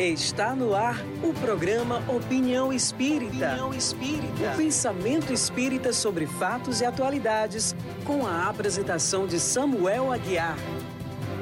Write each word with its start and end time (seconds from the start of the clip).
Está 0.00 0.56
no 0.56 0.74
ar 0.74 0.96
o 1.22 1.34
programa 1.34 1.98
Opinião 2.10 2.72
Espírita. 2.72 3.48
Opinião 3.48 3.74
Espírita. 3.74 4.54
O 4.54 4.56
pensamento 4.56 5.30
espírita 5.30 5.92
sobre 5.92 6.26
fatos 6.26 6.80
e 6.80 6.86
atualidades, 6.86 7.76
com 8.06 8.26
a 8.26 8.48
apresentação 8.48 9.26
de 9.26 9.38
Samuel 9.38 10.10
Aguiar. 10.10 10.56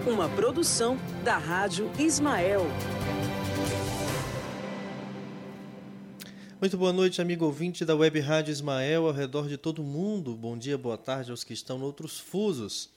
Uma 0.04 0.28
produção 0.28 0.98
da 1.22 1.38
Rádio 1.38 1.88
Ismael. 2.00 2.66
Muito 6.60 6.76
boa 6.76 6.92
noite, 6.92 7.22
amigo 7.22 7.44
ouvinte 7.44 7.84
da 7.84 7.94
Web 7.94 8.18
Rádio 8.18 8.50
Ismael, 8.50 9.06
ao 9.06 9.12
redor 9.12 9.46
de 9.46 9.56
todo 9.56 9.84
mundo. 9.84 10.34
Bom 10.34 10.58
dia, 10.58 10.76
boa 10.76 10.98
tarde 10.98 11.30
aos 11.30 11.44
que 11.44 11.52
estão 11.52 11.78
em 11.78 11.82
outros 11.82 12.18
fusos. 12.18 12.90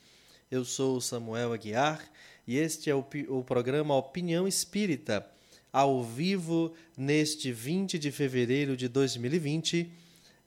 Eu 0.50 0.66
sou 0.66 1.00
Samuel 1.00 1.54
Aguiar 1.54 2.02
e 2.48 2.58
este 2.58 2.90
é 2.90 2.96
o, 2.96 3.06
o 3.30 3.44
programa 3.44 3.96
Opinião 3.96 4.48
Espírita 4.48 5.24
ao 5.72 6.04
vivo 6.04 6.74
neste 6.98 7.52
20 7.52 7.98
de 7.98 8.12
fevereiro 8.12 8.76
de 8.76 8.88
2020. 8.88 9.90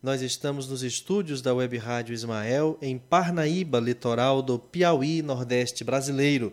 Nós 0.02 0.20
estamos 0.20 0.68
nos 0.68 0.82
estúdios 0.82 1.40
da 1.40 1.54
Web 1.54 1.78
Rádio 1.78 2.12
Ismael, 2.12 2.76
em 2.82 2.98
Parnaíba, 2.98 3.80
litoral 3.80 4.42
do 4.42 4.58
Piauí, 4.58 5.22
Nordeste 5.22 5.82
brasileiro, 5.82 6.52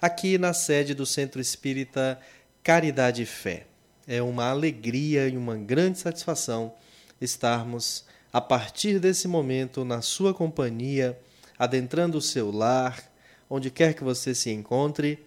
aqui 0.00 0.36
na 0.36 0.52
sede 0.52 0.94
do 0.94 1.06
Centro 1.06 1.40
Espírita 1.40 2.20
Caridade 2.62 3.22
e 3.22 3.26
Fé. 3.26 3.66
É 4.06 4.20
uma 4.20 4.50
alegria 4.50 5.26
e 5.28 5.36
uma 5.36 5.56
grande 5.56 5.98
satisfação 5.98 6.74
estarmos, 7.18 8.04
a 8.32 8.40
partir 8.40 8.98
desse 8.98 9.26
momento, 9.26 9.84
na 9.84 10.02
sua 10.02 10.34
companhia, 10.34 11.18
adentrando 11.58 12.18
o 12.18 12.22
seu 12.22 12.50
lar, 12.50 13.10
onde 13.48 13.70
quer 13.70 13.94
que 13.94 14.04
você 14.04 14.34
se 14.34 14.50
encontre 14.50 15.18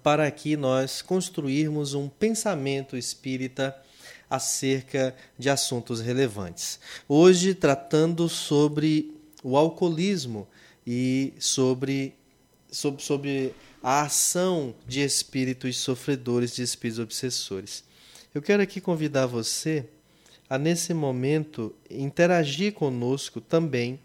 para 0.00 0.26
aqui 0.26 0.56
nós 0.56 1.02
construirmos 1.02 1.94
um 1.94 2.08
pensamento 2.08 2.96
espírita 2.96 3.76
acerca 4.28 5.14
de 5.38 5.50
assuntos 5.50 6.00
relevantes. 6.00 6.80
Hoje, 7.08 7.54
tratando 7.54 8.28
sobre 8.28 9.14
o 9.42 9.56
alcoolismo 9.56 10.48
e 10.86 11.34
sobre, 11.38 12.14
sobre, 12.70 13.02
sobre 13.02 13.54
a 13.82 14.02
ação 14.02 14.74
de 14.86 15.00
espíritos 15.00 15.76
sofredores, 15.78 16.54
de 16.54 16.62
espíritos 16.62 17.02
obsessores. 17.02 17.84
Eu 18.34 18.40
quero 18.40 18.62
aqui 18.62 18.80
convidar 18.80 19.26
você 19.26 19.84
a, 20.48 20.56
nesse 20.56 20.94
momento, 20.94 21.74
interagir 21.90 22.72
conosco 22.72 23.40
também 23.40 24.00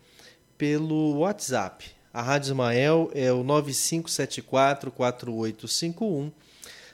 pelo 0.57 1.19
WhatsApp. 1.19 1.96
A 2.13 2.21
Rádio 2.21 2.51
Ismael 2.51 3.09
é 3.13 3.29
o 3.31 3.43
9574-4851, 3.43 6.31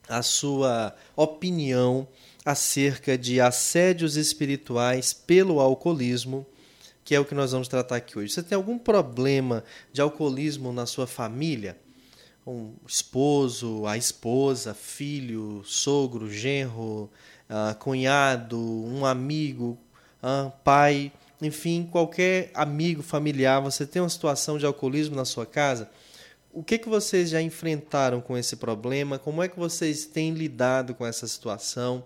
a 0.07 0.21
sua 0.21 0.95
opinião 1.15 2.07
acerca 2.43 3.17
de 3.17 3.39
assédios 3.39 4.17
espirituais 4.17 5.13
pelo 5.13 5.59
alcoolismo, 5.59 6.45
que 7.03 7.15
é 7.15 7.19
o 7.19 7.25
que 7.25 7.35
nós 7.35 7.51
vamos 7.51 7.67
tratar 7.67 7.97
aqui 7.97 8.17
hoje. 8.17 8.33
Você 8.33 8.43
tem 8.43 8.55
algum 8.55 8.77
problema 8.77 9.63
de 9.93 10.01
alcoolismo 10.01 10.73
na 10.73 10.85
sua 10.85 11.07
família? 11.07 11.77
Um 12.45 12.73
esposo, 12.87 13.85
a 13.85 13.97
esposa, 13.97 14.73
filho, 14.73 15.61
sogro, 15.65 16.29
genro, 16.29 17.09
uh, 17.49 17.75
cunhado, 17.77 18.59
um 18.59 19.05
amigo, 19.05 19.77
uh, 20.23 20.51
pai, 20.63 21.11
enfim, 21.41 21.87
qualquer 21.91 22.51
amigo, 22.53 23.01
familiar, 23.01 23.61
você 23.61 23.85
tem 23.85 24.01
uma 24.01 24.09
situação 24.09 24.57
de 24.57 24.65
alcoolismo 24.65 25.15
na 25.15 25.25
sua 25.25 25.45
casa, 25.45 25.89
o 26.53 26.61
que, 26.61 26.77
que 26.77 26.89
vocês 26.89 27.29
já 27.29 27.41
enfrentaram 27.41 28.19
com 28.19 28.37
esse 28.37 28.57
problema? 28.57 29.17
Como 29.17 29.41
é 29.41 29.47
que 29.47 29.57
vocês 29.57 30.05
têm 30.05 30.33
lidado 30.33 30.93
com 30.93 31.05
essa 31.05 31.25
situação? 31.25 32.03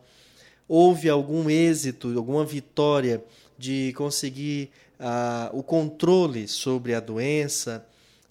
Houve 0.67 1.09
algum 1.09 1.49
êxito, 1.49 2.15
alguma 2.15 2.45
vitória 2.45 3.23
de 3.57 3.91
conseguir 3.97 4.69
uh, 4.99 5.57
o 5.57 5.63
controle 5.63 6.47
sobre 6.47 6.93
a 6.93 6.99
doença? 6.99 7.85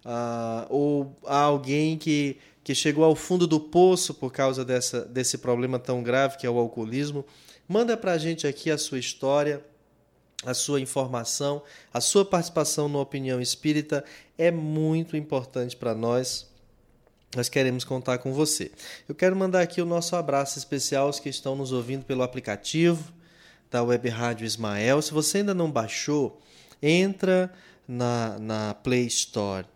Uh, 0.04 0.66
ou 0.68 1.16
há 1.26 1.40
alguém 1.40 1.96
que, 1.96 2.38
que 2.62 2.74
chegou 2.74 3.04
ao 3.04 3.16
fundo 3.16 3.46
do 3.46 3.58
poço 3.58 4.14
por 4.14 4.32
causa 4.32 4.64
dessa, 4.64 5.04
desse 5.04 5.38
problema 5.38 5.78
tão 5.78 6.02
grave 6.02 6.36
que 6.36 6.46
é 6.46 6.50
o 6.50 6.58
alcoolismo, 6.58 7.24
manda 7.68 7.96
para 7.96 8.12
a 8.12 8.18
gente 8.18 8.46
aqui 8.46 8.70
a 8.70 8.78
sua 8.78 8.98
história, 8.98 9.64
a 10.44 10.52
sua 10.52 10.80
informação, 10.80 11.62
a 11.92 12.00
sua 12.00 12.24
participação 12.24 12.88
no 12.88 13.00
Opinião 13.00 13.40
Espírita 13.40 14.04
é 14.36 14.50
muito 14.50 15.16
importante 15.16 15.76
para 15.76 15.94
nós. 15.94 16.46
Nós 17.34 17.48
queremos 17.48 17.82
contar 17.82 18.18
com 18.18 18.32
você. 18.32 18.70
Eu 19.08 19.14
quero 19.14 19.34
mandar 19.34 19.62
aqui 19.62 19.80
o 19.80 19.86
nosso 19.86 20.14
abraço 20.14 20.58
especial 20.58 21.06
aos 21.06 21.18
que 21.18 21.28
estão 21.28 21.56
nos 21.56 21.72
ouvindo 21.72 22.04
pelo 22.04 22.22
aplicativo 22.22 23.12
da 23.70 23.82
Web 23.82 24.08
Rádio 24.08 24.44
Ismael. 24.44 25.02
Se 25.02 25.12
você 25.12 25.38
ainda 25.38 25.52
não 25.52 25.68
baixou, 25.68 26.40
entra 26.80 27.52
na, 27.88 28.38
na 28.38 28.74
Play 28.74 29.06
Store 29.06 29.66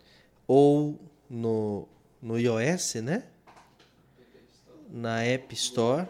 ou 0.48 0.98
no, 1.28 1.86
no 2.22 2.38
iOS, 2.38 2.94
né? 2.94 3.22
Na 4.90 5.22
App 5.22 5.54
Store, 5.54 6.08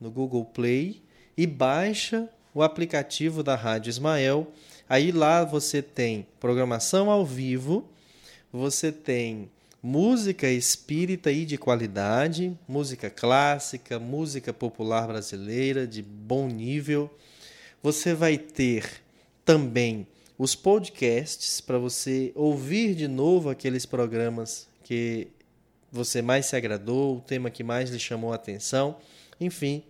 no 0.00 0.10
Google 0.10 0.44
Play 0.44 1.02
e 1.36 1.44
baixa 1.46 2.28
o 2.54 2.62
aplicativo 2.62 3.42
da 3.42 3.56
Rádio 3.56 3.90
Ismael. 3.90 4.52
Aí 4.88 5.10
lá 5.10 5.44
você 5.44 5.82
tem 5.82 6.26
programação 6.38 7.10
ao 7.10 7.26
vivo, 7.26 7.86
você 8.52 8.92
tem 8.92 9.50
música 9.82 10.48
espírita 10.48 11.30
e 11.30 11.44
de 11.44 11.58
qualidade, 11.58 12.56
música 12.66 13.10
clássica, 13.10 13.98
música 13.98 14.52
popular 14.52 15.06
brasileira 15.08 15.86
de 15.86 16.00
bom 16.02 16.48
nível. 16.48 17.10
Você 17.82 18.14
vai 18.14 18.38
ter 18.38 19.02
também 19.44 20.06
os 20.38 20.54
podcasts 20.54 21.60
para 21.60 21.78
você 21.78 22.30
ouvir 22.36 22.94
de 22.94 23.08
novo 23.08 23.50
aqueles 23.50 23.84
programas 23.84 24.68
que 24.84 25.28
você 25.90 26.22
mais 26.22 26.46
se 26.46 26.54
agradou, 26.54 27.16
o 27.16 27.20
tema 27.20 27.50
que 27.50 27.64
mais 27.64 27.90
lhe 27.90 27.98
chamou 27.98 28.32
a 28.32 28.36
atenção. 28.36 28.96
Enfim, 29.40 29.82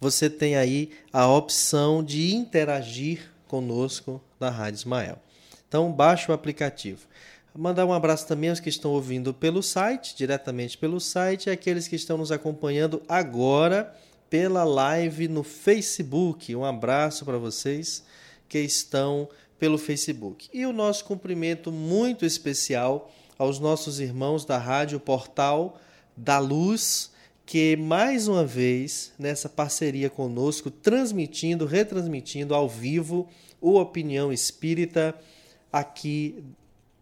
você 0.00 0.30
tem 0.30 0.54
aí 0.54 0.90
a 1.12 1.26
opção 1.26 2.04
de 2.04 2.32
interagir 2.32 3.28
conosco 3.48 4.22
na 4.38 4.50
Rádio 4.50 4.78
Ismael. 4.78 5.18
Então, 5.66 5.92
baixe 5.92 6.30
o 6.30 6.34
aplicativo. 6.34 7.06
Mandar 7.54 7.84
um 7.86 7.92
abraço 7.92 8.26
também 8.26 8.50
aos 8.50 8.60
que 8.60 8.68
estão 8.68 8.92
ouvindo 8.92 9.34
pelo 9.34 9.62
site, 9.62 10.14
diretamente 10.16 10.78
pelo 10.78 11.00
site, 11.00 11.46
e 11.46 11.50
aqueles 11.50 11.88
que 11.88 11.96
estão 11.96 12.16
nos 12.16 12.30
acompanhando 12.30 13.02
agora 13.08 13.92
pela 14.30 14.62
live 14.62 15.26
no 15.26 15.42
Facebook. 15.42 16.54
Um 16.54 16.64
abraço 16.64 17.24
para 17.24 17.36
vocês 17.36 18.04
que 18.48 18.58
estão 18.58 19.28
pelo 19.58 19.78
Facebook. 19.78 20.48
E 20.52 20.64
o 20.64 20.72
nosso 20.72 21.04
cumprimento 21.04 21.70
muito 21.72 22.24
especial 22.24 23.10
aos 23.38 23.58
nossos 23.58 24.00
irmãos 24.00 24.44
da 24.44 24.58
Rádio 24.58 24.98
Portal 24.98 25.78
da 26.16 26.38
Luz, 26.38 27.10
que 27.46 27.76
mais 27.76 28.28
uma 28.28 28.44
vez, 28.44 29.12
nessa 29.18 29.48
parceria 29.48 30.10
conosco, 30.10 30.70
transmitindo, 30.70 31.64
retransmitindo 31.66 32.54
ao 32.54 32.68
vivo 32.68 33.28
o 33.60 33.78
Opinião 33.78 34.32
Espírita 34.32 35.14
aqui 35.72 36.42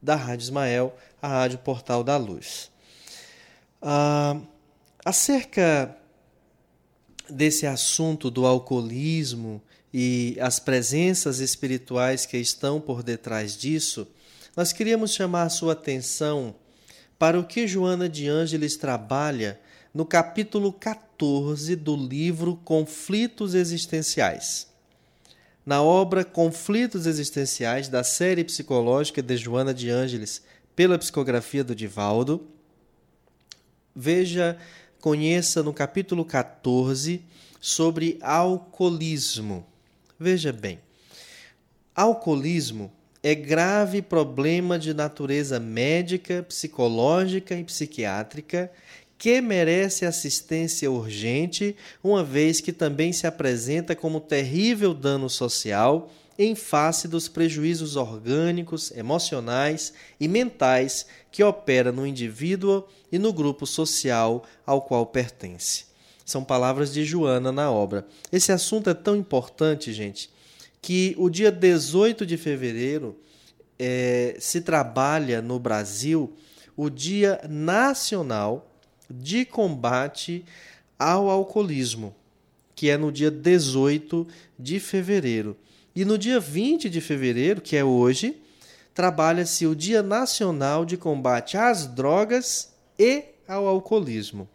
da 0.01 0.15
Rádio 0.15 0.45
Ismael, 0.45 0.97
a 1.21 1.29
Rádio 1.29 1.59
Portal 1.59 2.05
da 2.05 2.17
Luz. 2.17 2.71
Ah, 3.81 4.39
acerca 5.05 5.97
desse 7.31 7.67
assunto 7.67 8.31
do 8.31 8.47
alcoolismo 8.47 9.63
e 9.93 10.37
as 10.41 10.59
presenças 10.59 11.41
espirituais 11.41 12.27
que 12.27 12.37
estão 12.37 12.81
por 12.81 13.03
detrás 13.03 13.57
disso, 13.57 14.07
nós 14.57 14.73
queríamos 14.73 15.13
chamar 15.13 15.45
a 15.45 15.51
sua 15.51 15.73
atenção 15.73 16.55
para 17.19 17.39
o 17.39 17.45
que 17.45 17.67
Joana 17.67 18.09
de 18.09 18.29
Ângeles 18.29 18.77
trabalha 18.77 19.61
no 19.93 20.05
capítulo 20.05 20.73
14 20.73 21.75
do 21.77 21.97
livro 21.97 22.57
Conflitos 22.65 23.55
Existenciais. 23.55 24.67
Na 25.65 25.83
obra 25.83 26.25
Conflitos 26.25 27.07
Existenciais, 27.07 27.89
da 27.89 28.05
série 28.05 28.45
psicológica 28.45 29.23
de 29.23 29.37
Joana 29.37 29.73
de 29.73 29.89
Ângeles, 29.91 30.43
pela 30.77 30.99
psicografia 30.99 31.65
do 31.65 31.75
Divaldo, 31.75 32.47
veja, 33.95 34.59
conheça 35.07 35.63
no 35.63 35.73
capítulo 35.73 36.25
14 36.25 37.23
sobre 37.61 38.19
alcoolismo. 38.21 39.65
Veja 40.19 40.53
bem, 40.53 40.81
alcoolismo 41.95 42.93
é 43.23 43.33
grave 43.33 44.03
problema 44.03 44.77
de 44.77 44.93
natureza 44.93 45.61
médica, 45.61 46.43
psicológica 46.43 47.55
e 47.55 47.63
psiquiátrica 47.63 48.69
que 49.17 49.41
merece 49.41 50.05
assistência 50.05 50.91
urgente, 50.91 51.77
uma 52.03 52.25
vez 52.25 52.61
que 52.61 52.73
também 52.73 53.13
se 53.13 53.29
apresenta 53.29 53.95
como 53.95 54.19
terrível 54.19 54.93
dano 54.93 55.31
social 55.31 56.11
em 56.39 56.55
face 56.55 57.09
dos 57.09 57.29
prejuízos 57.29 57.97
orgânicos, 57.97 58.91
emocionais 58.91 59.93
e 60.21 60.29
mentais 60.29 61.07
que 61.31 61.43
opera 61.43 61.91
no 61.91 62.07
indivíduo 62.07 62.85
e 63.11 63.19
no 63.19 63.33
grupo 63.33 63.67
social 63.67 64.45
ao 64.65 64.83
qual 64.83 65.07
pertence. 65.07 65.87
São 66.25 66.43
palavras 66.43 66.93
de 66.93 67.05
Joana 67.05 67.53
na 67.53 67.71
obra. 67.71 68.07
Esse 68.33 68.53
assunto 68.53 68.91
é 68.91 68.95
tão 68.95 69.17
importante, 69.17 69.93
gente, 69.93 70.29
que 70.83 71.15
o 71.19 71.31
dia 71.31 71.53
18 71.53 72.27
de 72.27 72.37
fevereiro 72.37 73.17
é, 73.79 74.37
se 74.39 74.61
trabalha 74.61 75.41
no 75.41 75.59
Brasil 75.59 76.35
o 76.77 76.91
Dia 76.91 77.41
Nacional 77.49 78.71
de 79.09 79.45
Combate 79.45 80.45
ao 80.99 81.31
Alcoolismo, 81.31 82.15
que 82.75 82.91
é 82.91 82.97
no 82.97 83.11
dia 83.11 83.31
18 83.31 84.27
de 84.59 84.79
fevereiro. 84.79 85.57
E 85.97 86.05
no 86.05 86.19
dia 86.19 86.39
20 86.39 86.91
de 86.91 87.01
fevereiro, 87.01 87.63
que 87.63 87.75
é 87.75 87.83
hoje, 87.83 88.37
trabalha-se 88.95 89.67
o 89.67 89.75
Dia 89.75 90.03
Nacional 90.03 90.85
de 90.85 90.99
Combate 90.99 91.57
às 91.57 91.87
Drogas 91.87 92.75
e 92.99 93.25
ao 93.49 93.67
Alcoolismo. 93.67 94.47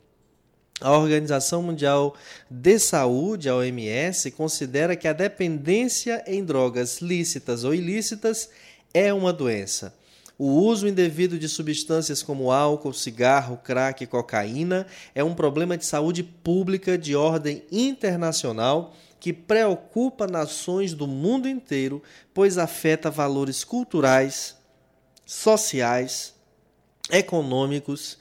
A 0.80 0.96
Organização 0.96 1.64
Mundial 1.64 2.16
de 2.48 2.78
Saúde, 2.78 3.50
a 3.50 3.56
OMS, 3.56 4.30
considera 4.30 4.96
que 4.96 5.08
a 5.08 5.14
dependência 5.14 6.24
em 6.28 6.46
drogas 6.46 7.02
lícitas 7.02 7.64
ou 7.64 7.74
ilícitas 7.74 8.48
é 8.94 9.12
uma 9.12 9.34
doença. 9.34 9.96
O 10.38 10.46
uso 10.46 10.88
indevido 10.88 11.40
de 11.40 11.50
substâncias 11.50 12.22
como 12.22 12.52
álcool, 12.52 12.94
cigarro, 12.94 13.58
crack 13.58 14.04
e 14.04 14.08
cocaína 14.08 14.86
é 15.16 15.24
um 15.24 15.34
problema 15.34 15.76
de 15.76 15.86
saúde 15.86 16.22
pública 16.22 17.00
de 17.00 17.16
ordem 17.16 17.64
internacional 17.72 18.94
que 19.22 19.32
preocupa 19.32 20.26
nações 20.26 20.96
do 20.96 21.06
mundo 21.06 21.48
inteiro, 21.48 22.02
pois 22.34 22.58
afeta 22.58 23.12
valores 23.12 23.64
culturais, 23.64 24.58
sociais, 25.24 26.34
econômicos 27.12 28.18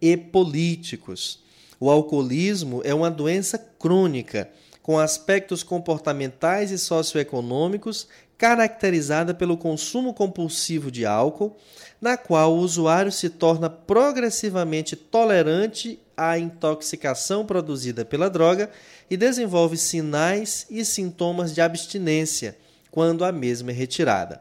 e 0.00 0.16
políticos. 0.16 1.40
O 1.80 1.90
alcoolismo 1.90 2.80
é 2.84 2.94
uma 2.94 3.10
doença 3.10 3.58
crônica, 3.58 4.48
com 4.80 4.96
aspectos 4.96 5.64
comportamentais 5.64 6.70
e 6.70 6.78
socioeconômicos 6.78 8.06
caracterizada 8.38 9.34
pelo 9.34 9.56
consumo 9.56 10.14
compulsivo 10.14 10.88
de 10.88 11.04
álcool, 11.04 11.56
na 12.00 12.16
qual 12.16 12.54
o 12.54 12.58
usuário 12.58 13.10
se 13.10 13.28
torna 13.28 13.68
progressivamente 13.68 14.94
tolerante 14.94 15.98
à 16.16 16.38
intoxicação 16.38 17.44
produzida 17.44 18.04
pela 18.04 18.30
droga 18.30 18.70
e 19.10 19.16
desenvolve 19.16 19.76
sinais 19.76 20.66
e 20.70 20.84
sintomas 20.84 21.54
de 21.54 21.60
abstinência 21.60 22.56
quando 22.90 23.24
a 23.24 23.32
mesma 23.32 23.70
é 23.70 23.74
retirada. 23.74 24.40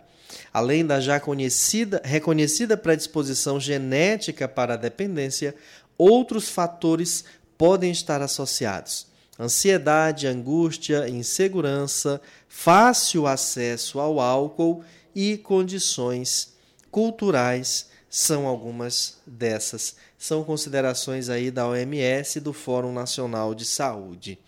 Além 0.53 0.85
da 0.85 0.99
já 0.99 1.19
conhecida, 1.19 2.01
reconhecida 2.03 2.77
predisposição 2.77 3.59
genética 3.59 4.47
para 4.47 4.75
a 4.75 4.77
dependência, 4.77 5.55
outros 5.97 6.49
fatores 6.49 7.25
podem 7.57 7.91
estar 7.91 8.21
associados. 8.21 9.07
Ansiedade, 9.39 10.27
angústia, 10.27 11.09
insegurança, 11.09 12.21
fácil 12.47 13.25
acesso 13.25 13.99
ao 13.99 14.19
álcool 14.19 14.83
e 15.15 15.37
condições 15.37 16.53
culturais 16.91 17.87
são 18.09 18.45
algumas 18.45 19.17
dessas. 19.25 19.95
São 20.23 20.41
considerações 20.41 21.27
aí 21.27 21.51
da 21.51 21.67
OMS 21.67 22.39
do 22.39 22.53
Fórum 22.53 22.93
Nacional 22.93 23.53
de 23.53 23.65
Saúde. 23.65 24.39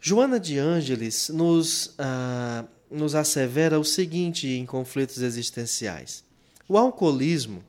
Joana 0.00 0.40
de 0.40 0.58
Ângeles 0.58 1.28
nos, 1.28 1.94
ah, 1.96 2.64
nos 2.90 3.14
assevera 3.14 3.78
o 3.78 3.84
seguinte 3.84 4.48
em 4.48 4.66
conflitos 4.66 5.22
existenciais: 5.22 6.24
o 6.68 6.76
alcoolismo 6.76 7.62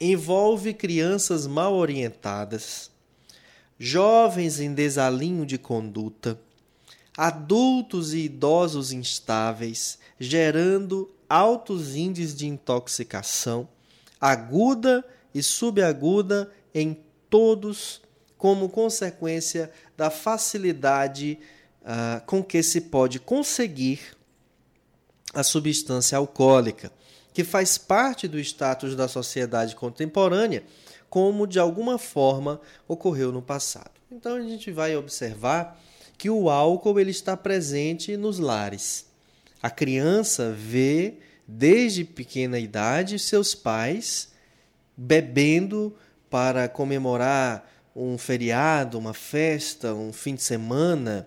envolve 0.00 0.72
crianças 0.74 1.44
mal 1.44 1.74
orientadas, 1.74 2.88
jovens 3.76 4.60
em 4.60 4.72
desalinho 4.72 5.44
de 5.44 5.58
conduta, 5.58 6.38
adultos 7.16 8.14
e 8.14 8.26
idosos 8.26 8.92
instáveis, 8.92 9.98
gerando 10.20 11.10
altos 11.28 11.96
índices 11.96 12.36
de 12.36 12.46
intoxicação, 12.46 13.68
aguda 14.20 15.04
e 15.34 15.42
subaguda 15.42 16.50
em 16.74 16.98
todos, 17.28 18.00
como 18.36 18.68
consequência 18.68 19.70
da 19.96 20.10
facilidade 20.10 21.38
uh, 21.82 22.24
com 22.26 22.42
que 22.42 22.62
se 22.62 22.82
pode 22.82 23.18
conseguir 23.20 24.00
a 25.32 25.42
substância 25.42 26.18
alcoólica, 26.18 26.90
que 27.32 27.44
faz 27.44 27.78
parte 27.78 28.26
do 28.26 28.38
status 28.38 28.96
da 28.96 29.06
sociedade 29.06 29.76
contemporânea, 29.76 30.64
como 31.08 31.46
de 31.46 31.58
alguma 31.58 31.98
forma 31.98 32.60
ocorreu 32.88 33.30
no 33.30 33.42
passado. 33.42 33.92
Então 34.10 34.36
a 34.36 34.42
gente 34.42 34.70
vai 34.72 34.96
observar 34.96 35.80
que 36.18 36.28
o 36.28 36.50
álcool 36.50 36.98
ele 36.98 37.10
está 37.10 37.36
presente 37.36 38.16
nos 38.16 38.38
lares. 38.38 39.06
A 39.62 39.70
criança 39.70 40.52
vê 40.52 41.14
desde 41.46 42.04
pequena 42.04 42.58
idade 42.58 43.18
seus 43.18 43.54
pais 43.54 44.29
bebendo 45.02 45.96
para 46.28 46.68
comemorar 46.68 47.66
um 47.96 48.18
feriado, 48.18 48.98
uma 48.98 49.14
festa, 49.14 49.94
um 49.94 50.12
fim 50.12 50.34
de 50.34 50.42
semana, 50.42 51.26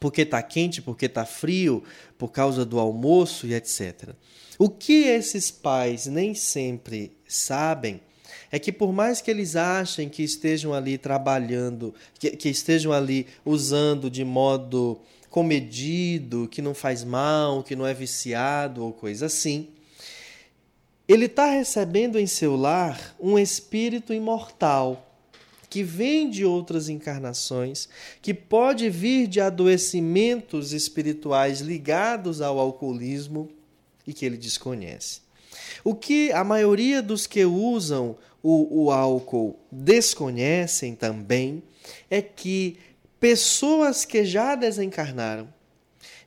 porque 0.00 0.22
está 0.22 0.42
quente, 0.42 0.80
porque 0.80 1.04
está 1.04 1.26
frio, 1.26 1.84
por 2.16 2.28
causa 2.32 2.64
do 2.64 2.80
almoço 2.80 3.46
e 3.46 3.52
etc. 3.52 4.14
O 4.58 4.70
que 4.70 5.04
esses 5.04 5.50
pais 5.50 6.06
nem 6.06 6.34
sempre 6.34 7.14
sabem 7.28 8.00
é 8.50 8.58
que 8.58 8.72
por 8.72 8.90
mais 8.90 9.20
que 9.20 9.30
eles 9.30 9.54
achem 9.54 10.08
que 10.08 10.22
estejam 10.22 10.72
ali 10.72 10.96
trabalhando, 10.96 11.94
que, 12.18 12.30
que 12.30 12.48
estejam 12.48 12.90
ali 12.90 13.26
usando 13.44 14.10
de 14.10 14.24
modo 14.24 14.98
comedido, 15.28 16.48
que 16.48 16.62
não 16.62 16.72
faz 16.72 17.04
mal, 17.04 17.62
que 17.62 17.76
não 17.76 17.86
é 17.86 17.92
viciado 17.92 18.82
ou 18.82 18.94
coisa 18.94 19.26
assim, 19.26 19.68
ele 21.08 21.26
está 21.26 21.46
recebendo 21.46 22.18
em 22.18 22.26
seu 22.26 22.56
lar 22.56 23.14
um 23.20 23.38
espírito 23.38 24.12
imortal 24.12 25.02
que 25.68 25.82
vem 25.82 26.30
de 26.30 26.44
outras 26.44 26.88
encarnações, 26.88 27.88
que 28.22 28.32
pode 28.32 28.88
vir 28.88 29.26
de 29.26 29.40
adoecimentos 29.40 30.72
espirituais 30.72 31.60
ligados 31.60 32.40
ao 32.40 32.58
alcoolismo 32.58 33.48
e 34.06 34.12
que 34.12 34.24
ele 34.24 34.36
desconhece. 34.36 35.20
O 35.84 35.94
que 35.94 36.32
a 36.32 36.44
maioria 36.44 37.02
dos 37.02 37.26
que 37.26 37.44
usam 37.44 38.16
o, 38.42 38.84
o 38.84 38.90
álcool 38.90 39.58
desconhecem 39.70 40.94
também 40.94 41.62
é 42.08 42.22
que 42.22 42.78
pessoas 43.18 44.04
que 44.04 44.24
já 44.24 44.54
desencarnaram 44.54 45.48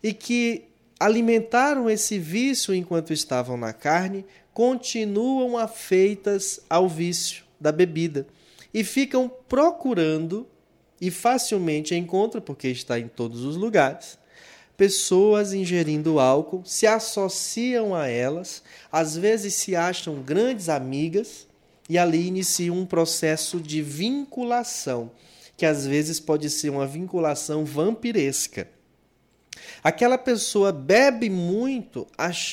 e 0.04 0.14
que 0.14 0.66
alimentaram 1.00 1.90
esse 1.90 2.20
vício 2.20 2.74
enquanto 2.74 3.14
estavam 3.14 3.56
na 3.56 3.72
carne 3.72 4.26
continuam 4.60 5.58
afeitas 5.58 6.60
ao 6.70 6.90
vício 6.90 7.46
da 7.62 7.72
bebida 7.72 8.28
e 8.74 8.84
ficam 8.84 9.32
procurando 9.48 10.46
e 11.00 11.10
facilmente 11.10 11.96
encontram, 11.96 12.42
porque 12.42 12.68
está 12.68 13.00
em 13.00 13.08
todos 13.08 13.46
os 13.46 13.56
lugares, 13.56 14.20
pessoas 14.76 15.54
ingerindo 15.54 16.20
álcool, 16.20 16.62
se 16.66 16.86
associam 16.86 17.96
a 17.96 18.10
elas, 18.10 18.62
às 18.92 19.16
vezes 19.16 19.54
se 19.54 19.78
acham 19.78 20.22
grandes 20.22 20.68
amigas 20.68 21.48
e 21.88 21.98
ali 21.98 22.28
inicia 22.28 22.74
um 22.74 22.86
processo 22.86 23.62
de 23.62 23.82
vinculação, 23.82 25.10
que 25.56 25.66
às 25.66 25.88
vezes 25.88 26.20
pode 26.20 26.50
ser 26.50 26.70
uma 26.70 26.86
vinculação 26.86 27.64
vampiresca. 27.64 28.68
Aquela 29.84 30.18
pessoa 30.18 30.72
bebe 30.72 31.30
muito 31.30 32.08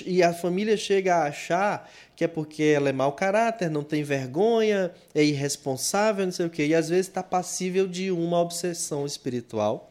e 0.05 0.23
a 0.23 0.33
família 0.33 0.77
chega 0.77 1.17
a 1.17 1.25
achar 1.25 1.91
que 2.15 2.25
é 2.25 2.29
porque 2.29 2.63
ela 2.63 2.89
é 2.89 2.93
mau 2.93 3.13
caráter, 3.13 3.71
não 3.71 3.83
tem 3.83 4.03
vergonha, 4.03 4.93
é 5.15 5.23
irresponsável, 5.23 6.25
não 6.25 6.33
sei 6.33 6.47
o 6.47 6.51
quê, 6.51 6.67
e 6.67 6.75
às 6.75 6.89
vezes 6.89 7.09
está 7.09 7.23
passível 7.23 7.87
de 7.87 8.11
uma 8.11 8.41
obsessão 8.41 9.05
espiritual, 9.05 9.91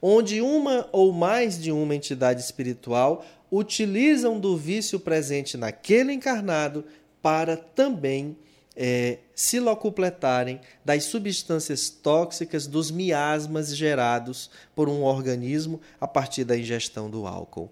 onde 0.00 0.40
uma 0.40 0.88
ou 0.92 1.12
mais 1.12 1.60
de 1.60 1.72
uma 1.72 1.94
entidade 1.94 2.40
espiritual 2.40 3.24
utilizam 3.50 4.38
do 4.38 4.56
vício 4.56 5.00
presente 5.00 5.56
naquele 5.56 6.12
encarnado 6.12 6.84
para 7.22 7.56
também 7.56 8.36
é, 8.76 9.18
se 9.34 9.60
locupletarem 9.60 10.60
das 10.84 11.04
substâncias 11.04 11.88
tóxicas 11.88 12.66
dos 12.66 12.90
miasmas 12.90 13.76
gerados 13.76 14.50
por 14.74 14.88
um 14.88 15.02
organismo 15.02 15.80
a 16.00 16.08
partir 16.08 16.44
da 16.44 16.56
ingestão 16.56 17.08
do 17.08 17.26
álcool. 17.26 17.70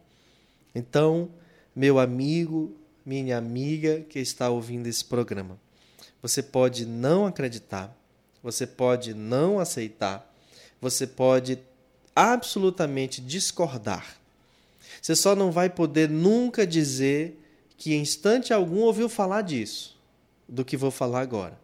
Então, 0.74 1.30
meu 1.74 1.98
amigo, 1.98 2.74
minha 3.04 3.36
amiga 3.36 4.00
que 4.08 4.18
está 4.18 4.48
ouvindo 4.48 4.86
esse 4.86 5.04
programa, 5.04 5.58
você 6.20 6.42
pode 6.42 6.86
não 6.86 7.26
acreditar, 7.26 7.96
você 8.42 8.66
pode 8.66 9.12
não 9.12 9.58
aceitar, 9.58 10.32
você 10.80 11.06
pode 11.06 11.58
absolutamente 12.14 13.20
discordar. 13.20 14.16
Você 15.00 15.16
só 15.16 15.34
não 15.34 15.50
vai 15.50 15.68
poder 15.68 16.08
nunca 16.08 16.66
dizer 16.66 17.38
que 17.76 17.94
em 17.94 18.02
instante 18.02 18.52
algum 18.52 18.80
ouviu 18.80 19.08
falar 19.08 19.42
disso, 19.42 19.91
do 20.52 20.64
que 20.64 20.76
vou 20.76 20.90
falar 20.90 21.20
agora. 21.20 21.58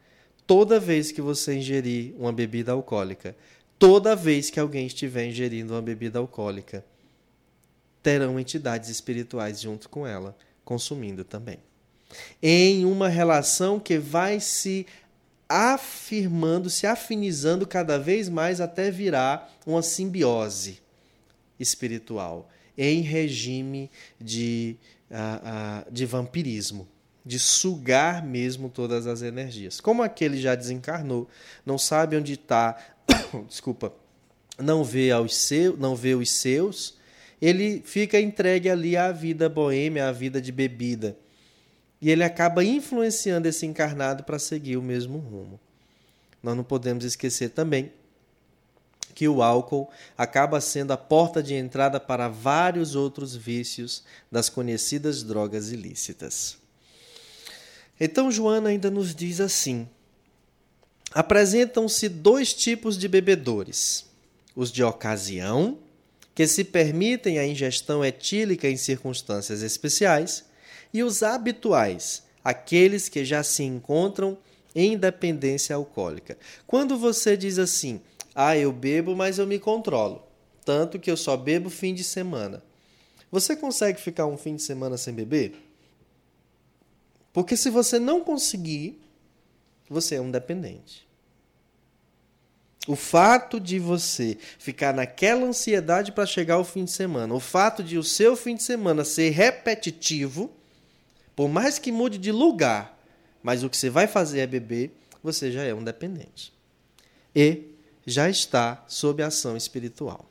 Toda 0.46 0.80
vez 0.80 1.12
que 1.12 1.20
você 1.20 1.56
ingerir 1.56 2.14
uma 2.18 2.32
bebida 2.32 2.72
alcoólica, 2.72 3.36
toda 3.78 4.16
vez 4.16 4.48
que 4.48 4.58
alguém 4.58 4.86
estiver 4.86 5.26
ingerindo 5.26 5.74
uma 5.74 5.82
bebida 5.82 6.18
alcoólica, 6.18 6.82
terão 8.02 8.40
entidades 8.40 8.88
espirituais 8.88 9.60
junto 9.60 9.90
com 9.90 10.06
ela, 10.06 10.34
consumindo 10.64 11.22
também. 11.22 11.58
Em 12.42 12.86
uma 12.86 13.08
relação 13.08 13.78
que 13.78 13.98
vai 13.98 14.40
se 14.40 14.86
afirmando, 15.46 16.70
se 16.70 16.86
afinizando 16.86 17.66
cada 17.66 17.98
vez 17.98 18.30
mais 18.30 18.60
até 18.60 18.90
virar 18.90 19.52
uma 19.66 19.82
simbiose 19.82 20.80
espiritual 21.60 22.48
em 22.76 23.02
regime 23.02 23.90
de, 24.18 24.76
uh, 25.10 25.88
uh, 25.88 25.92
de 25.92 26.06
vampirismo, 26.06 26.88
de 27.28 27.38
sugar 27.38 28.24
mesmo 28.24 28.70
todas 28.70 29.06
as 29.06 29.20
energias. 29.20 29.82
Como 29.82 30.02
aquele 30.02 30.40
já 30.40 30.54
desencarnou, 30.54 31.28
não 31.64 31.76
sabe 31.76 32.16
onde 32.16 32.32
está, 32.32 32.74
desculpa, 33.46 33.92
não 34.58 34.82
vê, 34.82 35.10
aos 35.10 35.36
seu, 35.36 35.76
não 35.76 35.94
vê 35.94 36.14
os 36.14 36.30
seus, 36.30 36.96
ele 37.40 37.82
fica 37.84 38.18
entregue 38.18 38.70
ali 38.70 38.96
à 38.96 39.12
vida 39.12 39.46
boêmia, 39.46 40.08
à 40.08 40.12
vida 40.12 40.40
de 40.40 40.50
bebida. 40.50 41.18
E 42.00 42.10
ele 42.10 42.24
acaba 42.24 42.64
influenciando 42.64 43.46
esse 43.46 43.66
encarnado 43.66 44.24
para 44.24 44.38
seguir 44.38 44.78
o 44.78 44.82
mesmo 44.82 45.18
rumo. 45.18 45.60
Nós 46.42 46.56
não 46.56 46.64
podemos 46.64 47.04
esquecer 47.04 47.50
também 47.50 47.92
que 49.14 49.28
o 49.28 49.42
álcool 49.42 49.90
acaba 50.16 50.62
sendo 50.62 50.92
a 50.92 50.96
porta 50.96 51.42
de 51.42 51.52
entrada 51.52 52.00
para 52.00 52.26
vários 52.26 52.94
outros 52.94 53.36
vícios 53.36 54.02
das 54.32 54.48
conhecidas 54.48 55.22
drogas 55.22 55.70
ilícitas. 55.70 56.57
Então, 58.00 58.30
Joana 58.30 58.70
ainda 58.70 58.90
nos 58.90 59.14
diz 59.14 59.40
assim: 59.40 59.88
apresentam-se 61.12 62.08
dois 62.08 62.54
tipos 62.54 62.96
de 62.96 63.08
bebedores: 63.08 64.06
os 64.54 64.70
de 64.70 64.82
ocasião, 64.82 65.78
que 66.34 66.46
se 66.46 66.64
permitem 66.64 67.38
a 67.38 67.46
ingestão 67.46 68.04
etílica 68.04 68.68
em 68.68 68.76
circunstâncias 68.76 69.62
especiais, 69.62 70.44
e 70.92 71.02
os 71.02 71.22
habituais, 71.22 72.22
aqueles 72.44 73.08
que 73.08 73.24
já 73.24 73.42
se 73.42 73.62
encontram 73.62 74.38
em 74.74 74.96
dependência 74.96 75.74
alcoólica. 75.74 76.38
Quando 76.66 76.96
você 76.96 77.36
diz 77.36 77.58
assim, 77.58 78.00
ah, 78.34 78.56
eu 78.56 78.72
bebo, 78.72 79.16
mas 79.16 79.38
eu 79.38 79.46
me 79.46 79.58
controlo, 79.58 80.22
tanto 80.64 80.98
que 80.98 81.10
eu 81.10 81.16
só 81.16 81.36
bebo 81.36 81.68
fim 81.68 81.92
de 81.92 82.04
semana. 82.04 82.62
Você 83.30 83.56
consegue 83.56 84.00
ficar 84.00 84.26
um 84.26 84.38
fim 84.38 84.56
de 84.56 84.62
semana 84.62 84.96
sem 84.96 85.12
beber? 85.12 85.67
Porque 87.38 87.56
se 87.56 87.70
você 87.70 88.00
não 88.00 88.20
conseguir, 88.20 89.00
você 89.88 90.16
é 90.16 90.20
um 90.20 90.28
dependente. 90.28 91.06
O 92.88 92.96
fato 92.96 93.60
de 93.60 93.78
você 93.78 94.36
ficar 94.58 94.92
naquela 94.92 95.46
ansiedade 95.46 96.10
para 96.10 96.26
chegar 96.26 96.54
ao 96.54 96.64
fim 96.64 96.84
de 96.84 96.90
semana, 96.90 97.32
o 97.32 97.38
fato 97.38 97.80
de 97.80 97.96
o 97.96 98.02
seu 98.02 98.34
fim 98.34 98.56
de 98.56 98.64
semana 98.64 99.04
ser 99.04 99.30
repetitivo, 99.30 100.50
por 101.36 101.48
mais 101.48 101.78
que 101.78 101.92
mude 101.92 102.18
de 102.18 102.32
lugar, 102.32 103.00
mas 103.40 103.62
o 103.62 103.70
que 103.70 103.76
você 103.76 103.88
vai 103.88 104.08
fazer 104.08 104.40
é 104.40 104.46
beber, 104.48 104.98
você 105.22 105.52
já 105.52 105.62
é 105.62 105.72
um 105.72 105.84
dependente. 105.84 106.52
E 107.32 107.72
já 108.04 108.28
está 108.28 108.84
sob 108.88 109.22
ação 109.22 109.56
espiritual. 109.56 110.28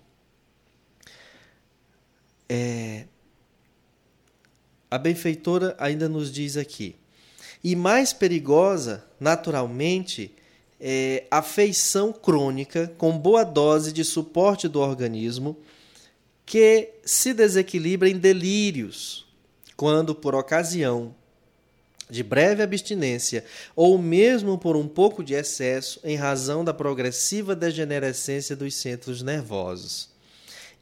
É... 2.50 3.06
A 4.90 4.98
benfeitora 4.98 5.76
ainda 5.80 6.08
nos 6.08 6.32
diz 6.32 6.58
aqui. 6.58 6.96
E 7.64 7.76
mais 7.76 8.14
perigosa, 8.14 9.04
naturalmente, 9.20 10.34
é 10.80 11.26
a 11.30 11.42
feição 11.42 12.14
crônica 12.14 12.94
com 12.98 13.18
boa 13.18 13.44
dose 13.44 13.92
de 13.92 14.04
suporte 14.04 14.68
do 14.68 14.80
organismo 14.80 15.58
que 16.46 16.94
se 17.04 17.34
desequilibra 17.34 18.08
em 18.08 18.18
delírios, 18.18 19.26
quando 19.76 20.16
por 20.16 20.34
ocasião 20.34 21.14
de 22.10 22.24
breve 22.24 22.64
abstinência 22.64 23.44
ou 23.76 23.98
mesmo 23.98 24.58
por 24.58 24.78
um 24.78 24.88
pouco 24.88 25.24
de 25.24 25.34
excesso 25.34 26.00
em 26.04 26.16
razão 26.16 26.64
da 26.64 26.74
progressiva 26.74 27.54
degenerescência 27.56 28.56
dos 28.56 28.76
centros 28.76 29.22
nervosos. 29.22 30.10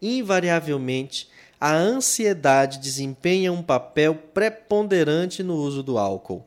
Invariavelmente, 0.02 1.28
a 1.66 1.74
ansiedade 1.74 2.78
desempenha 2.78 3.52
um 3.52 3.64
papel 3.64 4.14
preponderante 4.14 5.42
no 5.42 5.56
uso 5.56 5.82
do 5.82 5.98
álcool. 5.98 6.46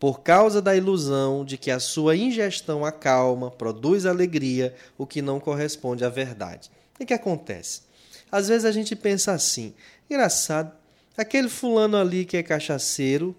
Por 0.00 0.22
causa 0.22 0.62
da 0.62 0.74
ilusão 0.74 1.44
de 1.44 1.58
que 1.58 1.70
a 1.70 1.78
sua 1.78 2.16
ingestão 2.16 2.82
acalma, 2.82 3.50
produz 3.50 4.06
alegria, 4.06 4.74
o 4.96 5.06
que 5.06 5.20
não 5.20 5.38
corresponde 5.38 6.02
à 6.02 6.08
verdade. 6.08 6.70
O 6.98 7.04
que 7.04 7.12
acontece? 7.12 7.82
Às 8.32 8.48
vezes 8.48 8.64
a 8.64 8.72
gente 8.72 8.96
pensa 8.96 9.32
assim: 9.32 9.74
engraçado, 10.08 10.72
Aquele 11.14 11.50
fulano 11.50 11.98
ali 11.98 12.24
que 12.24 12.38
é 12.38 12.42
cachaceiro, 12.42 13.36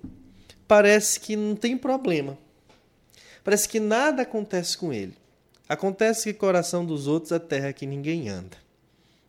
parece 0.68 1.20
que 1.20 1.36
não 1.36 1.56
tem 1.56 1.76
problema. 1.76 2.38
Parece 3.44 3.68
que 3.68 3.80
nada 3.80 4.22
acontece 4.22 4.78
com 4.78 4.94
ele. 4.94 5.16
Acontece 5.68 6.32
que 6.32 6.38
coração 6.38 6.86
dos 6.86 7.08
outros 7.08 7.32
é 7.32 7.40
terra 7.40 7.74
que 7.74 7.88
ninguém 7.88 8.30
anda. 8.30 8.67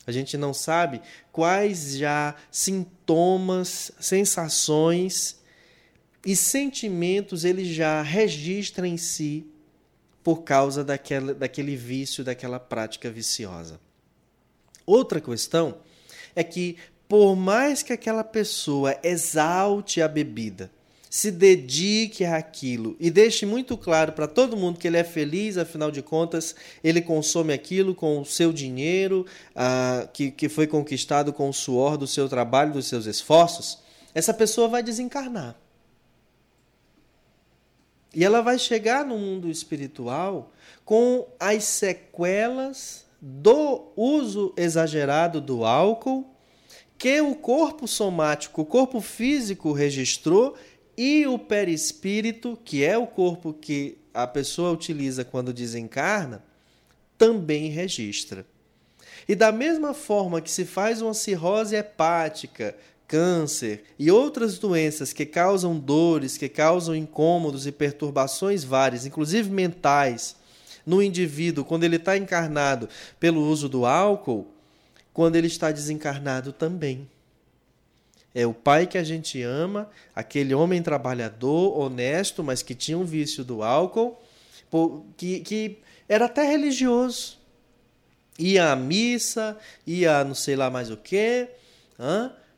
A 0.08 0.10
gente 0.10 0.38
não 0.38 0.54
sabe 0.54 1.02
quais 1.30 1.98
já 1.98 2.34
sintomas, 2.50 3.92
sensações 4.00 5.38
e 6.24 6.34
sentimentos 6.34 7.44
ele 7.44 7.62
já 7.70 8.00
registra 8.00 8.88
em 8.88 8.96
si 8.96 9.46
por 10.24 10.44
causa 10.44 10.82
daquela, 10.82 11.34
daquele 11.34 11.76
vício, 11.76 12.24
daquela 12.24 12.58
prática 12.58 13.10
viciosa. 13.10 13.78
Outra 14.86 15.20
questão 15.20 15.76
é 16.34 16.42
que 16.42 16.78
por 17.06 17.36
mais 17.36 17.82
que 17.82 17.92
aquela 17.92 18.24
pessoa 18.24 18.98
exalte 19.02 20.00
a 20.00 20.08
bebida, 20.08 20.70
se 21.10 21.30
dedique 21.30 22.24
àquilo 22.24 22.96
e 23.00 23.10
deixe 23.10 23.46
muito 23.46 23.76
claro 23.76 24.12
para 24.12 24.26
todo 24.26 24.56
mundo 24.56 24.78
que 24.78 24.86
ele 24.86 24.96
é 24.96 25.04
feliz, 25.04 25.56
afinal 25.56 25.90
de 25.90 26.02
contas, 26.02 26.54
ele 26.84 27.00
consome 27.00 27.52
aquilo 27.52 27.94
com 27.94 28.20
o 28.20 28.26
seu 28.26 28.52
dinheiro, 28.52 29.24
ah, 29.54 30.08
que, 30.12 30.30
que 30.30 30.48
foi 30.48 30.66
conquistado 30.66 31.32
com 31.32 31.48
o 31.48 31.54
suor 31.54 31.96
do 31.96 32.06
seu 32.06 32.28
trabalho, 32.28 32.72
dos 32.72 32.86
seus 32.86 33.06
esforços, 33.06 33.78
essa 34.14 34.34
pessoa 34.34 34.68
vai 34.68 34.82
desencarnar. 34.82 35.56
E 38.14 38.24
ela 38.24 38.40
vai 38.40 38.58
chegar 38.58 39.04
no 39.04 39.18
mundo 39.18 39.50
espiritual 39.50 40.52
com 40.84 41.26
as 41.38 41.64
sequelas 41.64 43.06
do 43.20 43.92
uso 43.96 44.52
exagerado 44.56 45.40
do 45.40 45.64
álcool 45.64 46.26
que 46.96 47.20
o 47.20 47.34
corpo 47.34 47.86
somático, 47.86 48.62
o 48.62 48.66
corpo 48.66 49.00
físico 49.00 49.72
registrou 49.72 50.56
e 50.98 51.24
o 51.28 51.38
perispírito, 51.38 52.58
que 52.64 52.84
é 52.84 52.98
o 52.98 53.06
corpo 53.06 53.52
que 53.52 53.98
a 54.12 54.26
pessoa 54.26 54.72
utiliza 54.72 55.24
quando 55.24 55.52
desencarna, 55.52 56.42
também 57.16 57.70
registra. 57.70 58.44
E 59.28 59.36
da 59.36 59.52
mesma 59.52 59.94
forma 59.94 60.40
que 60.40 60.50
se 60.50 60.64
faz 60.64 61.00
uma 61.00 61.14
cirrose 61.14 61.76
hepática, 61.76 62.74
câncer 63.06 63.84
e 63.96 64.10
outras 64.10 64.58
doenças 64.58 65.12
que 65.12 65.24
causam 65.24 65.78
dores, 65.78 66.36
que 66.36 66.48
causam 66.48 66.96
incômodos 66.96 67.64
e 67.64 67.70
perturbações 67.70 68.64
várias, 68.64 69.06
inclusive 69.06 69.48
mentais, 69.50 70.34
no 70.84 71.00
indivíduo 71.00 71.64
quando 71.64 71.84
ele 71.84 71.96
está 71.96 72.16
encarnado 72.16 72.88
pelo 73.20 73.40
uso 73.48 73.68
do 73.68 73.86
álcool, 73.86 74.48
quando 75.12 75.36
ele 75.36 75.46
está 75.46 75.70
desencarnado 75.70 76.52
também. 76.52 77.08
É 78.34 78.46
o 78.46 78.54
pai 78.54 78.86
que 78.86 78.98
a 78.98 79.04
gente 79.04 79.42
ama, 79.42 79.88
aquele 80.14 80.54
homem 80.54 80.82
trabalhador, 80.82 81.78
honesto, 81.78 82.44
mas 82.44 82.62
que 82.62 82.74
tinha 82.74 82.98
um 82.98 83.04
vício 83.04 83.44
do 83.44 83.62
álcool, 83.62 84.20
que, 85.16 85.40
que 85.40 85.78
era 86.08 86.26
até 86.26 86.42
religioso. 86.42 87.38
Ia 88.38 88.72
à 88.72 88.76
missa, 88.76 89.58
ia 89.86 90.18
a 90.18 90.24
não 90.24 90.34
sei 90.34 90.54
lá 90.54 90.70
mais 90.70 90.90
o 90.90 90.96
quê, 90.96 91.48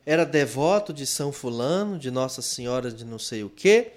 era 0.05 0.25
devoto 0.25 0.93
de 0.93 1.05
São 1.05 1.31
Fulano, 1.31 1.97
de 1.97 2.11
Nossa 2.11 2.41
Senhora 2.41 2.91
de 2.91 3.03
não 3.05 3.17
sei 3.17 3.43
o 3.43 3.49
quê, 3.49 3.93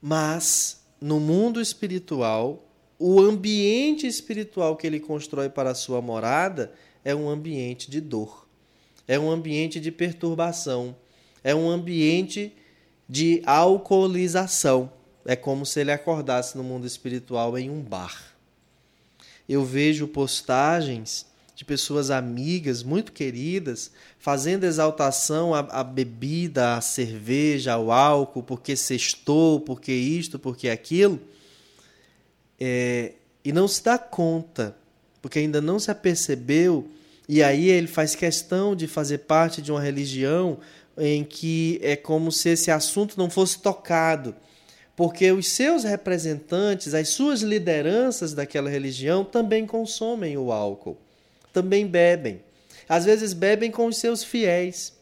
mas 0.00 0.82
no 1.00 1.20
mundo 1.20 1.60
espiritual, 1.60 2.64
o 2.98 3.20
ambiente 3.20 4.06
espiritual 4.06 4.76
que 4.76 4.86
ele 4.86 5.00
constrói 5.00 5.48
para 5.48 5.70
a 5.70 5.74
sua 5.74 6.00
morada 6.00 6.72
é 7.04 7.14
um 7.14 7.28
ambiente 7.28 7.90
de 7.90 8.00
dor, 8.00 8.41
é 9.06 9.18
um 9.18 9.30
ambiente 9.30 9.80
de 9.80 9.90
perturbação, 9.90 10.96
é 11.42 11.54
um 11.54 11.68
ambiente 11.68 12.52
de 13.08 13.42
alcoolização. 13.44 14.92
É 15.24 15.36
como 15.36 15.64
se 15.64 15.80
ele 15.80 15.92
acordasse 15.92 16.56
no 16.56 16.64
mundo 16.64 16.86
espiritual 16.86 17.56
em 17.56 17.70
um 17.70 17.80
bar. 17.80 18.34
Eu 19.48 19.64
vejo 19.64 20.08
postagens 20.08 21.26
de 21.54 21.64
pessoas 21.64 22.10
amigas, 22.10 22.82
muito 22.82 23.12
queridas, 23.12 23.92
fazendo 24.18 24.64
exaltação 24.64 25.54
à, 25.54 25.60
à 25.60 25.84
bebida, 25.84 26.76
à 26.76 26.80
cerveja, 26.80 27.74
ao 27.74 27.92
álcool, 27.92 28.42
porque 28.42 28.74
sextou, 28.74 29.60
porque 29.60 29.92
isto, 29.92 30.38
porque 30.38 30.68
aquilo, 30.68 31.20
é, 32.58 33.12
e 33.44 33.52
não 33.52 33.68
se 33.68 33.84
dá 33.84 33.98
conta, 33.98 34.76
porque 35.20 35.38
ainda 35.38 35.60
não 35.60 35.78
se 35.78 35.90
apercebeu, 35.90 36.88
e 37.36 37.42
aí 37.42 37.68
ele 37.68 37.86
faz 37.86 38.14
questão 38.14 38.74
de 38.74 38.86
fazer 38.86 39.18
parte 39.18 39.62
de 39.62 39.70
uma 39.70 39.80
religião 39.80 40.58
em 40.98 41.24
que 41.24 41.78
é 41.82 41.96
como 41.96 42.30
se 42.30 42.50
esse 42.50 42.70
assunto 42.70 43.16
não 43.16 43.30
fosse 43.30 43.58
tocado 43.60 44.34
porque 44.94 45.32
os 45.32 45.48
seus 45.48 45.84
representantes, 45.84 46.92
as 46.92 47.08
suas 47.08 47.40
lideranças 47.40 48.34
daquela 48.34 48.68
religião 48.68 49.24
também 49.24 49.66
consomem 49.66 50.36
o 50.36 50.52
álcool 50.52 50.98
também 51.52 51.86
bebem. 51.86 52.42
Às 52.88 53.04
vezes 53.04 53.32
bebem 53.32 53.70
com 53.70 53.86
os 53.86 53.98
seus 53.98 54.24
fiéis. 54.24 54.96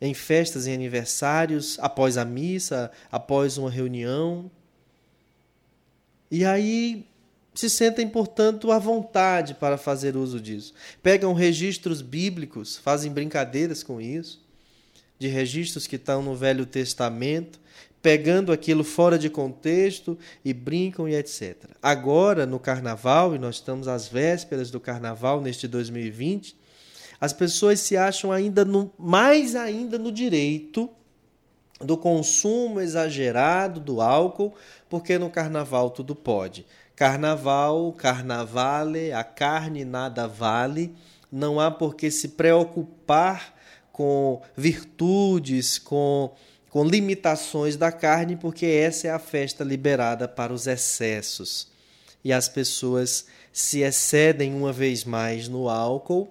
Em 0.00 0.12
festas, 0.14 0.66
em 0.66 0.74
aniversários, 0.74 1.78
após 1.80 2.18
a 2.18 2.24
missa, 2.24 2.90
após 3.10 3.56
uma 3.58 3.70
reunião. 3.70 4.50
E 6.30 6.44
aí 6.44 7.06
se 7.56 7.70
sentem, 7.70 8.08
portanto, 8.08 8.70
à 8.70 8.78
vontade 8.78 9.54
para 9.54 9.78
fazer 9.78 10.16
uso 10.16 10.38
disso. 10.38 10.74
Pegam 11.02 11.32
registros 11.32 12.02
bíblicos, 12.02 12.76
fazem 12.76 13.10
brincadeiras 13.10 13.82
com 13.82 14.00
isso, 14.00 14.44
de 15.18 15.28
registros 15.28 15.86
que 15.86 15.96
estão 15.96 16.22
no 16.22 16.36
Velho 16.36 16.66
Testamento, 16.66 17.58
pegando 18.02 18.52
aquilo 18.52 18.84
fora 18.84 19.18
de 19.18 19.30
contexto 19.30 20.18
e 20.44 20.52
brincam 20.52 21.08
e 21.08 21.14
etc. 21.14 21.56
Agora, 21.82 22.46
no 22.46 22.60
carnaval, 22.60 23.34
e 23.34 23.38
nós 23.38 23.56
estamos 23.56 23.88
às 23.88 24.06
vésperas 24.06 24.70
do 24.70 24.78
carnaval 24.78 25.40
neste 25.40 25.66
2020, 25.66 26.56
as 27.20 27.32
pessoas 27.32 27.80
se 27.80 27.96
acham 27.96 28.30
ainda 28.30 28.64
no, 28.64 28.92
mais 28.98 29.56
ainda 29.56 29.98
no 29.98 30.12
direito 30.12 30.90
do 31.80 31.96
consumo 31.96 32.80
exagerado 32.80 33.80
do 33.80 34.00
álcool, 34.00 34.54
porque 34.88 35.18
no 35.18 35.30
carnaval 35.30 35.90
tudo 35.90 36.14
pode. 36.14 36.66
Carnaval, 36.96 37.92
carnavale, 37.92 39.12
a 39.12 39.22
carne 39.22 39.84
nada 39.84 40.26
vale, 40.26 40.92
não 41.30 41.60
há 41.60 41.70
por 41.70 41.94
que 41.94 42.10
se 42.10 42.28
preocupar 42.30 43.54
com 43.92 44.40
virtudes, 44.56 45.78
com 45.78 46.32
com 46.76 46.84
limitações 46.84 47.74
da 47.74 47.90
carne, 47.90 48.36
porque 48.36 48.66
essa 48.66 49.08
é 49.08 49.10
a 49.10 49.18
festa 49.18 49.64
liberada 49.64 50.28
para 50.28 50.52
os 50.52 50.66
excessos. 50.66 51.68
E 52.22 52.30
as 52.30 52.50
pessoas 52.50 53.24
se 53.50 53.80
excedem 53.80 54.52
uma 54.52 54.74
vez 54.74 55.02
mais 55.02 55.48
no 55.48 55.70
álcool, 55.70 56.28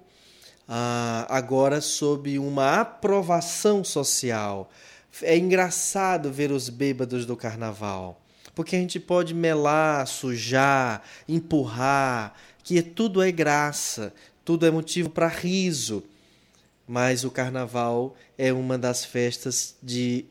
ah, 0.67 1.25
agora 1.29 1.81
sob 1.81 2.37
uma 2.37 2.79
aprovação 2.81 3.83
social. 3.83 4.69
É 5.23 5.35
engraçado 5.35 6.31
ver 6.31 6.51
os 6.51 6.69
bêbados 6.69 7.25
do 7.25 7.35
carnaval, 7.35 8.21
porque 8.55 8.75
a 8.75 8.79
gente 8.79 8.99
pode 8.99 9.33
melar, 9.33 10.07
sujar, 10.07 11.03
empurrar, 11.27 12.33
que 12.63 12.81
tudo 12.81 13.21
é 13.21 13.31
graça, 13.31 14.13
tudo 14.43 14.65
é 14.65 14.71
motivo 14.71 15.09
para 15.09 15.27
riso. 15.27 16.03
Mas 16.87 17.23
o 17.23 17.31
carnaval 17.31 18.15
é 18.37 18.53
uma 18.53 18.77
das 18.77 19.03
festas 19.03 19.75
de 19.83 20.25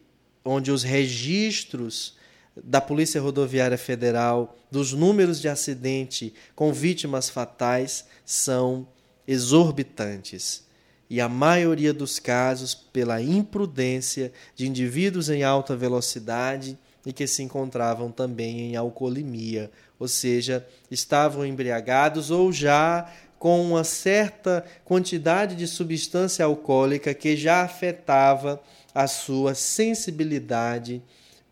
onde 0.44 0.70
os 0.70 0.82
registros 0.82 2.16
da 2.56 2.80
Polícia 2.80 3.20
Rodoviária 3.20 3.78
Federal 3.78 4.56
dos 4.70 4.92
números 4.92 5.40
de 5.40 5.48
acidente 5.48 6.32
com 6.54 6.72
vítimas 6.72 7.28
fatais 7.28 8.04
são 8.24 8.86
exorbitantes. 9.26 10.64
E 11.10 11.20
a 11.20 11.28
maioria 11.28 11.92
dos 11.92 12.18
casos 12.18 12.74
pela 12.74 13.20
imprudência 13.20 14.32
de 14.54 14.66
indivíduos 14.66 15.28
em 15.28 15.42
alta 15.42 15.76
velocidade 15.76 16.78
e 17.04 17.12
que 17.12 17.26
se 17.26 17.42
encontravam 17.42 18.10
também 18.10 18.60
em 18.60 18.76
alcoolimia, 18.76 19.70
ou 19.98 20.08
seja, 20.08 20.66
estavam 20.90 21.44
embriagados 21.44 22.30
ou 22.30 22.52
já 22.52 23.12
com 23.38 23.60
uma 23.62 23.84
certa 23.84 24.64
quantidade 24.84 25.54
de 25.54 25.66
substância 25.66 26.44
alcoólica 26.44 27.12
que 27.12 27.36
já 27.36 27.62
afetava 27.62 28.60
a 28.94 29.06
sua 29.06 29.54
sensibilidade 29.54 31.02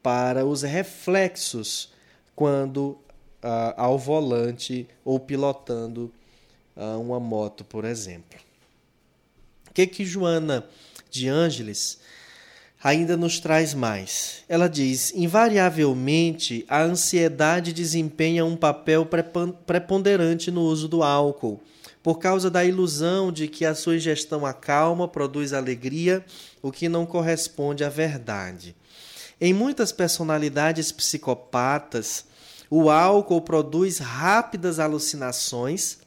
para 0.03 0.47
os 0.47 0.63
reflexos 0.63 1.93
quando 2.35 2.99
uh, 3.43 3.75
ao 3.77 3.99
volante 3.99 4.89
ou 5.05 5.21
pilotando 5.21 6.13
uh, 6.77 6.99
uma 6.99 7.21
moto, 7.21 7.65
por 7.65 7.85
exemplo. 7.85 8.39
O 9.69 9.75
que 9.75 9.87
que 9.87 10.05
Joana 10.05 10.67
de 11.11 11.29
Ângeles 11.29 12.01
ainda 12.83 13.17
nos 13.17 13.39
traz 13.39 13.75
mais? 13.75 14.45
Ela 14.49 14.69
diz: 14.69 15.13
invariavelmente 15.15 16.65
a 16.69 16.83
ansiedade 16.83 17.73
desempenha 17.73 18.45
um 18.45 18.57
papel 18.57 19.07
preponderante 19.67 20.51
no 20.51 20.63
uso 20.63 20.89
do 20.89 21.03
álcool 21.03 21.61
por 22.03 22.19
causa 22.19 22.51
da 22.51 22.65
ilusão 22.65 23.31
de 23.31 23.47
que 23.47 23.65
a 23.65 23.75
sua 23.75 23.97
ingestão 23.97 24.45
acalma, 24.45 25.07
produz 25.07 25.53
alegria, 25.53 26.25
o 26.61 26.73
que 26.73 26.89
não 26.89 27.07
corresponde 27.07 27.85
à 27.85 27.89
verdade. 27.89 28.75
Em 29.41 29.55
muitas 29.55 29.93
personalidades 29.93 30.91
psicopatas, 30.91 32.25
o 32.69 32.91
álcool 32.91 33.41
produz 33.41 33.99
rápidas 33.99 34.81
alucinações 34.81 35.99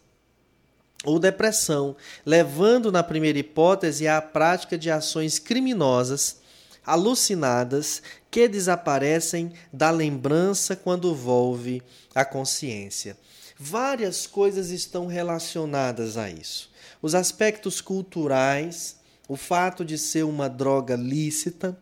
ou 1.05 1.19
depressão, 1.19 1.95
levando, 2.25 2.91
na 2.91 3.03
primeira 3.03 3.39
hipótese, 3.39 4.07
à 4.07 4.21
prática 4.21 4.77
de 4.77 4.89
ações 4.89 5.39
criminosas 5.39 6.43
alucinadas 6.85 8.01
que 8.29 8.47
desaparecem 8.47 9.51
da 9.71 9.89
lembrança 9.89 10.75
quando 10.75 11.15
volve 11.15 11.81
a 12.13 12.23
consciência. 12.23 13.17
Várias 13.57 14.27
coisas 14.27 14.69
estão 14.69 15.07
relacionadas 15.07 16.17
a 16.17 16.29
isso. 16.29 16.69
Os 17.01 17.15
aspectos 17.15 17.79
culturais, 17.79 18.97
o 19.27 19.35
fato 19.35 19.85
de 19.85 19.97
ser 19.97 20.23
uma 20.23 20.49
droga 20.49 20.95
lícita, 20.95 21.77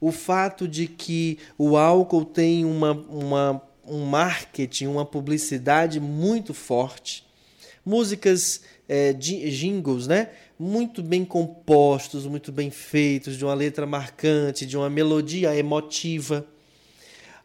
o 0.00 0.10
fato 0.10 0.66
de 0.66 0.86
que 0.86 1.38
o 1.56 1.76
álcool 1.76 2.24
tem 2.24 2.64
uma, 2.64 2.92
uma, 2.92 3.62
um 3.86 4.04
marketing, 4.04 4.86
uma 4.86 5.06
publicidade 5.06 6.00
muito 6.00 6.52
forte, 6.52 7.24
músicas, 7.84 8.62
é, 8.88 9.12
jingles, 9.12 10.06
né? 10.06 10.30
Muito 10.58 11.02
bem 11.02 11.24
compostos, 11.24 12.26
muito 12.26 12.52
bem 12.52 12.70
feitos, 12.70 13.36
de 13.36 13.44
uma 13.44 13.54
letra 13.54 13.86
marcante, 13.86 14.64
de 14.64 14.76
uma 14.76 14.88
melodia 14.88 15.56
emotiva. 15.56 16.46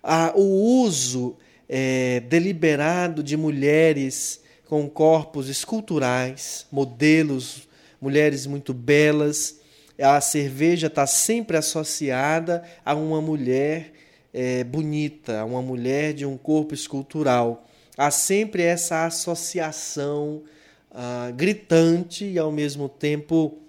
Ah, 0.02 0.32
o 0.36 0.84
uso 0.84 1.36
é, 1.68 2.22
deliberado 2.22 3.24
de 3.24 3.36
mulheres 3.36 4.42
com 4.66 4.88
corpos 4.88 5.50
esculturais, 5.50 6.68
modelos, 6.72 7.68
mulheres 8.00 8.46
muito 8.46 8.74
belas. 8.74 9.60
A 10.00 10.22
cerveja 10.22 10.88
está 10.88 11.08
sempre 11.08 11.58
associada 11.58 12.64
a 12.86 12.94
uma 12.94 13.20
mulher 13.20 13.92
é, 14.32 14.64
bonita, 14.64 15.40
a 15.40 15.46
uma 15.46 15.62
mulher 15.62 16.14
de 16.14 16.26
um 16.26 16.38
corpo 16.38 16.74
escultural. 16.74 17.68
Há 17.98 18.12
sempre 18.12 18.64
essa 18.64 19.06
associação 19.06 20.44
ah, 20.92 21.32
gritante 21.36 22.26
e, 22.26 22.40
ao 22.40 22.52
mesmo 22.52 22.90
tempo, 22.90 23.60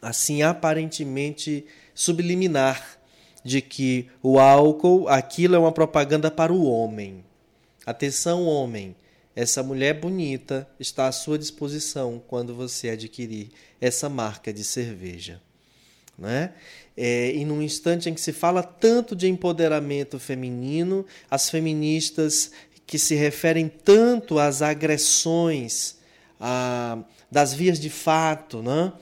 assim, 0.00 0.42
aparentemente 0.42 1.64
subliminar 1.94 2.98
de 3.44 3.60
que 3.60 4.08
o 4.22 4.38
álcool, 4.38 5.08
aquilo 5.08 5.54
é 5.54 5.58
uma 5.58 5.72
propaganda 5.72 6.30
para 6.30 6.52
o 6.52 6.64
homem. 6.64 7.24
Atenção, 7.86 8.46
homem, 8.46 8.96
essa 9.36 9.62
mulher 9.62 10.00
bonita 10.00 10.68
está 10.78 11.08
à 11.08 11.12
sua 11.12 11.38
disposição 11.38 12.22
quando 12.26 12.54
você 12.54 12.90
adquirir 12.90 13.50
essa 13.80 14.08
marca 14.08 14.52
de 14.52 14.64
cerveja. 14.64 15.40
Né? 16.16 16.52
É, 16.96 17.32
e 17.32 17.44
num 17.44 17.60
instante 17.60 18.08
em 18.08 18.14
que 18.14 18.20
se 18.20 18.32
fala 18.32 18.62
tanto 18.62 19.16
de 19.16 19.28
empoderamento 19.28 20.18
feminino, 20.18 21.04
as 21.28 21.50
feministas 21.50 22.52
que 22.86 22.98
se 22.98 23.14
referem 23.14 23.68
tanto 23.68 24.38
às 24.38 24.62
agressões 24.62 25.96
a, 26.40 26.98
das 27.30 27.54
vias 27.54 27.78
de 27.78 27.90
fato, 27.90 28.62
né? 28.62 28.92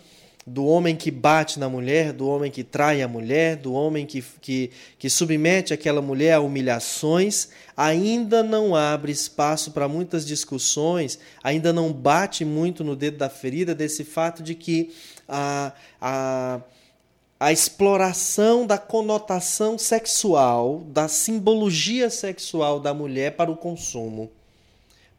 do 0.47 0.67
homem 0.67 0.97
que 0.97 1.11
bate 1.11 1.59
na 1.59 1.69
mulher, 1.69 2.13
do 2.13 2.27
homem 2.27 2.51
que 2.51 2.65
trai 2.65 3.01
a 3.01 3.07
mulher, 3.07 3.57
do 3.57 3.73
homem 3.73 4.05
que, 4.05 4.23
que, 4.41 4.71
que 4.99 5.09
submete 5.09 5.73
aquela 5.73 6.03
mulher 6.03 6.35
a 6.35 6.41
humilhações, 6.41 7.49
ainda 7.77 8.43
não 8.43 8.75
abre 8.75 9.13
espaço 9.13 9.71
para 9.71 9.87
muitas 9.87 10.27
discussões, 10.27 11.19
ainda 11.45 11.73
não 11.73 11.93
bate 11.93 12.45
muito 12.45 12.83
no 12.83 12.97
dedo 12.97 13.19
da 13.19 13.29
ferida 13.29 13.75
desse 13.75 14.03
fato 14.03 14.43
de 14.43 14.57
que 14.57 14.93
a, 15.29 15.73
a, 16.01 16.61
a 17.39 17.53
exploração 17.53 18.67
da 18.67 18.79
conotação 18.79 19.79
sexual, 19.79 20.83
da 20.89 21.07
simbologia 21.07 22.11
sexual 22.11 22.81
da 22.81 22.93
mulher 22.93 23.37
para 23.37 23.51
o 23.51 23.57
consumo, 23.57 24.29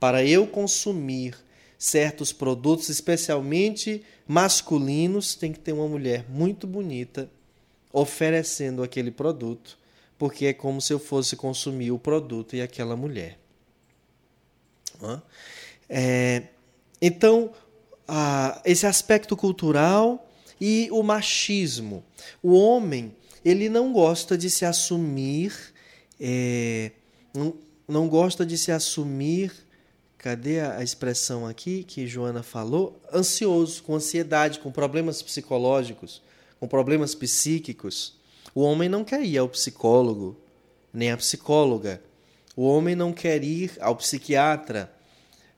para 0.01 0.21
eu 0.21 0.45
consumir 0.45 1.33
certos 1.83 2.31
produtos, 2.31 2.87
especialmente 2.87 4.01
masculinos, 4.25 5.35
tem 5.35 5.51
que 5.51 5.59
ter 5.59 5.73
uma 5.73 5.85
mulher 5.85 6.25
muito 6.29 6.65
bonita 6.65 7.29
oferecendo 7.91 8.81
aquele 8.81 9.11
produto, 9.11 9.77
porque 10.17 10.45
é 10.45 10.53
como 10.53 10.79
se 10.79 10.93
eu 10.93 10.97
fosse 10.97 11.35
consumir 11.35 11.91
o 11.91 11.99
produto 11.99 12.55
e 12.55 12.61
aquela 12.61 12.95
mulher. 12.95 13.37
É, 15.89 16.43
então, 17.01 17.51
esse 18.63 18.87
aspecto 18.87 19.35
cultural 19.35 20.25
e 20.61 20.87
o 20.89 21.03
machismo. 21.03 22.01
O 22.41 22.53
homem, 22.53 23.13
ele 23.43 23.67
não 23.67 23.91
gosta 23.91 24.37
de 24.37 24.49
se 24.49 24.63
assumir, 24.63 25.53
é, 26.17 26.91
não, 27.33 27.53
não 27.85 28.07
gosta 28.07 28.45
de 28.45 28.57
se 28.57 28.71
assumir 28.71 29.62
cadê 30.23 30.61
a 30.61 30.81
expressão 30.81 31.45
aqui 31.45 31.83
que 31.83 32.07
Joana 32.07 32.41
falou? 32.41 32.97
Ansioso, 33.13 33.83
com 33.83 33.93
ansiedade, 33.93 34.57
com 34.59 34.71
problemas 34.71 35.21
psicológicos, 35.21 36.21
com 36.61 36.65
problemas 36.65 37.13
psíquicos. 37.13 38.15
O 38.55 38.61
homem 38.61 38.87
não 38.87 39.03
quer 39.03 39.21
ir 39.21 39.37
ao 39.37 39.49
psicólogo, 39.49 40.39
nem 40.93 41.11
à 41.11 41.17
psicóloga. 41.17 42.01
O 42.55 42.65
homem 42.65 42.95
não 42.95 43.11
quer 43.11 43.43
ir 43.43 43.73
ao 43.81 43.97
psiquiatra, 43.97 44.89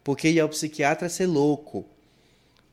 porque 0.03 0.29
ir 0.29 0.39
ao 0.39 0.49
psiquiatra 0.49 1.05
é 1.05 1.09
ser 1.09 1.27
louco. 1.27 1.85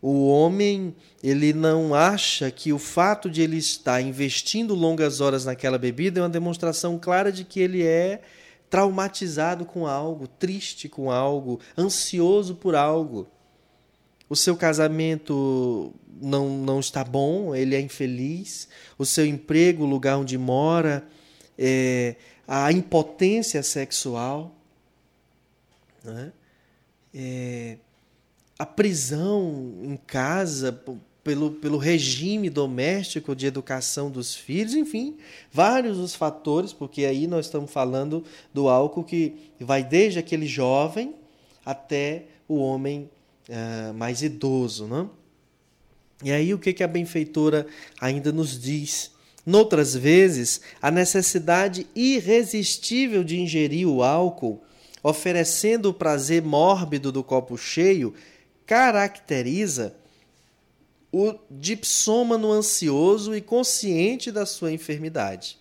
O 0.01 0.29
homem, 0.29 0.97
ele 1.23 1.53
não 1.53 1.95
acha 1.95 2.51
que 2.51 2.73
o 2.73 2.79
fato 2.79 3.29
de 3.29 3.43
ele 3.43 3.59
estar 3.59 4.01
investindo 4.01 4.75
longas 4.75 5.21
horas 5.21 5.45
naquela 5.45 5.77
bebida 5.77 6.21
é 6.21 6.23
uma 6.23 6.31
demonstração 6.31 6.99
clara 6.99 7.31
de 7.31 7.45
que 7.45 7.61
ele 7.61 7.83
é 7.83 8.23
traumatizado 8.73 9.67
com 9.67 9.87
algo, 9.87 10.27
triste 10.27 10.89
com 10.89 11.11
algo, 11.11 11.61
ansioso 11.77 12.55
por 12.55 12.75
algo. 12.75 13.29
O 14.31 14.35
seu 14.35 14.57
casamento 14.57 15.93
não, 16.19 16.49
não 16.57 16.81
está 16.81 17.05
bom, 17.05 17.55
ele 17.55 17.77
é 17.77 17.81
infeliz. 17.83 18.67
O 18.97 19.05
seu 19.05 19.27
emprego, 19.27 19.85
o 19.85 19.87
lugar 19.87 20.17
onde 20.17 20.39
mora, 20.39 21.07
é, 21.59 22.17
a 22.49 22.73
impotência 22.73 23.63
sexual, 23.63 24.55
né? 26.03 26.33
é, 27.13 27.77
a 28.59 28.65
prisão 28.65 29.81
em 29.83 29.99
casa 29.99 30.73
pelo, 31.25 31.53
pelo 31.53 31.79
regime 31.79 32.51
doméstico 32.51 33.35
de 33.35 33.47
educação 33.47 34.11
dos 34.11 34.35
filhos, 34.35 34.75
enfim, 34.75 35.17
vários 35.53 35.99
os 35.99 36.15
fatores, 36.15 36.73
porque 36.73 37.05
aí 37.05 37.27
nós 37.27 37.47
estamos 37.47 37.71
falando 37.71 38.25
do 38.53 38.69
álcool 38.69 39.05
que 39.05 39.53
vai 39.61 39.85
desde 39.85 40.19
aquele 40.19 40.47
jovem 40.47 41.15
até 41.65 42.25
o 42.49 42.57
homem 42.57 43.09
uh, 43.49 43.95
mais 43.95 44.23
idoso. 44.23 44.87
Não? 44.87 45.11
E 46.25 46.33
aí 46.33 46.53
o 46.53 46.59
que, 46.59 46.73
que 46.73 46.83
a 46.83 46.89
benfeitora 46.89 47.67
ainda 48.01 48.33
nos 48.33 48.61
diz? 48.61 49.13
Noutras 49.45 49.95
vezes, 49.95 50.61
a 50.81 50.91
necessidade 50.91 51.87
irresistível 51.97 53.25
de 53.25 53.41
ingerir 53.41 53.89
o 53.89 54.03
álcool, 54.03 54.63
oferecendo 55.03 55.89
o 55.91 55.95
prazer 55.95 56.43
mórbido 56.43 57.11
do 57.11 57.25
copo 57.25 57.57
cheio, 57.57 58.15
caracteriza 58.65 59.97
o 61.13 61.35
dipsômano 61.51 62.51
ansioso 62.51 63.37
e 63.37 63.41
consciente 63.43 64.33
da 64.33 64.47
sua 64.47 64.73
enfermidade. 64.73 65.59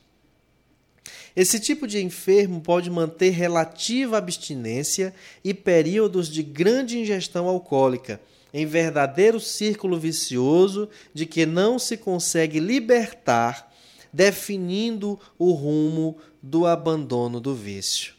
Esse 1.36 1.60
tipo 1.60 1.88
de 1.88 2.02
enfermo 2.02 2.62
pode 2.62 2.90
manter 2.90 3.30
relativa 3.32 4.18
abstinência 4.18 5.14
e 5.44 5.54
períodos 5.54 6.30
de 6.30 6.42
grande 6.42 6.98
ingestão 6.98 7.48
alcoólica, 7.48 8.20
em 8.54 8.66
verdadeiro 8.66 9.40
círculo 9.40 9.98
vicioso 9.98 10.90
de 11.14 11.26
que 11.26 11.46
não 11.46 11.80
se 11.80 11.96
consegue 11.96 12.60
libertar, 12.60 13.72
definindo 14.12 15.18
o 15.40 15.52
rumo 15.52 16.18
do 16.42 16.66
abandono 16.66 17.40
do 17.40 17.56
vício. 17.56 18.14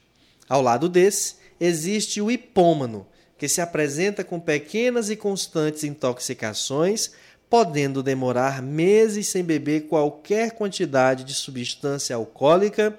Ao 0.49 0.63
lado 0.63 0.89
desse, 0.89 1.37
existe 1.61 2.21
o 2.21 2.31
hipômano, 2.31 3.07
que 3.43 3.49
se 3.49 3.61
apresenta 3.61 4.23
com 4.23 4.39
pequenas 4.39 5.11
e 5.11 5.17
constantes 5.17 5.83
intoxicações, 5.83 7.11
podendo 7.51 8.01
demorar 8.01 8.63
meses 8.63 9.27
sem 9.27 9.43
beber 9.43 9.89
qualquer 9.89 10.53
quantidade 10.53 11.25
de 11.25 11.35
substância 11.35 12.15
alcoólica 12.15 12.97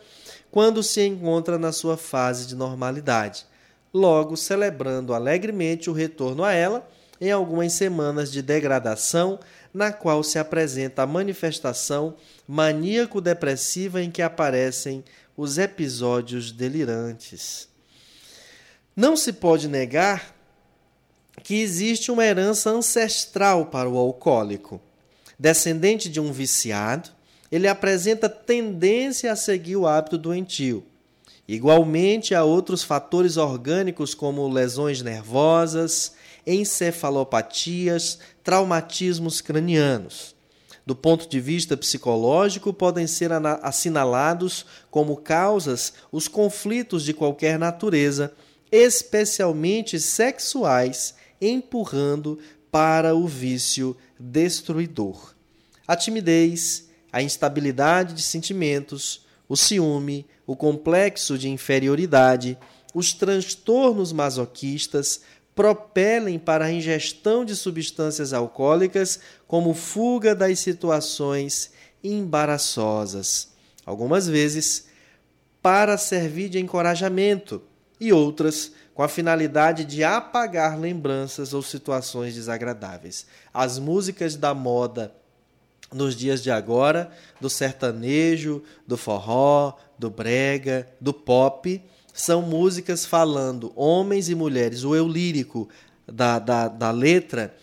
quando 0.51 0.84
se 0.84 1.01
encontra 1.01 1.58
na 1.58 1.71
sua 1.71 1.95
fase 1.95 2.45
de 2.45 2.58
normalidade, 2.58 3.45
logo 3.93 4.36
celebrando 4.36 5.13
alegremente 5.13 5.89
o 5.89 5.93
retorno 5.93 6.43
a 6.43 6.51
ela 6.51 6.86
em 7.21 7.32
algumas 7.32 7.71
semanas 7.71 8.29
de 8.29 8.41
degradação, 8.41 9.39
na 9.73 9.93
qual 9.93 10.21
se 10.25 10.38
apresenta 10.38 11.03
a 11.03 11.08
manifestação 11.08 12.17
maníaco-depressiva 12.45 14.01
em 14.01 14.12
que 14.12 14.21
aparecem 14.21 15.06
os 15.38 15.58
episódios 15.58 16.51
delirantes. 16.51 17.71
Não 18.95 19.17
se 19.17 19.34
pode 19.34 19.67
negar 19.67 20.33
que 21.41 21.62
existe 21.62 22.12
uma 22.12 22.26
herança 22.26 22.69
ancestral 22.69 23.67
para 23.67 23.89
o 23.89 23.98
alcoólico. 23.98 24.80
Descendente 25.39 26.10
de 26.10 26.19
um 26.19 26.32
viciado, 26.32 27.10
ele 27.52 27.67
apresenta 27.67 28.30
tendência 28.30 29.32
a 29.32 29.36
seguir 29.36 29.76
o 29.76 29.88
hábito 29.88 30.17
doentio. 30.17 30.84
Igualmente, 31.48 32.34
há 32.34 32.43
outros 32.43 32.84
fatores 32.84 33.36
orgânicos 33.36 34.13
como 34.13 34.48
lesões 34.48 35.02
nervosas, 35.02 36.13
encefalopatias, 36.48 38.19
traumatismos 38.43 39.41
cranianos. 39.41 40.34
Do 40.86 40.96
ponto 40.96 41.28
de 41.30 41.39
vista 41.39 41.78
psicológico, 41.78 42.74
podem 42.74 43.08
ser 43.08 43.32
assinalados 43.62 44.65
como 44.91 45.17
causas 45.17 45.93
os 46.12 46.28
conflitos 46.28 47.04
de 47.04 47.13
qualquer 47.13 47.58
natureza, 47.58 48.34
especialmente 48.72 50.00
sexuais, 50.00 51.15
empurrando 51.41 52.39
para 52.72 53.15
o 53.15 53.28
vício 53.28 53.96
destruidor. 54.19 55.34
A 55.88 55.96
timidez, 55.96 56.89
a 57.12 57.22
instabilidade 57.22 58.13
de 58.13 58.22
sentimentos, 58.22 59.26
o 59.48 59.56
ciúme, 59.56 60.26
o 60.48 60.56
complexo 60.56 61.38
de 61.38 61.50
inferioridade, 61.50 62.58
os 62.93 63.13
transtornos 63.13 64.12
masoquistas 64.12 65.22
propelem 65.54 66.39
para 66.39 66.65
a 66.65 66.72
ingestão 66.72 67.46
de 67.46 67.56
substâncias 67.56 68.34
alcoólicas 68.34 69.19
como 69.48 69.74
fuga 69.74 70.34
das 70.34 70.60
situações 70.60 71.72
embaraçosas. 72.04 73.54
Algumas 73.86 74.28
vezes, 74.28 74.88
para 75.62 75.98
servir 75.98 76.50
de 76.50 76.60
encorajamento, 76.60 77.62
e 78.04 78.12
outras 78.12 78.74
com 78.93 79.01
a 79.01 79.08
finalidade 79.08 79.86
de 79.86 80.03
apagar 80.03 80.79
lembranças 80.79 81.53
ou 81.53 81.62
situações 81.62 82.36
desagradáveis. 82.36 83.25
As 83.53 83.79
músicas 83.79 84.36
da 84.36 84.53
moda 84.53 85.13
nos 85.91 86.15
dias 86.15 86.41
de 86.41 86.49
agora, 86.49 87.12
do 87.39 87.49
sertanejo, 87.49 88.63
do 88.88 88.97
forró, 88.97 89.77
do 89.97 90.10
brega, 90.10 90.88
do 90.99 91.13
pop, 91.13 91.82
são 92.13 92.41
músicas 92.41 93.06
falando 93.06 93.71
homens 93.75 94.29
e 94.29 94.36
mulheres. 94.36 94.84
O 94.84 94.95
eu 94.95 95.08
lírico 95.08 95.69
da, 96.06 96.38
da, 96.39 96.67
da 96.67 96.91
letra 96.91 97.56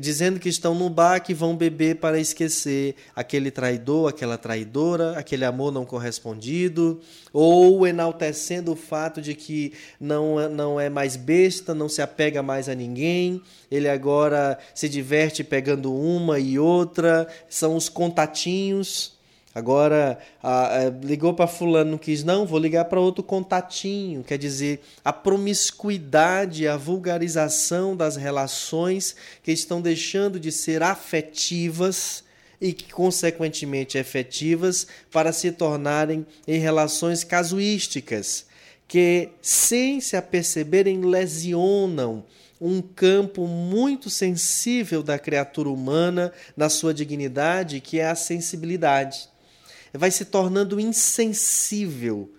dizendo 0.00 0.40
que 0.40 0.48
estão 0.48 0.74
no 0.74 0.90
bar 0.90 1.20
que 1.20 1.32
vão 1.32 1.56
beber 1.56 1.96
para 1.96 2.18
esquecer 2.18 2.96
aquele 3.14 3.50
traidor, 3.50 4.08
aquela 4.08 4.36
traidora, 4.36 5.16
aquele 5.16 5.44
amor 5.44 5.72
não 5.72 5.84
correspondido, 5.84 7.00
ou 7.32 7.86
enaltecendo 7.86 8.72
o 8.72 8.76
fato 8.76 9.22
de 9.22 9.34
que 9.34 9.72
não, 10.00 10.48
não 10.48 10.80
é 10.80 10.90
mais 10.90 11.14
besta, 11.16 11.74
não 11.74 11.88
se 11.88 12.02
apega 12.02 12.42
mais 12.42 12.68
a 12.68 12.74
ninguém, 12.74 13.40
ele 13.70 13.88
agora 13.88 14.58
se 14.74 14.88
diverte 14.88 15.44
pegando 15.44 15.94
uma 15.94 16.40
e 16.40 16.58
outra, 16.58 17.28
são 17.48 17.76
os 17.76 17.88
contatinhos 17.88 19.21
Agora, 19.54 20.18
a, 20.42 20.78
a, 20.78 20.88
ligou 20.88 21.34
para 21.34 21.46
fulano, 21.46 21.90
não 21.92 21.98
quis, 21.98 22.24
não, 22.24 22.46
vou 22.46 22.58
ligar 22.58 22.86
para 22.86 22.98
outro 22.98 23.22
contatinho. 23.22 24.24
Quer 24.24 24.38
dizer, 24.38 24.80
a 25.04 25.12
promiscuidade, 25.12 26.66
a 26.66 26.76
vulgarização 26.78 27.94
das 27.94 28.16
relações 28.16 29.14
que 29.42 29.52
estão 29.52 29.82
deixando 29.82 30.40
de 30.40 30.50
ser 30.50 30.82
afetivas 30.82 32.24
e 32.58 32.72
que, 32.72 32.90
consequentemente, 32.90 33.98
efetivas 33.98 34.86
para 35.10 35.32
se 35.32 35.52
tornarem 35.52 36.24
em 36.48 36.58
relações 36.58 37.22
casuísticas, 37.22 38.46
que, 38.88 39.28
sem 39.42 40.00
se 40.00 40.16
aperceberem, 40.16 41.02
lesionam 41.02 42.24
um 42.58 42.80
campo 42.80 43.46
muito 43.46 44.08
sensível 44.08 45.02
da 45.02 45.18
criatura 45.18 45.68
humana 45.68 46.32
na 46.56 46.70
sua 46.70 46.94
dignidade, 46.94 47.80
que 47.80 47.98
é 47.98 48.08
a 48.08 48.14
sensibilidade 48.14 49.31
vai 49.98 50.10
se 50.10 50.24
tornando 50.24 50.80
insensível 50.80 52.30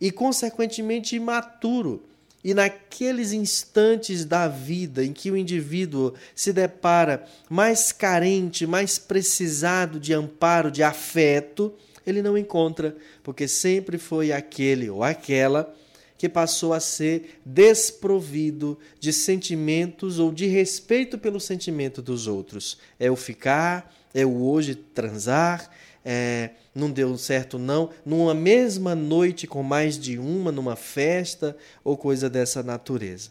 e, 0.00 0.10
consequentemente, 0.10 1.16
imaturo. 1.16 2.04
e 2.42 2.54
naqueles 2.54 3.32
instantes 3.32 4.24
da 4.24 4.46
vida 4.46 5.04
em 5.04 5.12
que 5.12 5.28
o 5.28 5.36
indivíduo 5.36 6.14
se 6.36 6.52
depara 6.52 7.26
mais 7.50 7.90
carente, 7.90 8.64
mais 8.64 8.96
precisado 8.96 9.98
de 9.98 10.14
amparo, 10.14 10.70
de 10.70 10.82
afeto, 10.84 11.74
ele 12.06 12.22
não 12.22 12.38
encontra, 12.38 12.96
porque 13.24 13.48
sempre 13.48 13.98
foi 13.98 14.32
aquele 14.32 14.88
ou 14.88 15.02
aquela 15.02 15.74
que 16.16 16.28
passou 16.28 16.72
a 16.72 16.80
ser 16.80 17.40
desprovido 17.44 18.78
de 18.98 19.12
sentimentos 19.12 20.18
ou 20.18 20.32
de 20.32 20.46
respeito 20.46 21.16
pelo 21.16 21.38
sentimento 21.38 22.02
dos 22.02 22.26
outros. 22.26 22.78
É 22.98 23.10
o 23.10 23.16
ficar, 23.16 23.94
é 24.12 24.26
o 24.26 24.42
hoje 24.42 24.74
transar, 24.74 25.70
é, 26.04 26.50
não 26.78 26.90
deu 26.90 27.18
certo 27.18 27.58
não, 27.58 27.90
numa 28.06 28.34
mesma 28.34 28.94
noite 28.94 29.46
com 29.46 29.62
mais 29.62 29.98
de 29.98 30.18
uma, 30.18 30.52
numa 30.52 30.76
festa 30.76 31.56
ou 31.84 31.96
coisa 31.96 32.30
dessa 32.30 32.62
natureza. 32.62 33.30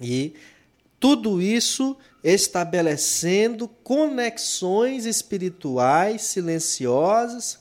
E 0.00 0.34
tudo 1.00 1.40
isso 1.40 1.96
estabelecendo 2.22 3.68
conexões 3.82 5.04
espirituais 5.04 6.22
silenciosas, 6.22 7.58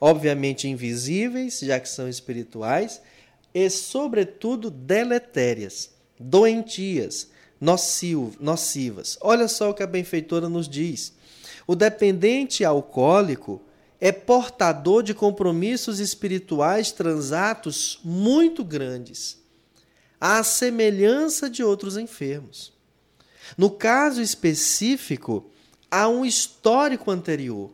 obviamente 0.00 0.68
invisíveis, 0.68 1.58
já 1.60 1.80
que 1.80 1.88
são 1.88 2.08
espirituais, 2.08 3.02
e, 3.52 3.68
sobretudo, 3.68 4.70
deletérias, 4.70 5.90
doentias, 6.18 7.28
nocivas. 7.60 9.18
Olha 9.20 9.48
só 9.48 9.70
o 9.70 9.74
que 9.74 9.82
a 9.82 9.86
benfeitora 9.86 10.48
nos 10.48 10.68
diz. 10.68 11.12
O 11.66 11.74
dependente 11.74 12.64
alcoólico 12.64 13.60
é 14.00 14.12
portador 14.12 15.02
de 15.02 15.12
compromissos 15.12 15.98
espirituais 15.98 16.92
transatos 16.92 17.98
muito 18.04 18.64
grandes, 18.64 19.38
à 20.20 20.42
semelhança 20.42 21.50
de 21.50 21.62
outros 21.62 21.96
enfermos. 21.96 22.72
No 23.56 23.70
caso 23.70 24.20
específico, 24.20 25.50
há 25.90 26.08
um 26.08 26.24
histórico 26.24 27.10
anterior, 27.10 27.72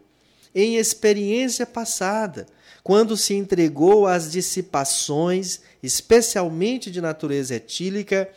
em 0.54 0.76
experiência 0.76 1.66
passada, 1.66 2.46
quando 2.82 3.16
se 3.16 3.34
entregou 3.34 4.06
às 4.06 4.30
dissipações, 4.30 5.60
especialmente 5.82 6.90
de 6.90 7.00
natureza 7.00 7.56
etílica, 7.56 8.30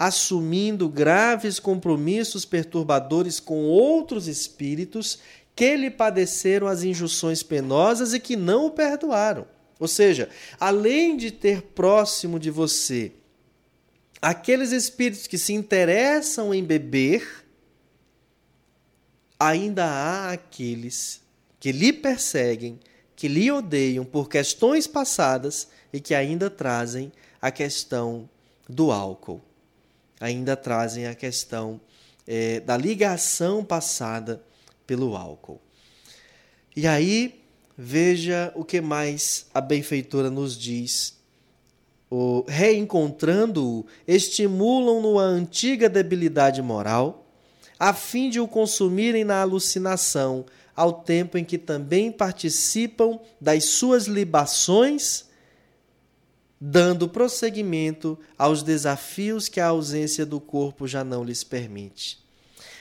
assumindo 0.00 0.88
graves 0.88 1.60
compromissos 1.60 2.46
perturbadores 2.46 3.38
com 3.38 3.64
outros 3.64 4.26
espíritos 4.26 5.18
que 5.60 5.76
lhe 5.76 5.90
padeceram 5.90 6.66
as 6.66 6.84
injunções 6.84 7.42
penosas 7.42 8.14
e 8.14 8.18
que 8.18 8.34
não 8.34 8.64
o 8.64 8.70
perdoaram. 8.70 9.46
Ou 9.78 9.86
seja, 9.86 10.30
além 10.58 11.18
de 11.18 11.30
ter 11.30 11.60
próximo 11.60 12.38
de 12.38 12.50
você 12.50 13.12
aqueles 14.22 14.72
espíritos 14.72 15.26
que 15.26 15.36
se 15.36 15.52
interessam 15.52 16.54
em 16.54 16.64
beber, 16.64 17.44
ainda 19.38 19.84
há 19.84 20.32
aqueles 20.32 21.20
que 21.58 21.72
lhe 21.72 21.92
perseguem 21.92 22.80
que 23.14 23.28
lhe 23.28 23.52
odeiam 23.52 24.02
por 24.02 24.30
questões 24.30 24.86
passadas 24.86 25.68
e 25.92 26.00
que 26.00 26.14
ainda 26.14 26.48
trazem 26.48 27.12
a 27.38 27.50
questão 27.50 28.26
do 28.66 28.90
álcool, 28.90 29.42
ainda 30.18 30.56
trazem 30.56 31.06
a 31.06 31.14
questão 31.14 31.78
é, 32.26 32.60
da 32.60 32.78
ligação 32.78 33.62
passada 33.62 34.42
pelo 34.90 35.14
álcool. 35.14 35.60
E 36.74 36.84
aí, 36.84 37.44
veja 37.78 38.52
o 38.56 38.64
que 38.64 38.80
mais 38.80 39.46
a 39.54 39.60
benfeitora 39.60 40.28
nos 40.28 40.58
diz. 40.58 41.16
O, 42.10 42.44
reencontrando-o, 42.48 43.86
estimulam-no 44.04 45.16
a 45.16 45.22
antiga 45.22 45.88
debilidade 45.88 46.60
moral, 46.60 47.24
a 47.78 47.94
fim 47.94 48.28
de 48.28 48.40
o 48.40 48.48
consumirem 48.48 49.22
na 49.22 49.40
alucinação, 49.40 50.44
ao 50.74 50.92
tempo 50.92 51.38
em 51.38 51.44
que 51.44 51.56
também 51.56 52.10
participam 52.10 53.20
das 53.40 53.66
suas 53.66 54.08
libações, 54.08 55.26
dando 56.60 57.08
prosseguimento 57.08 58.18
aos 58.36 58.64
desafios 58.64 59.48
que 59.48 59.60
a 59.60 59.68
ausência 59.68 60.26
do 60.26 60.40
corpo 60.40 60.88
já 60.88 61.04
não 61.04 61.22
lhes 61.22 61.44
permite. 61.44 62.28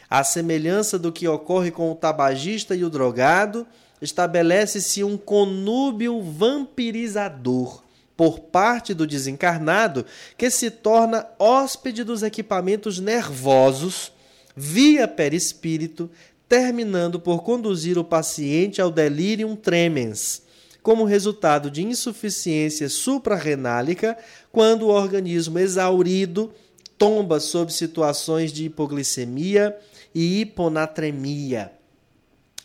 À 0.09 0.23
semelhança 0.23 0.97
do 0.97 1.11
que 1.11 1.27
ocorre 1.27 1.69
com 1.69 1.91
o 1.91 1.95
tabagista 1.95 2.75
e 2.75 2.83
o 2.83 2.89
drogado, 2.89 3.67
estabelece-se 4.01 5.03
um 5.03 5.15
conúbio 5.15 6.21
vampirizador 6.21 7.83
por 8.17 8.39
parte 8.39 8.93
do 8.93 9.05
desencarnado 9.05 10.05
que 10.35 10.49
se 10.49 10.71
torna 10.71 11.27
hóspede 11.37 12.03
dos 12.03 12.23
equipamentos 12.23 12.99
nervosos 12.99 14.11
via 14.55 15.07
perispírito, 15.07 16.09
terminando 16.47 17.19
por 17.19 17.43
conduzir 17.43 17.97
o 17.97 18.03
paciente 18.03 18.81
ao 18.81 18.89
delirium 18.89 19.55
tremens, 19.55 20.41
como 20.81 21.05
resultado 21.05 21.69
de 21.69 21.85
insuficiência 21.85 22.89
suprarrenálica, 22.89 24.17
quando 24.51 24.87
o 24.87 24.89
organismo 24.89 25.59
exaurido 25.59 26.51
tomba 26.97 27.39
sob 27.39 27.71
situações 27.71 28.51
de 28.51 28.65
hipoglicemia 28.65 29.77
e 30.13 30.41
hiponatremia. 30.41 31.73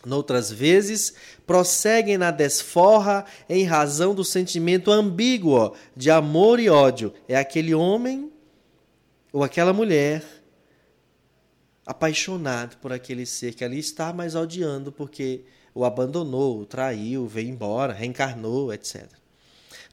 Noutras 0.05 0.51
vezes, 0.51 1.13
prosseguem 1.47 2.17
na 2.17 2.29
desforra 2.29 3.25
em 3.49 3.63
razão 3.63 4.13
do 4.13 4.23
sentimento 4.23 4.91
ambíguo 4.91 5.75
de 5.95 6.11
amor 6.11 6.59
e 6.59 6.69
ódio. 6.69 7.11
É 7.27 7.35
aquele 7.35 7.73
homem 7.73 8.31
ou 9.33 9.43
aquela 9.43 9.73
mulher 9.73 10.23
apaixonado 11.85 12.77
por 12.77 12.93
aquele 12.93 13.25
ser 13.25 13.53
que 13.53 13.63
ali 13.63 13.79
está, 13.79 14.13
mas 14.13 14.35
odiando 14.35 14.91
porque 14.91 15.43
o 15.73 15.83
abandonou, 15.83 16.61
o 16.61 16.65
traiu, 16.65 17.27
veio 17.27 17.49
embora, 17.49 17.93
reencarnou, 17.93 18.73
etc. 18.73 19.07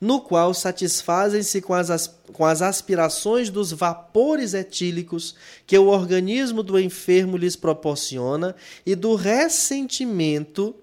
No 0.03 0.21
qual 0.21 0.53
satisfazem-se 0.53 1.63
com 1.63 1.75
as, 1.75 2.09
com 2.33 2.45
as 2.45 2.61
aspirações 2.61 3.51
dos 3.51 3.71
vapores 3.71 4.53
etílicos 4.53 5.37
que 5.65 5.79
o 5.79 5.87
organismo 5.87 6.63
do 6.63 6.79
enfermo 6.79 7.37
lhes 7.37 7.55
proporciona 7.55 8.57
e 8.85 8.97
do 8.97 9.15
ressentimento 9.15 10.75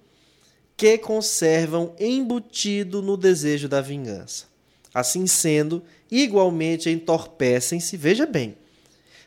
que 0.77 0.97
conservam 0.97 1.93
embutido 1.99 3.01
no 3.01 3.17
desejo 3.17 3.67
da 3.67 3.81
vingança. 3.81 4.45
Assim 4.93 5.27
sendo, 5.27 5.83
igualmente 6.09 6.89
entorpecem-se, 6.89 7.97
veja 7.97 8.25
bem, 8.25 8.55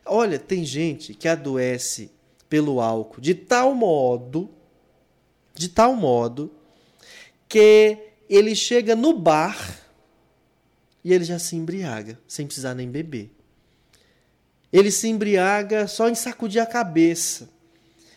Olha, 0.04 0.38
tem 0.38 0.64
gente 0.64 1.14
que 1.14 1.28
adoece 1.28 2.10
pelo 2.48 2.80
álcool 2.80 3.20
de 3.20 3.34
tal 3.34 3.74
modo, 3.74 4.50
de 5.54 5.68
tal 5.68 5.94
modo, 5.94 6.50
que 7.48 7.98
ele 8.28 8.54
chega 8.54 8.96
no 8.96 9.12
bar 9.12 9.80
e 11.04 11.12
ele 11.12 11.24
já 11.24 11.38
se 11.38 11.56
embriaga, 11.56 12.18
sem 12.28 12.46
precisar 12.46 12.74
nem 12.74 12.90
beber. 12.90 13.30
Ele 14.72 14.90
se 14.90 15.08
embriaga 15.08 15.86
só 15.86 16.08
em 16.08 16.14
sacudir 16.14 16.62
a 16.62 16.66
cabeça. 16.66 17.48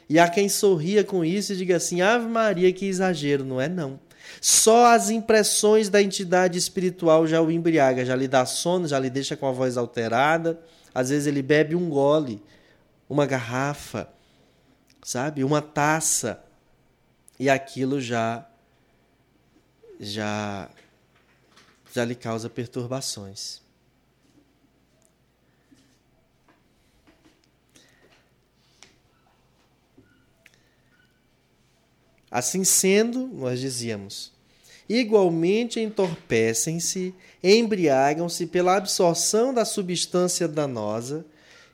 E 0.08 0.20
há 0.20 0.30
quem 0.30 0.48
sorria 0.48 1.04
com 1.04 1.26
isso 1.26 1.54
e 1.54 1.58
diga 1.58 1.76
assim: 1.78 2.02
Ave 2.02 2.28
Maria, 2.28 2.72
que 2.72 2.86
exagero, 2.86 3.44
não 3.44 3.60
é 3.60 3.68
não. 3.68 4.00
Só 4.40 4.94
as 4.94 5.10
impressões 5.10 5.90
da 5.90 6.02
entidade 6.02 6.58
espiritual 6.58 7.26
já 7.28 7.42
o 7.42 7.52
embriaga, 7.52 8.06
já 8.06 8.16
lhe 8.16 8.28
dá 8.28 8.46
sono, 8.46 8.88
já 8.88 9.00
lhe 9.00 9.10
deixa 9.10 9.36
com 9.36 9.48
a 9.48 9.52
voz 9.52 9.78
alterada, 9.78 10.60
às 10.94 11.10
vezes 11.10 11.28
ele 11.28 11.42
bebe 11.42 11.76
um 11.76 11.90
gole, 11.90 12.42
uma 13.10 13.26
garrafa, 13.26 14.08
sabe? 15.04 15.44
Uma 15.44 15.62
taça. 15.62 16.42
E 17.40 17.50
aquilo 17.50 18.00
já 18.00 18.46
já 20.00 20.70
já 21.96 22.04
lhe 22.04 22.14
causa 22.14 22.50
perturbações. 22.50 23.62
Assim 32.30 32.66
sendo, 32.66 33.28
nós 33.28 33.62
dizíamos, 33.62 34.34
igualmente 34.90 35.80
entorpecem-se, 35.80 37.16
embriagam-se 37.42 38.46
pela 38.48 38.76
absorção 38.76 39.54
da 39.54 39.64
substância 39.64 40.50
danosa 40.50 41.26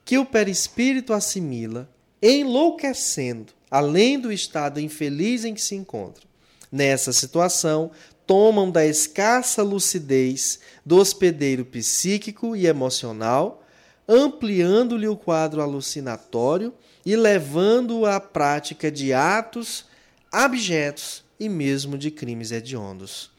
que 0.05 0.19
o 0.19 0.25
perispírito 0.25 1.13
assimila, 1.13 1.89
enlouquecendo, 2.21 3.53
além 3.71 4.19
do 4.19 4.31
estado 4.31 4.79
infeliz 4.79 5.45
em 5.45 5.55
que 5.55 5.62
se 5.62 5.73
encontram. 5.73 6.29
Nessa 6.71 7.12
situação, 7.12 7.89
tomam 8.31 8.71
da 8.71 8.85
escassa 8.85 9.61
lucidez 9.61 10.61
do 10.85 10.95
hospedeiro 10.95 11.65
psíquico 11.65 12.55
e 12.55 12.65
emocional, 12.65 13.61
ampliando-lhe 14.07 15.05
o 15.05 15.17
quadro 15.17 15.61
alucinatório 15.61 16.73
e 17.05 17.13
levando-o 17.17 18.05
à 18.05 18.21
prática 18.21 18.89
de 18.89 19.11
atos 19.11 19.83
abjetos 20.31 21.25
e 21.37 21.49
mesmo 21.49 21.97
de 21.97 22.09
crimes 22.09 22.53
hediondos. 22.53 23.29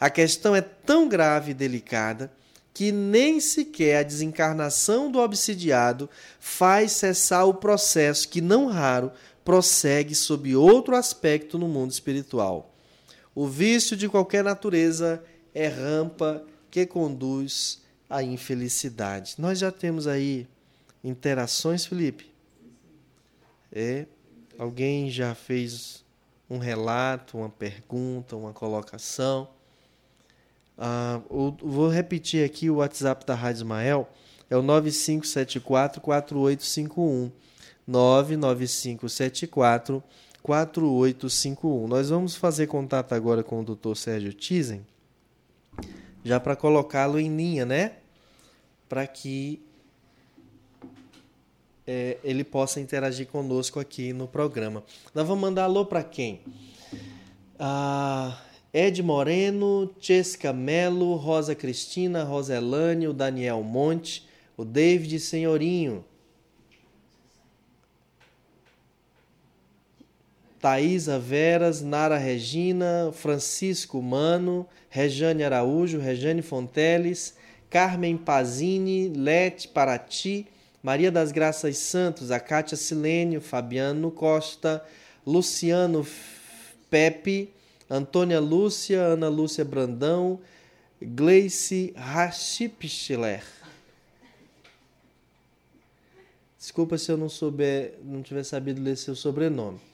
A 0.00 0.08
questão 0.08 0.56
é 0.56 0.62
tão 0.62 1.10
grave 1.10 1.50
e 1.50 1.54
delicada 1.54 2.32
que 2.72 2.90
nem 2.90 3.40
sequer 3.40 3.98
a 3.98 4.02
desencarnação 4.02 5.12
do 5.12 5.18
obsidiado 5.18 6.08
faz 6.40 6.92
cessar 6.92 7.46
o 7.46 7.52
processo 7.52 8.26
que, 8.26 8.40
não 8.40 8.64
raro, 8.64 9.12
prossegue 9.44 10.14
sob 10.14 10.56
outro 10.56 10.96
aspecto 10.96 11.58
no 11.58 11.68
mundo 11.68 11.90
espiritual. 11.90 12.67
O 13.38 13.46
vício 13.46 13.96
de 13.96 14.08
qualquer 14.08 14.42
natureza 14.42 15.22
é 15.54 15.68
rampa 15.68 16.44
que 16.68 16.84
conduz 16.84 17.80
à 18.10 18.20
infelicidade. 18.20 19.36
Nós 19.38 19.60
já 19.60 19.70
temos 19.70 20.08
aí 20.08 20.48
interações, 21.04 21.86
Felipe? 21.86 22.34
É, 23.70 24.06
alguém 24.58 25.08
já 25.08 25.36
fez 25.36 26.04
um 26.50 26.58
relato, 26.58 27.38
uma 27.38 27.48
pergunta, 27.48 28.34
uma 28.34 28.52
colocação? 28.52 29.48
Ah, 30.76 31.20
vou 31.30 31.88
repetir 31.88 32.44
aqui 32.44 32.68
o 32.68 32.78
WhatsApp 32.78 33.24
da 33.24 33.36
Rádio 33.36 33.60
Ismael, 33.60 34.10
é 34.50 34.56
o 34.56 34.62
9574-4851. 34.64 37.30
99574-4851. 40.46 41.86
Nós 41.86 42.10
vamos 42.10 42.36
fazer 42.36 42.66
contato 42.66 43.12
agora 43.14 43.42
com 43.42 43.60
o 43.60 43.64
Dr. 43.64 43.94
Sérgio 43.94 44.32
Tizen, 44.32 44.86
já 46.24 46.38
para 46.38 46.56
colocá-lo 46.56 47.18
em 47.18 47.34
linha, 47.34 47.64
né? 47.64 47.92
Para 48.88 49.06
que 49.06 49.60
é, 51.86 52.18
ele 52.22 52.44
possa 52.44 52.80
interagir 52.80 53.26
conosco 53.26 53.80
aqui 53.80 54.12
no 54.12 54.28
programa. 54.28 54.84
Nós 55.14 55.26
vamos 55.26 55.40
mandar 55.40 55.64
alô 55.64 55.86
para 55.86 56.02
quem? 56.02 56.40
Ah, 57.58 58.38
Ed 58.72 59.02
Moreno, 59.02 59.90
Chesca 59.98 60.52
Melo, 60.52 61.14
Rosa 61.14 61.54
Cristina, 61.54 62.24
Roselane, 62.24 63.08
o 63.08 63.12
Daniel 63.14 63.62
Monte, 63.62 64.28
o 64.56 64.64
David 64.64 65.18
Senhorinho, 65.18 66.04
Thaisa 70.60 71.18
Veras, 71.18 71.82
Nara 71.82 72.16
Regina, 72.16 73.10
Francisco 73.12 74.02
Mano, 74.02 74.66
Rejane 74.90 75.44
Araújo, 75.44 75.98
Rejane 75.98 76.42
Fonteles, 76.42 77.34
Carmen 77.70 78.16
Pazini, 78.16 79.08
Lete 79.08 79.68
Paraty, 79.68 80.46
Maria 80.82 81.12
das 81.12 81.32
Graças 81.32 81.76
Santos, 81.78 82.30
a 82.30 82.40
Cátia 82.40 82.76
Silênio, 82.76 83.40
Fabiano 83.40 84.10
Costa, 84.10 84.84
Luciano 85.26 86.06
Pepe, 86.90 87.50
Antônia 87.88 88.40
Lúcia, 88.40 89.00
Ana 89.00 89.28
Lúcia 89.28 89.64
Brandão, 89.64 90.40
Gleice 91.00 91.92
Rachipschler. 91.96 93.44
Desculpa 96.58 96.98
se 96.98 97.10
eu 97.12 97.16
não 97.16 97.28
souber, 97.28 97.98
não 98.02 98.22
tiver 98.22 98.42
sabido 98.42 98.82
ler 98.82 98.96
seu 98.96 99.14
sobrenome. 99.14 99.87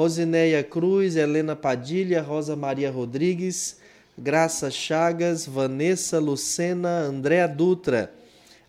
Rosineia 0.00 0.64
Cruz, 0.64 1.14
Helena 1.14 1.54
Padilha, 1.54 2.22
Rosa 2.22 2.56
Maria 2.56 2.90
Rodrigues, 2.90 3.76
Graça 4.16 4.70
Chagas, 4.70 5.44
Vanessa 5.44 6.18
Lucena, 6.18 7.00
Andréa 7.00 7.46
Dutra, 7.46 8.10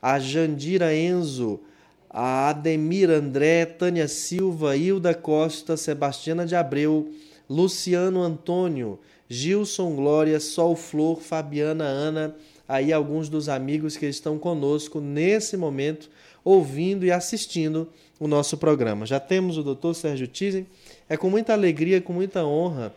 a 0.01 0.19
Jandira 0.19 0.93
Enzo, 0.93 1.61
a 2.09 2.49
Ademir 2.49 3.09
André, 3.09 3.65
Tânia 3.65 4.09
Silva, 4.09 4.75
Hilda 4.75 5.13
Costa, 5.13 5.77
Sebastiana 5.77 6.45
de 6.45 6.53
Abreu, 6.53 7.13
Luciano 7.49 8.21
Antônio, 8.21 8.99
Gilson 9.29 9.95
Glória, 9.95 10.37
Sol 10.37 10.75
Flor, 10.75 11.21
Fabiana 11.21 11.85
Ana, 11.85 12.35
aí 12.67 12.91
alguns 12.91 13.29
dos 13.29 13.47
amigos 13.47 13.95
que 13.95 14.05
estão 14.05 14.37
conosco 14.37 14.99
nesse 14.99 15.55
momento, 15.55 16.09
ouvindo 16.43 17.05
e 17.05 17.11
assistindo 17.11 17.87
o 18.19 18.27
nosso 18.27 18.57
programa. 18.57 19.05
Já 19.05 19.19
temos 19.19 19.57
o 19.57 19.63
Dr. 19.63 19.93
Sérgio 19.93 20.27
Tizen. 20.27 20.67
É 21.11 21.17
com 21.17 21.29
muita 21.29 21.51
alegria, 21.51 21.99
com 21.99 22.13
muita 22.13 22.45
honra 22.45 22.95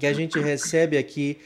que 0.00 0.06
a 0.06 0.12
gente 0.14 0.40
recebe 0.40 0.96
aqui 0.96 1.38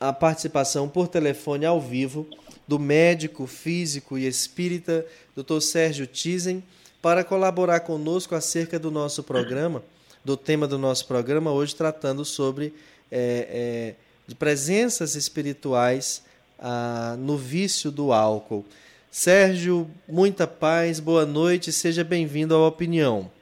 a 0.00 0.12
participação 0.12 0.88
por 0.88 1.06
telefone 1.06 1.64
ao 1.64 1.80
vivo 1.80 2.26
do 2.66 2.76
médico 2.76 3.46
físico 3.46 4.18
e 4.18 4.26
espírita 4.26 5.06
Dr. 5.36 5.60
Sérgio 5.60 6.08
Tizen 6.08 6.60
para 7.00 7.22
colaborar 7.22 7.78
conosco 7.78 8.34
acerca 8.34 8.80
do 8.80 8.90
nosso 8.90 9.22
programa 9.22 9.80
do 10.24 10.36
tema 10.36 10.66
do 10.66 10.76
nosso 10.76 11.06
programa 11.06 11.52
hoje, 11.52 11.72
tratando 11.72 12.24
sobre 12.24 12.74
é, 13.08 13.46
é, 13.48 13.94
de 14.26 14.34
presenças 14.34 15.14
espirituais 15.14 16.20
ah, 16.58 17.14
no 17.16 17.36
vício 17.36 17.92
do 17.92 18.12
álcool. 18.12 18.64
Sérgio, 19.08 19.88
muita 20.08 20.48
paz, 20.48 20.98
boa 20.98 21.24
noite, 21.24 21.70
seja 21.70 22.02
bem-vindo 22.02 22.56
à 22.56 22.66
Opinião. 22.66 23.37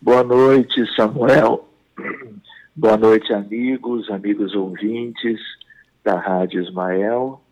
Boa 0.00 0.22
noite, 0.22 0.84
Samuel. 0.94 1.68
Boa 2.74 2.96
noite, 2.96 3.32
amigos, 3.32 4.08
amigos 4.08 4.54
ouvintes 4.54 5.40
da 6.04 6.16
Rádio 6.18 6.62
Ismael. 6.62 7.42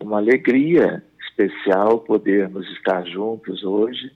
Uma 0.00 0.18
alegria 0.18 1.04
especial 1.20 1.98
podermos 1.98 2.64
estar 2.70 3.04
juntos 3.06 3.64
hoje 3.64 4.12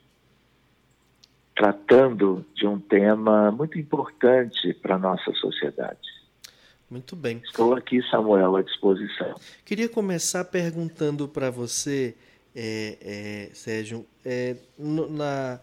tratando 1.57 2.45
de 2.55 2.67
um 2.67 2.79
tema 2.79 3.51
muito 3.51 3.77
importante 3.77 4.73
para 4.75 4.95
a 4.95 4.99
nossa 4.99 5.33
sociedade. 5.33 5.99
Muito 6.89 7.17
bem. 7.17 7.41
Estou 7.45 7.75
aqui, 7.75 8.01
Samuel, 8.09 8.57
à 8.57 8.63
disposição. 8.63 9.35
Queria 9.65 9.89
começar 9.89 10.45
perguntando 10.45 11.27
para 11.27 11.51
você, 11.51 12.15
é, 12.55 12.99
é, 13.01 13.55
Sérgio, 13.55 14.07
é, 14.25 14.57
no, 14.79 15.11
na, 15.11 15.59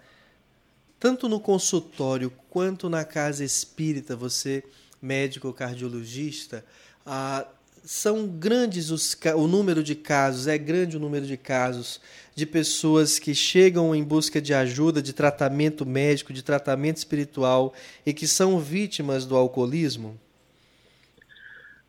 tanto 1.01 1.27
no 1.27 1.39
consultório 1.39 2.31
quanto 2.47 2.87
na 2.87 3.03
casa 3.03 3.43
espírita, 3.43 4.15
você, 4.15 4.63
médico 5.01 5.51
cardiologista, 5.51 6.63
a, 7.03 7.47
são 7.83 8.27
grandes 8.27 8.91
os, 8.91 9.17
o 9.35 9.47
número 9.47 9.81
de 9.81 9.95
casos, 9.95 10.45
é 10.45 10.59
grande 10.59 10.95
o 10.95 10.99
número 10.99 11.25
de 11.25 11.37
casos 11.37 11.99
de 12.35 12.45
pessoas 12.45 13.17
que 13.17 13.33
chegam 13.33 13.95
em 13.95 14.03
busca 14.03 14.39
de 14.39 14.53
ajuda, 14.53 15.01
de 15.01 15.11
tratamento 15.11 15.87
médico, 15.87 16.31
de 16.31 16.43
tratamento 16.43 16.97
espiritual 16.97 17.73
e 18.05 18.13
que 18.13 18.27
são 18.27 18.59
vítimas 18.59 19.25
do 19.25 19.35
alcoolismo? 19.35 20.15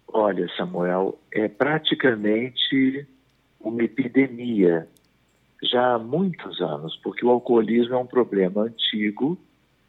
Olha, 0.08 0.48
Samuel, 0.56 1.18
é 1.30 1.48
praticamente 1.48 3.06
uma 3.60 3.84
epidemia 3.84 4.88
já 5.62 5.94
há 5.94 5.98
muitos 5.98 6.60
anos, 6.60 6.96
porque 7.02 7.24
o 7.24 7.30
alcoolismo 7.30 7.94
é 7.94 7.98
um 7.98 8.06
problema 8.06 8.62
antigo, 8.62 9.38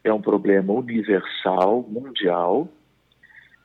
é 0.04 0.14
um 0.14 0.22
problema 0.22 0.72
universal, 0.72 1.82
mundial, 1.90 2.68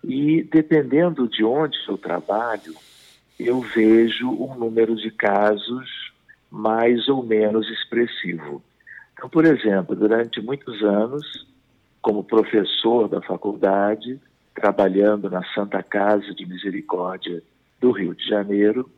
e 0.03 0.43
dependendo 0.43 1.29
de 1.29 1.45
onde 1.45 1.77
eu 1.87 1.99
trabalho, 1.99 2.75
eu 3.39 3.61
vejo 3.61 4.31
um 4.31 4.55
número 4.55 4.97
de 4.97 5.11
casos 5.11 6.13
mais 6.51 7.09
ou 7.09 7.23
menos 7.23 7.69
expressivo. 7.69 8.63
Então, 9.13 9.29
por 9.29 9.45
exemplo, 9.45 9.95
durante 9.95 10.41
muitos 10.41 10.83
anos, 10.83 11.47
como 12.01 12.25
professor 12.25 13.09
da 13.09 13.21
faculdade, 13.21 14.19
trabalhando 14.55 15.29
na 15.29 15.43
Santa 15.55 15.83
Casa 15.83 16.35
de 16.35 16.47
Misericórdia 16.47 17.43
do 17.81 17.91
Rio 17.91 18.15
de 18.15 18.27
Janeiro, 18.27 18.89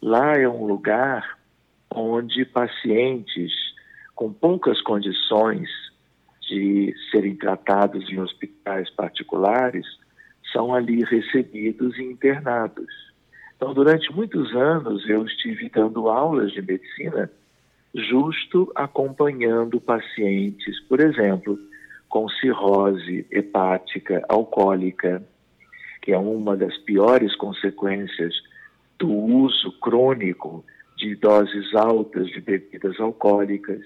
lá 0.00 0.34
é 0.34 0.48
um 0.48 0.64
lugar 0.64 1.36
onde 1.90 2.44
pacientes 2.44 3.52
com 4.14 4.32
poucas 4.32 4.80
condições 4.80 5.68
de 6.48 6.94
serem 7.10 7.36
tratados 7.36 8.08
em 8.10 8.18
hospitais 8.18 8.88
particulares 8.90 9.86
são 10.52 10.74
ali 10.74 11.04
recebidos 11.04 11.98
e 11.98 12.02
internados. 12.02 12.86
Então, 13.56 13.74
durante 13.74 14.12
muitos 14.12 14.54
anos, 14.54 15.08
eu 15.08 15.24
estive 15.24 15.68
dando 15.68 16.08
aulas 16.08 16.52
de 16.52 16.62
medicina, 16.62 17.30
justo 17.94 18.70
acompanhando 18.74 19.80
pacientes, 19.80 20.78
por 20.88 21.00
exemplo, 21.00 21.58
com 22.08 22.28
cirrose 22.28 23.26
hepática 23.30 24.24
alcoólica, 24.28 25.22
que 26.02 26.12
é 26.12 26.18
uma 26.18 26.56
das 26.56 26.76
piores 26.78 27.34
consequências 27.34 28.34
do 28.98 29.10
uso 29.10 29.72
crônico 29.80 30.64
de 30.96 31.14
doses 31.16 31.74
altas 31.74 32.28
de 32.28 32.40
bebidas 32.40 32.98
alcoólicas, 32.98 33.82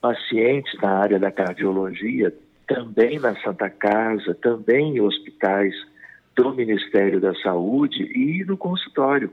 pacientes 0.00 0.78
na 0.80 0.98
área 0.98 1.18
da 1.18 1.30
cardiologia, 1.30 2.34
também 2.66 3.18
na 3.18 3.34
Santa 3.40 3.70
Casa, 3.70 4.34
também 4.34 4.96
em 4.96 5.00
hospitais 5.00 5.74
do 6.36 6.54
Ministério 6.54 7.20
da 7.20 7.34
Saúde 7.36 8.02
e 8.02 8.44
no 8.44 8.56
consultório. 8.56 9.30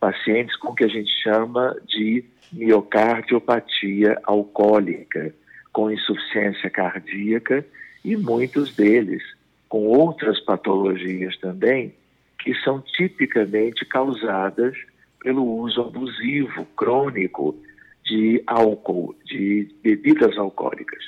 Pacientes 0.00 0.56
com 0.56 0.68
o 0.68 0.74
que 0.74 0.84
a 0.84 0.88
gente 0.88 1.10
chama 1.22 1.76
de 1.86 2.24
miocardiopatia 2.52 4.18
alcoólica, 4.24 5.34
com 5.72 5.90
insuficiência 5.90 6.70
cardíaca 6.70 7.64
e 8.04 8.16
muitos 8.16 8.74
deles 8.74 9.22
com 9.68 9.84
outras 9.84 10.40
patologias 10.40 11.36
também, 11.38 11.94
que 12.38 12.54
são 12.62 12.80
tipicamente 12.80 13.84
causadas 13.84 14.74
pelo 15.20 15.44
uso 15.44 15.80
abusivo, 15.82 16.64
crônico 16.76 17.56
de 18.04 18.42
álcool, 18.46 19.14
de 19.24 19.68
bebidas 19.82 20.36
alcoólicas. 20.38 21.04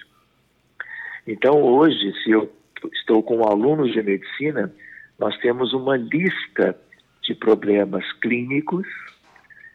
Então, 1.27 1.63
hoje, 1.63 2.13
se 2.23 2.31
eu 2.31 2.51
estou 2.93 3.23
com 3.23 3.45
alunos 3.45 3.93
de 3.93 4.03
medicina, 4.03 4.73
nós 5.19 5.37
temos 5.39 5.73
uma 5.73 5.97
lista 5.97 6.77
de 7.23 7.35
problemas 7.35 8.11
clínicos 8.15 8.87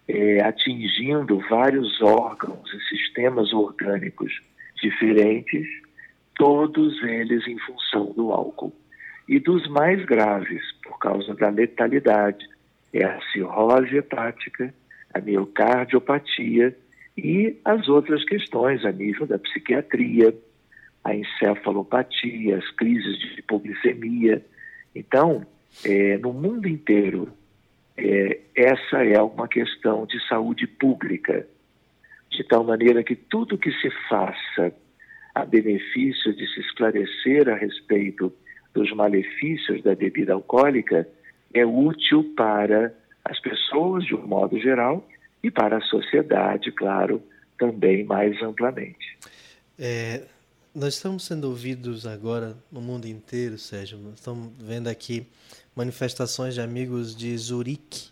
é, 0.08 0.42
atingindo 0.42 1.40
vários 1.50 2.02
órgãos 2.02 2.72
e 2.74 2.80
sistemas 2.90 3.54
orgânicos 3.54 4.42
diferentes, 4.82 5.68
todos 6.36 7.02
eles 7.04 7.48
em 7.48 7.58
função 7.60 8.12
do 8.14 8.32
álcool. 8.32 8.74
E 9.28 9.40
dos 9.40 9.68
mais 9.68 10.04
graves, 10.06 10.62
por 10.84 11.00
causa 11.00 11.34
da 11.34 11.50
letalidade, 11.50 12.48
é 12.94 13.04
a 13.04 13.20
cirrose 13.32 13.98
hepática, 13.98 14.74
a 15.14 15.20
miocardiopatia 15.20 16.76
e 17.18 17.58
as 17.64 17.88
outras 17.88 18.24
questões 18.26 18.84
a 18.86 18.92
nível 18.92 19.26
da 19.26 19.40
psiquiatria, 19.40 20.36
a 21.04 21.16
encefalopatia, 21.16 22.58
as 22.58 22.70
crises 22.72 23.18
de 23.20 23.40
hipoglicemia. 23.40 24.44
Então, 24.94 25.46
é, 25.84 26.18
no 26.18 26.34
mundo 26.34 26.68
inteiro, 26.68 27.30
é, 27.98 28.40
essa 28.56 29.06
é 29.06 29.22
uma 29.22 29.48
questão 29.48 30.06
de 30.06 30.20
saúde 30.28 30.68
pública, 30.68 31.48
de 32.30 32.44
tal 32.44 32.64
maneira 32.64 33.04
que 33.04 33.16
tudo 33.16 33.58
que 33.58 33.72
se 33.72 33.90
faça 34.10 34.74
a 35.34 35.46
benefício 35.46 36.34
de 36.34 36.48
se 36.54 36.62
esclarecer 36.62 37.50
a 37.50 37.56
respeito 37.56 38.34
dos 38.74 38.92
malefícios 38.94 39.82
da 39.84 39.96
bebida 39.96 40.34
alcoólica 40.34 41.08
é 41.56 41.66
útil 41.66 42.34
para 42.36 42.93
as 43.24 43.39
pessoas 43.39 44.06
de 44.06 44.14
um 44.14 44.28
modo 44.28 44.60
geral 44.60 45.08
e 45.41 45.49
para 45.49 45.78
a 45.78 45.82
sociedade, 45.82 46.72
claro, 46.72 47.24
também 47.58 48.03
mais 48.03 48.41
amplamente. 48.43 49.18
É, 49.80 50.24
nós 50.74 50.95
estamos 50.95 51.24
sendo 51.24 51.45
ouvidos 51.45 52.06
agora 52.06 52.58
no 52.70 52.82
mundo 52.82 53.08
inteiro, 53.08 53.58
Sérgio. 53.58 53.97
Nós 53.97 54.16
estamos 54.16 54.51
vendo 54.60 54.89
aqui 54.89 55.26
manifestações 55.74 56.53
de 56.53 56.62
amigos 56.62 57.16
de 57.16 57.36
Zurique, 57.38 58.10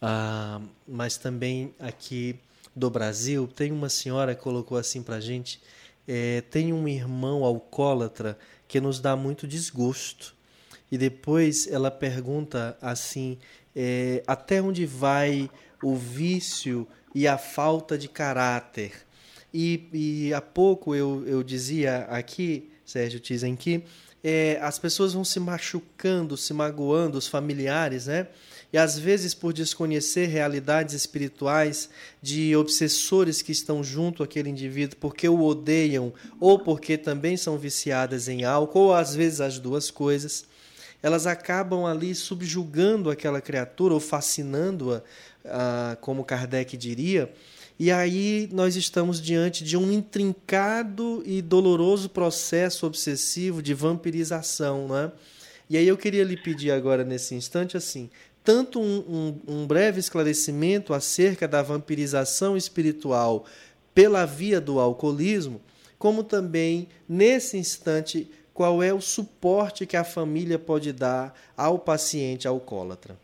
ah, 0.00 0.60
mas 0.88 1.18
também 1.18 1.74
aqui 1.78 2.36
do 2.74 2.88
Brasil. 2.88 3.46
Tem 3.46 3.70
uma 3.70 3.90
senhora 3.90 4.34
que 4.34 4.40
colocou 4.40 4.78
assim 4.78 5.02
para 5.02 5.16
a 5.16 5.20
gente: 5.20 5.60
é, 6.08 6.40
tem 6.50 6.72
um 6.72 6.88
irmão 6.88 7.44
alcoólatra 7.44 8.38
que 8.66 8.80
nos 8.80 9.00
dá 9.00 9.14
muito 9.14 9.46
desgosto. 9.46 10.34
E 10.90 10.98
depois 10.98 11.66
ela 11.66 11.90
pergunta 11.90 12.76
assim: 12.80 13.38
é, 13.74 14.22
até 14.26 14.60
onde 14.60 14.84
vai 14.84 15.50
o 15.82 15.94
vício 15.94 16.86
e 17.14 17.26
a 17.26 17.38
falta 17.38 17.96
de 17.96 18.08
caráter? 18.08 18.92
E, 19.52 19.88
e 19.92 20.34
há 20.34 20.40
pouco 20.40 20.94
eu, 20.94 21.24
eu 21.26 21.42
dizia 21.42 22.06
aqui, 22.08 22.70
Sérgio 22.84 23.20
Tizen, 23.20 23.56
que 23.56 23.84
é, 24.22 24.58
as 24.60 24.78
pessoas 24.78 25.12
vão 25.12 25.24
se 25.24 25.40
machucando, 25.40 26.36
se 26.36 26.52
magoando, 26.52 27.18
os 27.18 27.26
familiares, 27.26 28.06
né? 28.06 28.28
E 28.72 28.78
às 28.78 28.96
vezes 28.96 29.34
por 29.34 29.52
desconhecer 29.52 30.26
realidades 30.26 30.94
espirituais 30.94 31.90
de 32.22 32.54
obsessores 32.54 33.42
que 33.42 33.50
estão 33.50 33.82
junto 33.82 34.22
àquele 34.22 34.48
indivíduo 34.48 34.96
porque 35.00 35.28
o 35.28 35.42
odeiam 35.42 36.12
ou 36.38 36.58
porque 36.58 36.96
também 36.96 37.36
são 37.36 37.58
viciadas 37.58 38.28
em 38.28 38.44
álcool, 38.44 38.78
ou 38.78 38.94
às 38.94 39.14
vezes 39.14 39.40
as 39.40 39.58
duas 39.58 39.90
coisas, 39.90 40.44
elas 41.02 41.26
acabam 41.26 41.84
ali 41.84 42.14
subjugando 42.14 43.10
aquela 43.10 43.40
criatura 43.40 43.94
ou 43.94 44.00
fascinando-a, 44.00 45.02
ah, 45.44 45.96
como 46.00 46.24
Kardec 46.24 46.76
diria, 46.76 47.32
e 47.78 47.90
aí 47.90 48.46
nós 48.52 48.76
estamos 48.76 49.20
diante 49.20 49.64
de 49.64 49.74
um 49.74 49.90
intrincado 49.90 51.22
e 51.24 51.40
doloroso 51.40 52.10
processo 52.10 52.86
obsessivo 52.86 53.62
de 53.62 53.72
vampirização, 53.72 54.86
né? 54.86 55.10
E 55.68 55.78
aí 55.78 55.88
eu 55.88 55.96
queria 55.96 56.22
lhe 56.22 56.36
pedir 56.36 56.72
agora 56.72 57.04
nesse 57.04 57.34
instante 57.34 57.78
assim, 57.78 58.10
tanto 58.44 58.78
um, 58.80 58.98
um, 59.46 59.60
um 59.60 59.66
breve 59.66 59.98
esclarecimento 59.98 60.92
acerca 60.92 61.48
da 61.48 61.62
vampirização 61.62 62.54
espiritual 62.54 63.46
pela 63.94 64.26
via 64.26 64.60
do 64.60 64.78
alcoolismo, 64.78 65.60
como 65.98 66.24
também 66.24 66.88
nesse 67.08 67.56
instante 67.56 68.30
qual 68.52 68.82
é 68.82 68.92
o 68.92 69.00
suporte 69.00 69.86
que 69.86 69.96
a 69.96 70.04
família 70.04 70.58
pode 70.58 70.92
dar 70.92 71.34
ao 71.56 71.78
paciente 71.78 72.46
alcoólatra. 72.46 73.16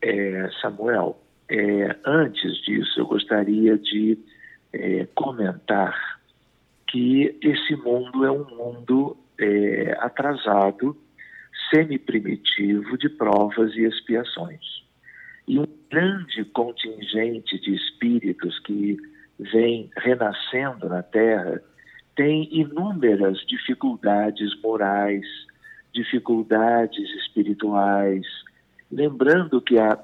É, 0.00 0.48
Samuel, 0.60 1.18
é, 1.48 1.96
antes 2.04 2.62
disso, 2.62 3.00
eu 3.00 3.06
gostaria 3.06 3.78
de 3.78 4.18
é, 4.72 5.06
comentar 5.14 6.20
que 6.88 7.36
esse 7.42 7.74
mundo 7.76 8.24
é 8.24 8.30
um 8.30 8.44
mundo 8.44 9.16
é, 9.38 9.96
atrasado, 9.98 10.96
semi-primitivo 11.70 12.96
de 12.96 13.08
provas 13.08 13.74
e 13.74 13.84
expiações. 13.84 14.84
E 15.48 15.58
um 15.58 15.66
grande 15.90 16.44
contingente 16.46 17.58
de 17.60 17.74
espíritos 17.74 18.58
que 18.60 18.96
vem 19.38 19.90
renascendo 19.96 20.88
na 20.88 21.02
Terra 21.02 21.62
tem 22.16 22.48
inúmeras 22.50 23.38
dificuldades 23.46 24.58
morais, 24.62 25.26
dificuldades 25.92 27.08
espirituais. 27.22 28.26
Lembrando 28.90 29.60
que 29.60 29.78
a 29.78 29.98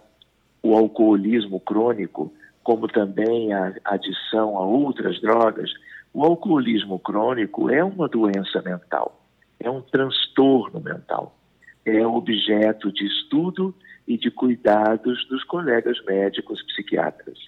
o 0.63 0.77
alcoolismo 0.77 1.59
crônico, 1.59 2.33
como 2.63 2.87
também 2.87 3.53
a 3.53 3.75
adição 3.85 4.57
a 4.57 4.65
outras 4.65 5.21
drogas, 5.21 5.73
o 6.15 6.23
alcoolismo 6.23 6.99
crônico 6.99 7.69
é 7.69 7.83
uma 7.83 8.09
doença 8.09 8.63
mental, 8.63 9.21
é 9.59 9.69
um 9.69 9.83
transtorno 9.83 10.81
mental, 10.81 11.37
é 11.85 12.07
objeto 12.07 12.93
de 12.93 13.05
estudo 13.05 13.75
e 14.07 14.17
de 14.17 14.31
cuidados 14.31 15.27
dos 15.29 15.43
colegas 15.45 15.99
médicos 16.05 16.63
psiquiatras. 16.63 17.39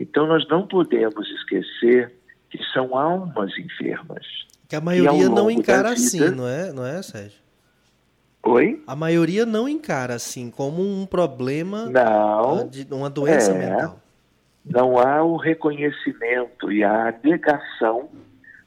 Então, 0.00 0.26
nós 0.26 0.48
não 0.48 0.66
podemos 0.66 1.28
esquecer 1.30 2.14
que 2.50 2.58
são 2.72 2.96
almas 2.96 3.56
enfermas. 3.58 4.26
Que 4.68 4.76
a 4.76 4.80
maioria 4.80 5.28
não 5.28 5.50
encara 5.50 5.90
vida, 5.90 6.00
assim, 6.00 6.30
não 6.30 6.46
é, 6.46 6.72
não 6.72 6.86
é, 6.86 7.02
Sérgio? 7.02 7.38
Oi? 8.42 8.82
A 8.86 8.94
maioria 8.94 9.44
não 9.44 9.68
encara 9.68 10.14
assim 10.14 10.50
como 10.50 10.82
um 10.82 11.04
problema, 11.06 11.86
não, 11.86 12.68
de 12.68 12.86
uma 12.90 13.10
doença 13.10 13.52
é, 13.52 13.58
mental. 13.58 14.00
Não 14.64 14.98
há 14.98 15.22
o 15.22 15.36
reconhecimento 15.36 16.70
e 16.70 16.84
a 16.84 17.14
negação 17.22 18.08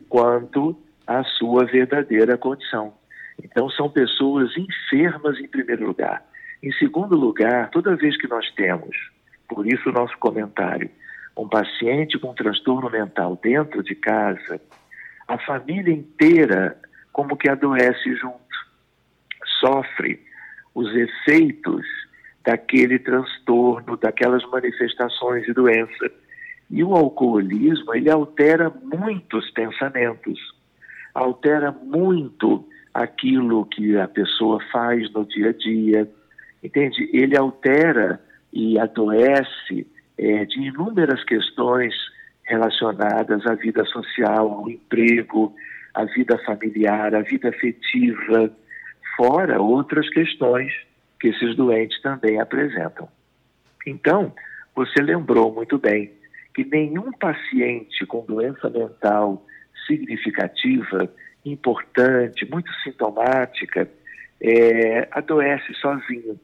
quanto 0.09 0.75
à 1.07 1.23
sua 1.23 1.65
verdadeira 1.65 2.37
condição. 2.37 2.93
Então, 3.43 3.69
são 3.69 3.89
pessoas 3.89 4.51
enfermas 4.57 5.39
em 5.39 5.47
primeiro 5.47 5.87
lugar. 5.87 6.23
Em 6.61 6.71
segundo 6.73 7.15
lugar, 7.15 7.69
toda 7.71 7.95
vez 7.95 8.15
que 8.17 8.27
nós 8.27 8.49
temos, 8.51 8.95
por 9.47 9.65
isso 9.65 9.89
o 9.89 9.91
nosso 9.91 10.15
comentário, 10.19 10.89
um 11.37 11.47
paciente 11.47 12.19
com 12.19 12.33
transtorno 12.33 12.89
mental 12.89 13.39
dentro 13.41 13.83
de 13.83 13.95
casa, 13.95 14.61
a 15.27 15.37
família 15.37 15.93
inteira 15.93 16.77
como 17.11 17.37
que 17.37 17.49
adoece 17.49 18.15
junto 18.15 18.41
sofre 19.59 20.19
os 20.73 20.93
efeitos 20.95 21.85
daquele 22.43 22.97
transtorno, 22.99 23.97
daquelas 23.97 24.43
manifestações 24.49 25.45
de 25.45 25.53
doença. 25.53 26.11
E 26.69 26.83
o 26.83 26.95
alcoolismo, 26.95 27.93
ele 27.93 28.09
altera 28.09 28.71
muitos 28.83 29.49
pensamentos, 29.51 30.39
altera 31.13 31.71
muito 31.71 32.65
aquilo 32.93 33.65
que 33.65 33.97
a 33.97 34.07
pessoa 34.07 34.59
faz 34.71 35.11
no 35.13 35.25
dia 35.25 35.49
a 35.49 35.53
dia, 35.53 36.09
entende? 36.63 37.09
Ele 37.13 37.37
altera 37.37 38.21
e 38.51 38.79
adoece 38.79 39.85
é, 40.17 40.45
de 40.45 40.61
inúmeras 40.61 41.23
questões 41.23 41.93
relacionadas 42.43 43.45
à 43.45 43.55
vida 43.55 43.85
social, 43.85 44.51
ao 44.51 44.69
emprego, 44.69 45.53
à 45.93 46.05
vida 46.05 46.37
familiar, 46.39 47.15
à 47.15 47.21
vida 47.21 47.49
afetiva, 47.49 48.51
fora 49.15 49.61
outras 49.61 50.09
questões 50.09 50.73
que 51.19 51.29
esses 51.29 51.55
doentes 51.55 52.01
também 52.01 52.39
apresentam. 52.39 53.07
Então, 53.85 54.33
você 54.75 55.01
lembrou 55.01 55.53
muito 55.53 55.77
bem 55.77 56.11
que 56.53 56.65
nenhum 56.65 57.11
paciente 57.13 58.05
com 58.05 58.25
doença 58.25 58.69
mental 58.69 59.45
significativa, 59.87 61.09
importante, 61.45 62.45
muito 62.49 62.71
sintomática, 62.83 63.89
é, 64.41 65.07
adoece 65.11 65.73
sozinho. 65.75 66.39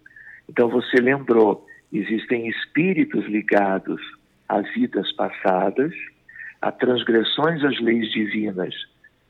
Então, 0.50 0.70
você 0.70 0.98
lembrou, 0.98 1.67
existem 1.92 2.48
espíritos 2.48 3.26
ligados 3.26 4.02
a 4.48 4.62
vidas 4.62 5.12
passadas, 5.14 5.94
a 6.62 6.72
transgressões 6.72 7.64
às 7.64 7.80
leis 7.80 8.12
divinas, 8.12 8.74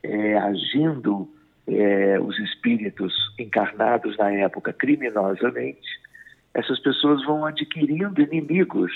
é, 0.03 0.37
agindo 0.37 1.29
é, 1.67 2.19
os 2.19 2.37
espíritos 2.39 3.13
encarnados 3.37 4.17
na 4.17 4.31
época 4.31 4.71
criminosamente, 4.71 5.87
essas 6.53 6.79
pessoas 6.79 7.23
vão 7.25 7.45
adquirindo 7.45 8.21
inimigos, 8.21 8.91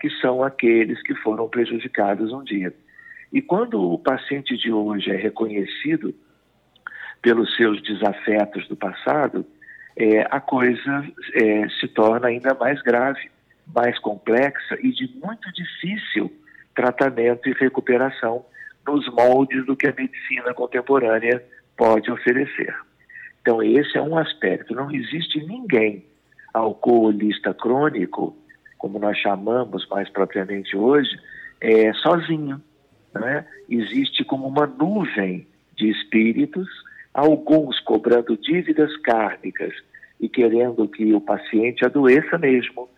que 0.00 0.10
são 0.20 0.42
aqueles 0.42 1.02
que 1.02 1.14
foram 1.16 1.48
prejudicados 1.48 2.32
um 2.32 2.44
dia. 2.44 2.72
E 3.32 3.42
quando 3.42 3.80
o 3.80 3.98
paciente 3.98 4.56
de 4.56 4.72
hoje 4.72 5.10
é 5.10 5.16
reconhecido 5.16 6.14
pelos 7.20 7.54
seus 7.56 7.82
desafetos 7.82 8.66
do 8.68 8.76
passado, 8.76 9.44
é, 9.98 10.26
a 10.30 10.40
coisa 10.40 11.04
é, 11.34 11.68
se 11.80 11.88
torna 11.88 12.28
ainda 12.28 12.54
mais 12.54 12.80
grave, 12.82 13.28
mais 13.74 13.98
complexa 13.98 14.78
e 14.80 14.92
de 14.92 15.12
muito 15.22 15.52
difícil 15.52 16.32
tratamento 16.74 17.48
e 17.48 17.52
recuperação 17.52 18.44
nos 18.86 19.12
moldes 19.12 19.66
do 19.66 19.76
que 19.76 19.88
a 19.88 19.92
medicina 19.92 20.54
contemporânea 20.54 21.44
pode 21.76 22.10
oferecer. 22.10 22.74
Então, 23.42 23.60
esse 23.60 23.98
é 23.98 24.00
um 24.02 24.16
aspecto. 24.16 24.74
Não 24.74 24.90
existe 24.94 25.44
ninguém 25.44 26.04
alcoolista 26.54 27.52
crônico, 27.52 28.36
como 28.78 28.98
nós 28.98 29.18
chamamos 29.18 29.86
mais 29.88 30.08
propriamente 30.08 30.76
hoje, 30.76 31.10
é, 31.60 31.92
sozinho. 31.94 32.62
Né? 33.12 33.44
Existe 33.68 34.24
como 34.24 34.46
uma 34.46 34.66
nuvem 34.66 35.46
de 35.76 35.90
espíritos, 35.90 36.68
alguns 37.12 37.80
cobrando 37.80 38.36
dívidas 38.36 38.96
kármicas 38.98 39.74
e 40.20 40.28
querendo 40.28 40.86
que 40.88 41.12
o 41.14 41.20
paciente 41.20 41.84
adoeça 41.84 42.38
mesmo, 42.38 42.88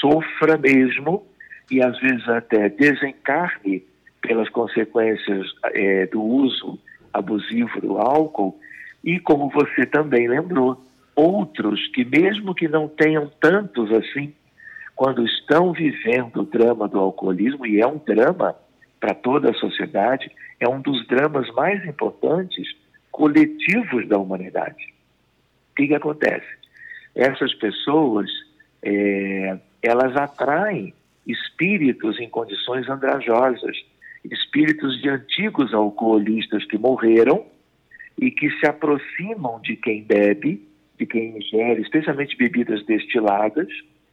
sofra 0.00 0.56
mesmo 0.56 1.26
e 1.70 1.82
às 1.82 1.98
vezes 2.00 2.28
até 2.28 2.68
desencarne 2.68 3.84
pelas 4.20 4.48
consequências 4.48 5.46
é, 5.74 6.06
do 6.06 6.22
uso 6.22 6.78
abusivo 7.12 7.80
do 7.80 7.98
álcool, 7.98 8.58
e 9.02 9.18
como 9.18 9.48
você 9.50 9.86
também 9.86 10.28
lembrou, 10.28 10.80
outros 11.14 11.86
que, 11.88 12.04
mesmo 12.04 12.54
que 12.54 12.68
não 12.68 12.88
tenham 12.88 13.30
tantos 13.40 13.90
assim, 13.92 14.32
quando 14.94 15.24
estão 15.24 15.72
vivendo 15.72 16.40
o 16.40 16.44
drama 16.44 16.88
do 16.88 16.98
alcoolismo, 16.98 17.66
e 17.66 17.80
é 17.80 17.86
um 17.86 17.98
drama 17.98 18.56
para 19.00 19.14
toda 19.14 19.50
a 19.50 19.54
sociedade, 19.54 20.30
é 20.58 20.68
um 20.68 20.80
dos 20.80 21.06
dramas 21.06 21.48
mais 21.54 21.84
importantes 21.86 22.68
coletivos 23.18 24.06
da 24.06 24.16
humanidade. 24.16 24.94
O 25.72 25.74
que, 25.74 25.88
que 25.88 25.94
acontece? 25.94 26.46
Essas 27.16 27.52
pessoas, 27.54 28.30
é, 28.80 29.58
elas 29.82 30.16
atraem 30.16 30.94
espíritos 31.26 32.20
em 32.20 32.28
condições 32.28 32.88
andrajosas, 32.88 33.76
espíritos 34.24 35.02
de 35.02 35.08
antigos 35.08 35.74
alcoolistas 35.74 36.64
que 36.66 36.78
morreram 36.78 37.44
e 38.16 38.30
que 38.30 38.50
se 38.60 38.66
aproximam 38.66 39.60
de 39.62 39.74
quem 39.74 40.04
bebe, 40.04 40.64
de 40.96 41.04
quem 41.04 41.38
ingere, 41.38 41.82
especialmente 41.82 42.36
bebidas 42.36 42.86
destiladas, 42.86 43.66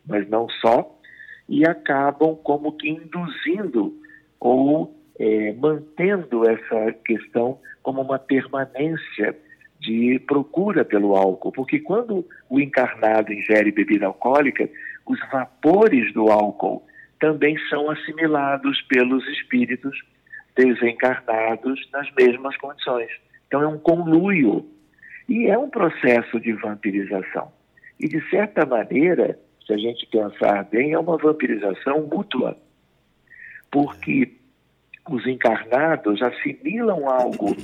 mas 0.03 0.27
não 0.27 0.49
só, 0.49 0.99
e 1.47 1.63
acabam 1.63 2.35
como 2.37 2.71
que 2.71 2.89
induzindo 2.89 3.95
ou 4.39 4.94
é, 5.19 5.53
mantendo 5.53 6.49
essa 6.49 6.91
questão 7.05 7.59
como 7.81 8.01
uma 8.01 8.19
permanência 8.19 9.35
de 9.79 10.19
procura 10.25 10.83
pelo 10.83 11.15
álcool, 11.15 11.51
porque 11.51 11.79
quando 11.79 12.25
o 12.49 12.59
encarnado 12.59 13.31
ingere 13.31 13.71
bebida 13.71 14.07
alcoólica, 14.07 14.69
os 15.05 15.19
vapores 15.31 16.11
do 16.13 16.31
álcool 16.31 16.85
também 17.19 17.57
são 17.69 17.89
assimilados 17.89 18.81
pelos 18.83 19.25
espíritos 19.27 19.97
desencarnados 20.55 21.79
nas 21.91 22.07
mesmas 22.13 22.57
condições. 22.57 23.09
Então 23.47 23.61
é 23.61 23.67
um 23.67 23.77
conluio 23.77 24.65
e 25.29 25.47
é 25.47 25.57
um 25.57 25.69
processo 25.69 26.39
de 26.39 26.53
vampirização. 26.53 27.51
E 27.99 28.07
de 28.07 28.21
certa 28.29 28.65
maneira, 28.65 29.39
se 29.65 29.73
a 29.73 29.77
gente 29.77 30.05
pensar 30.07 30.63
bem, 30.65 30.93
é 30.93 30.99
uma 30.99 31.17
vampirização 31.17 32.07
mútua, 32.07 32.57
porque 33.71 34.31
os 35.09 35.25
encarnados 35.27 36.21
assimilam 36.21 37.07
algo 37.07 37.55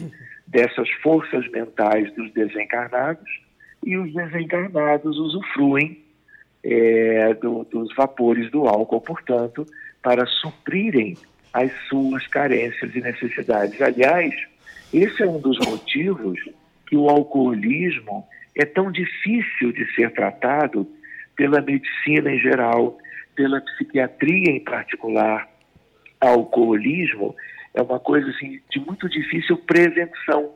dessas 0.47 0.89
forças 1.01 1.49
mentais 1.49 2.13
dos 2.13 2.31
desencarnados 2.33 3.41
e 3.83 3.97
os 3.97 4.13
desencarnados 4.13 5.17
usufruem 5.17 6.03
é, 6.63 7.33
do, 7.35 7.63
dos 7.63 7.93
vapores 7.95 8.51
do 8.51 8.67
álcool, 8.67 9.01
portanto, 9.01 9.65
para 10.03 10.25
suprirem 10.25 11.17
as 11.53 11.71
suas 11.87 12.27
carências 12.27 12.95
e 12.95 13.01
necessidades. 13.01 13.81
Aliás, 13.81 14.33
esse 14.93 15.23
é 15.23 15.27
um 15.27 15.39
dos 15.39 15.57
motivos 15.59 16.39
que 16.87 16.95
o 16.95 17.09
alcoolismo 17.09 18.27
é 18.55 18.65
tão 18.65 18.91
difícil 18.91 19.71
de 19.71 19.85
ser 19.95 20.11
tratado 20.11 20.87
pela 21.35 21.61
medicina 21.61 22.31
em 22.31 22.39
geral, 22.39 22.97
pela 23.35 23.61
psiquiatria 23.61 24.51
em 24.51 24.59
particular. 24.59 25.47
Alcoolismo 26.21 27.35
é 27.73 27.81
uma 27.81 27.99
coisa 27.99 28.29
assim, 28.29 28.61
de 28.69 28.79
muito 28.79 29.09
difícil 29.09 29.57
prevenção. 29.57 30.51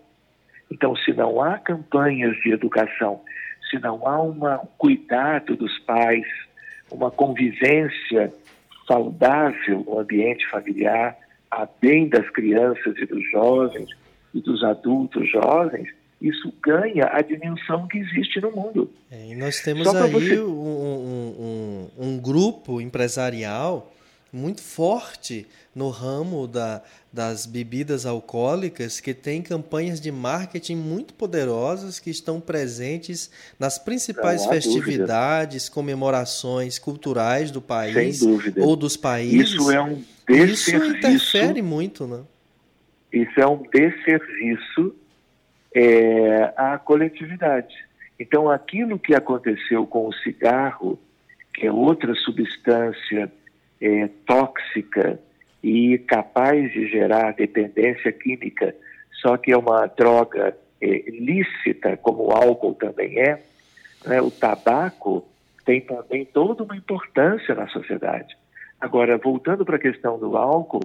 Então, 0.71 0.95
se 0.95 1.11
não 1.11 1.41
há 1.41 1.57
campanhas 1.57 2.35
de 2.41 2.51
educação 2.51 3.21
se 3.69 3.79
não 3.79 4.07
há 4.07 4.21
um 4.21 4.39
cuidado 4.77 5.55
dos 5.55 5.77
pais, 5.79 6.25
uma 6.91 7.11
convivência 7.11 8.33
saudável 8.87 9.83
no 9.85 9.99
ambiente 9.99 10.47
familiar, 10.49 11.17
a 11.49 11.67
bem 11.81 12.07
das 12.07 12.29
crianças 12.29 12.97
e 12.97 13.05
dos 13.05 13.23
jovens 13.31 13.89
e 14.33 14.41
dos 14.41 14.63
adultos 14.63 15.29
jovens, 15.29 15.89
isso 16.21 16.53
ganha 16.61 17.09
a 17.11 17.21
dimensão 17.21 17.87
que 17.87 17.97
existe 17.97 18.39
no 18.39 18.51
mundo. 18.51 18.91
É, 19.11 19.31
e 19.31 19.35
nós 19.35 19.61
temos 19.61 19.87
aí 19.93 20.11
você... 20.11 20.39
um, 20.39 20.49
um, 20.49 21.89
um, 21.99 22.05
um 22.07 22.19
grupo 22.19 22.79
empresarial 22.79 23.91
muito 24.35 24.61
forte 24.61 25.47
no 25.73 25.89
ramo 25.89 26.47
da, 26.47 26.83
das 27.11 27.45
bebidas 27.45 28.05
alcoólicas, 28.05 28.99
que 28.99 29.13
tem 29.13 29.41
campanhas 29.41 29.99
de 29.99 30.11
marketing 30.11 30.75
muito 30.75 31.13
poderosas 31.13 31.99
que 31.99 32.09
estão 32.09 32.39
presentes 32.39 33.31
nas 33.59 33.79
principais 33.79 34.45
festividades, 34.45 35.63
dúvida. 35.63 35.73
comemorações 35.73 36.77
culturais 36.77 37.51
do 37.51 37.61
país 37.61 38.21
ou 38.57 38.75
dos 38.75 38.97
países. 38.97 39.51
Isso 39.51 39.71
é 39.71 39.81
um 39.81 40.03
desserviço. 40.27 40.71
Isso 40.71 40.97
interfere 40.97 41.61
muito, 41.61 42.05
né? 42.05 42.21
Isso 43.11 43.39
é 43.39 43.47
um 43.47 43.63
desserviço 43.71 44.95
é, 45.73 46.53
à 46.57 46.77
coletividade. 46.77 47.75
Então, 48.19 48.49
aquilo 48.49 48.97
que 48.99 49.13
aconteceu 49.13 49.85
com 49.85 50.07
o 50.07 50.13
cigarro, 50.13 50.99
que 51.53 51.67
é 51.67 51.71
outra 51.71 52.13
substância 52.15 53.31
é, 53.81 54.09
tóxica 54.25 55.19
e 55.63 55.97
capaz 55.97 56.71
de 56.71 56.87
gerar 56.87 57.33
dependência 57.33 58.11
química, 58.11 58.75
só 59.21 59.37
que 59.37 59.51
é 59.51 59.57
uma 59.57 59.87
droga 59.87 60.55
é, 60.81 60.87
lícita, 61.09 61.97
como 61.97 62.27
o 62.27 62.31
álcool 62.31 62.75
também 62.75 63.19
é, 63.19 63.41
né? 64.05 64.21
o 64.21 64.29
tabaco 64.29 65.25
tem 65.65 65.81
também 65.81 66.25
toda 66.25 66.63
uma 66.63 66.77
importância 66.77 67.55
na 67.55 67.67
sociedade. 67.67 68.37
Agora, 68.79 69.17
voltando 69.17 69.65
para 69.65 69.77
a 69.77 69.79
questão 69.79 70.19
do 70.19 70.37
álcool, 70.37 70.83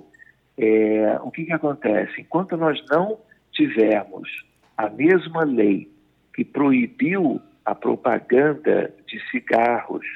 é, 0.56 1.18
o 1.22 1.30
que, 1.30 1.44
que 1.44 1.52
acontece? 1.52 2.22
Enquanto 2.22 2.56
nós 2.56 2.82
não 2.88 3.18
tivermos 3.52 4.28
a 4.76 4.88
mesma 4.88 5.44
lei 5.44 5.90
que 6.34 6.44
proibiu 6.44 7.40
a 7.64 7.74
propaganda 7.74 8.92
de 9.06 9.20
cigarros 9.30 10.06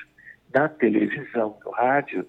na 0.55 0.69
televisão, 0.69 1.57
no 1.65 1.71
rádio, 1.73 2.27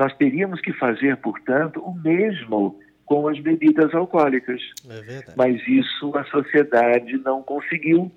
nós 0.00 0.16
teríamos 0.16 0.62
que 0.62 0.72
fazer, 0.72 1.18
portanto, 1.18 1.78
o 1.82 1.94
mesmo 1.94 2.80
com 3.04 3.28
as 3.28 3.38
bebidas 3.38 3.94
alcoólicas. 3.94 4.62
É 4.88 5.34
Mas 5.36 5.60
isso 5.68 6.16
a 6.16 6.24
sociedade 6.24 7.18
não 7.18 7.42
conseguiu, 7.42 8.10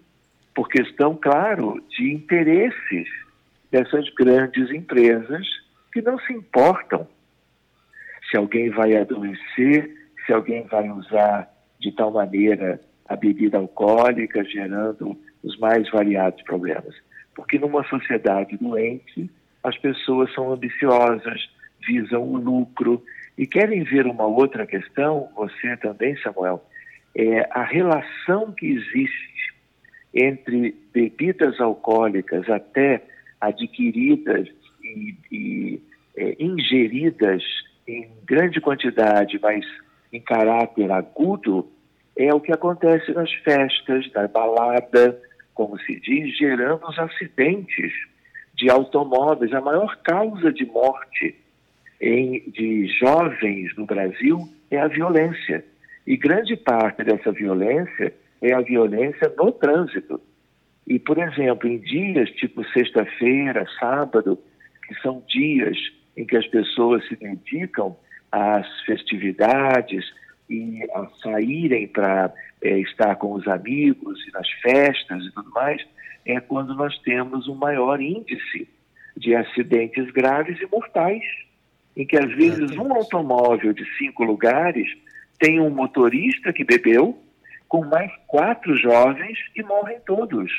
por 0.56 0.70
questão, 0.70 1.20
claro, 1.22 1.84
de 1.90 2.10
interesses 2.10 3.10
dessas 3.70 4.10
grandes 4.12 4.72
empresas 4.72 5.46
que 5.92 6.02
não 6.02 6.18
se 6.20 6.32
importam 6.32 7.06
se 8.32 8.38
alguém 8.38 8.70
vai 8.70 8.96
adoecer, 8.96 9.94
se 10.26 10.32
alguém 10.32 10.64
vai 10.68 10.90
usar 10.90 11.52
de 11.82 11.92
tal 11.92 12.12
maneira 12.12 12.80
a 13.10 13.18
bebida 13.18 13.58
alcoólica, 13.58 14.42
gerando 14.46 15.20
os 15.44 15.58
mais 15.58 15.90
variados 15.90 16.42
problemas. 16.44 16.96
Porque 17.36 17.60
numa 17.60 17.84
sociedade 17.90 18.56
doente, 18.56 19.30
as 19.62 19.78
pessoas 19.78 20.34
são 20.34 20.54
ambiciosas, 20.54 21.42
visam 21.86 22.22
o 22.22 22.38
lucro 22.38 23.04
e 23.38 23.48
querem 23.48 23.84
ver 23.84 24.06
uma 24.06 24.26
outra 24.26 24.66
questão, 24.66 25.30
você 25.36 25.76
também, 25.78 26.16
Samuel, 26.18 26.64
é 27.16 27.48
a 27.52 27.64
relação 27.64 28.52
que 28.52 28.68
existe 28.68 29.54
entre 30.14 30.76
bebidas 30.94 31.60
alcoólicas 31.60 32.48
até 32.50 33.04
adquiridas 33.42 34.48
e, 34.84 35.16
e 35.32 35.82
é, 36.16 36.36
ingeridas 36.40 37.44
em 37.88 38.10
grande 38.26 38.62
quantidade, 38.62 39.40
mas 39.42 39.66
em 40.12 40.22
caráter 40.22 40.92
agudo, 40.92 41.68
é 42.16 42.34
o 42.34 42.40
que 42.40 42.52
acontece 42.52 43.12
nas 43.14 43.32
festas, 43.34 44.10
na 44.14 44.28
balada, 44.28 45.20
como 45.54 45.80
se 45.80 46.00
diz, 46.00 46.38
gerando 46.38 46.86
os 46.88 46.98
acidentes 47.00 47.92
de 48.56 48.70
automóveis. 48.70 49.52
A 49.54 49.62
maior 49.62 49.98
causa 50.04 50.54
de 50.54 50.66
morte 50.66 51.36
em, 52.04 52.52
de 52.52 52.86
jovens 53.00 53.74
no 53.78 53.86
Brasil 53.86 54.38
é 54.70 54.78
a 54.78 54.90
violência. 54.90 55.64
E 56.06 56.18
grande 56.18 56.58
parte 56.58 57.02
dessa 57.02 57.32
violência 57.32 58.14
é 58.42 58.54
a 58.54 58.60
violência 58.60 59.34
no 59.38 59.54
trânsito. 59.54 60.20
E, 60.86 61.00
por 61.00 61.18
exemplo, 61.18 61.70
em 61.70 61.78
dias 61.78 62.30
tipo 62.32 62.62
sexta-feira, 62.74 63.66
sábado, 63.80 64.38
que 64.86 64.96
são 64.96 65.24
dias 65.30 65.78
em 66.18 66.26
que 66.26 66.36
as 66.36 66.46
pessoas 66.48 67.08
se 67.08 67.16
dedicam 67.16 67.96
às 68.30 68.68
festividades 68.82 70.04
e 70.50 70.84
a 70.94 71.08
saírem 71.24 71.88
para 71.88 72.34
é, 72.62 72.80
estar 72.80 73.16
com 73.16 73.32
os 73.32 73.48
amigos 73.48 74.28
e 74.28 74.32
nas 74.34 74.50
festas 74.62 75.24
e 75.24 75.32
tudo 75.32 75.50
mais, 75.52 75.82
é 76.26 76.38
quando 76.42 76.76
nós 76.76 76.98
temos 77.00 77.48
um 77.48 77.56
maior 77.56 78.02
índice 78.02 78.68
de 79.16 79.34
acidentes 79.36 80.12
graves 80.12 80.60
e 80.60 80.66
mortais, 80.66 81.24
em 81.96 82.06
que 82.06 82.18
às 82.18 82.32
vezes 82.36 82.72
um 82.72 82.94
automóvel 82.94 83.74
de 83.74 83.86
cinco 83.98 84.24
lugares 84.24 84.88
tem 85.40 85.60
um 85.60 85.70
motorista 85.70 86.52
que 86.52 86.64
bebeu 86.64 87.18
com 87.68 87.84
mais 87.86 88.12
quatro 88.28 88.76
jovens 88.78 89.38
e 89.56 89.64
morrem 89.64 89.98
todos 90.06 90.52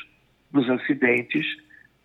nos 0.53 0.68
acidentes 0.70 1.47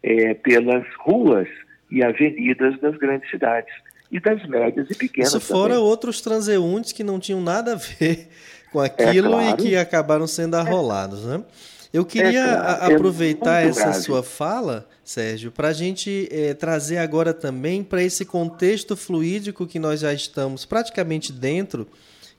é, 0.03 0.33
pelas 0.33 0.85
ruas 0.99 1.47
e 1.91 2.03
avenidas 2.03 2.79
das 2.79 2.95
grandes 2.97 3.29
cidades 3.29 3.73
e 4.11 4.19
das 4.19 4.45
médias 4.47 4.87
e 4.89 4.95
pequenas. 4.95 5.29
Isso 5.29 5.41
fora 5.41 5.73
também. 5.73 5.87
outros 5.87 6.21
transeuntes 6.21 6.91
que 6.91 7.03
não 7.03 7.19
tinham 7.19 7.41
nada 7.41 7.73
a 7.73 7.75
ver 7.75 8.27
com 8.71 8.79
aquilo 8.79 9.39
é, 9.39 9.45
claro. 9.45 9.61
e 9.61 9.69
que 9.69 9.75
acabaram 9.75 10.27
sendo 10.27 10.55
arrolados, 10.55 11.25
né? 11.25 11.43
Eu 11.91 12.05
queria 12.05 12.43
é, 12.43 12.55
claro. 12.55 12.95
aproveitar 12.95 13.61
essa 13.65 13.85
grave. 13.85 14.01
sua 14.01 14.21
fala, 14.21 14.87
Sérgio, 15.03 15.51
para 15.51 15.69
a 15.69 15.73
gente 15.73 16.27
é, 16.31 16.53
trazer 16.53 16.97
agora 16.97 17.33
também 17.33 17.83
para 17.83 18.03
esse 18.03 18.23
contexto 18.25 18.95
fluídico 18.95 19.65
que 19.65 19.79
nós 19.79 20.01
já 20.01 20.13
estamos 20.13 20.65
praticamente 20.65 21.31
dentro, 21.31 21.87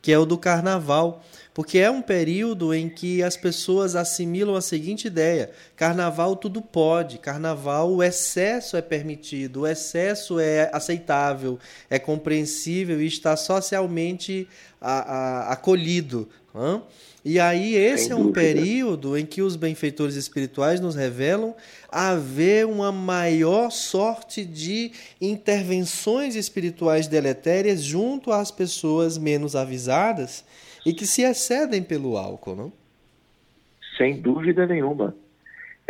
que 0.01 0.12
é 0.12 0.18
o 0.18 0.24
do 0.24 0.38
carnaval 0.38 1.22
porque 1.53 1.78
é 1.78 1.90
um 1.90 2.01
período 2.01 2.72
em 2.72 2.88
que 2.88 3.22
as 3.22 3.36
pessoas 3.36 3.96
assimilam 3.96 4.55
a 4.55 4.61
seguinte 4.61 5.07
ideia: 5.07 5.51
carnaval 5.76 6.36
tudo 6.36 6.62
pode, 6.62 7.18
carnaval 7.18 7.92
o 7.92 8.03
excesso 8.03 8.76
é 8.76 8.82
permitido, 8.82 9.61
o 9.61 9.66
excesso 9.66 10.38
é 10.38 10.70
aceitável, 10.72 11.59
é 11.88 11.98
compreensível 11.98 13.01
e 13.01 13.07
está 13.07 13.36
socialmente 13.36 14.48
a, 14.80 14.92
a, 15.01 15.53
acolhido. 15.53 16.28
Hein? 16.55 16.82
E 17.22 17.38
aí, 17.38 17.74
esse 17.74 18.10
é 18.12 18.16
um 18.16 18.32
período 18.32 19.16
em 19.16 19.26
que 19.26 19.42
os 19.42 19.54
benfeitores 19.54 20.16
espirituais 20.16 20.80
nos 20.80 20.94
revelam 20.94 21.54
haver 21.90 22.66
uma 22.66 22.90
maior 22.90 23.70
sorte 23.70 24.42
de 24.42 24.90
intervenções 25.20 26.34
espirituais 26.34 27.06
deletérias 27.06 27.82
junto 27.82 28.32
às 28.32 28.50
pessoas 28.50 29.18
menos 29.18 29.54
avisadas 29.54 30.44
e 30.86 30.94
que 30.94 31.06
se 31.06 31.22
excedem 31.22 31.82
pelo 31.82 32.16
álcool, 32.16 32.56
não? 32.56 32.72
Sem 33.98 34.18
dúvida 34.18 34.66
nenhuma. 34.66 35.14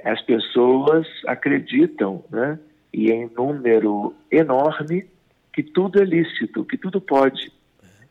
As 0.04 0.20
pessoas 0.22 1.06
acreditam, 1.26 2.24
né, 2.28 2.58
e 2.92 3.12
em 3.12 3.30
número 3.36 4.14
enorme, 4.32 5.06
que 5.52 5.62
tudo 5.62 6.02
é 6.02 6.04
lícito, 6.04 6.64
que 6.64 6.76
tudo 6.76 7.00
pode. 7.00 7.52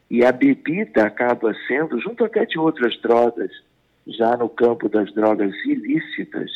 E 0.09 0.25
a 0.25 0.31
bebida 0.31 1.05
acaba 1.05 1.53
sendo, 1.67 1.99
junto 1.99 2.25
até 2.25 2.45
de 2.45 2.57
outras 2.57 2.99
drogas, 2.99 3.51
já 4.07 4.35
no 4.35 4.49
campo 4.49 4.89
das 4.89 5.13
drogas 5.13 5.53
ilícitas, 5.65 6.49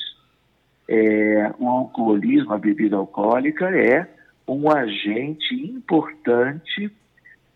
é, 0.88 1.54
o 1.60 1.68
alcoolismo, 1.68 2.54
a 2.54 2.58
bebida 2.58 2.96
alcoólica, 2.96 3.70
é 3.70 4.08
um 4.48 4.70
agente 4.72 5.54
importante 5.54 6.92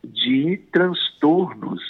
de 0.03 0.57
transtornos 0.71 1.81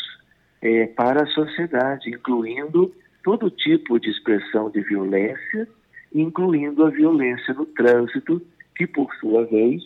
é, 0.61 0.87
para 0.87 1.23
a 1.23 1.27
sociedade, 1.27 2.09
incluindo 2.09 2.93
todo 3.23 3.51
tipo 3.51 3.99
de 3.99 4.09
expressão 4.09 4.69
de 4.69 4.81
violência, 4.81 5.67
incluindo 6.15 6.85
a 6.85 6.89
violência 6.89 7.53
no 7.53 7.65
trânsito, 7.65 8.41
que 8.73 8.87
por 8.87 9.13
sua 9.15 9.45
vez 9.45 9.83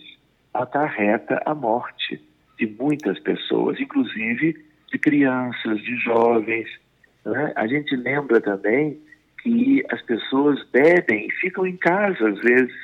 acarreta 0.53 1.41
a 1.43 1.55
morte 1.55 2.21
de 2.57 2.67
muitas 2.67 3.19
pessoas, 3.19 3.79
inclusive 3.79 4.55
de 4.91 4.99
crianças, 4.99 5.81
de 5.81 5.95
jovens. 5.97 6.67
Né? 7.25 7.53
A 7.55 7.67
gente 7.67 7.95
lembra 7.95 8.41
também 8.41 8.99
que 9.41 9.83
as 9.89 10.01
pessoas 10.01 10.63
bebem 10.71 11.29
ficam 11.39 11.65
em 11.65 11.77
casa, 11.77 12.29
às 12.29 12.39
vezes, 12.39 12.75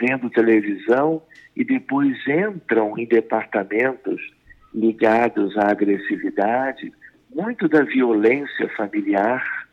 vendo 0.00 0.30
televisão 0.30 1.22
e 1.54 1.64
depois 1.64 2.16
entram 2.26 2.98
em 2.98 3.06
departamentos 3.06 4.20
ligados 4.74 5.56
à 5.56 5.70
agressividade, 5.70 6.92
muito 7.34 7.68
da 7.68 7.82
violência 7.82 8.68
familiar 8.76 9.66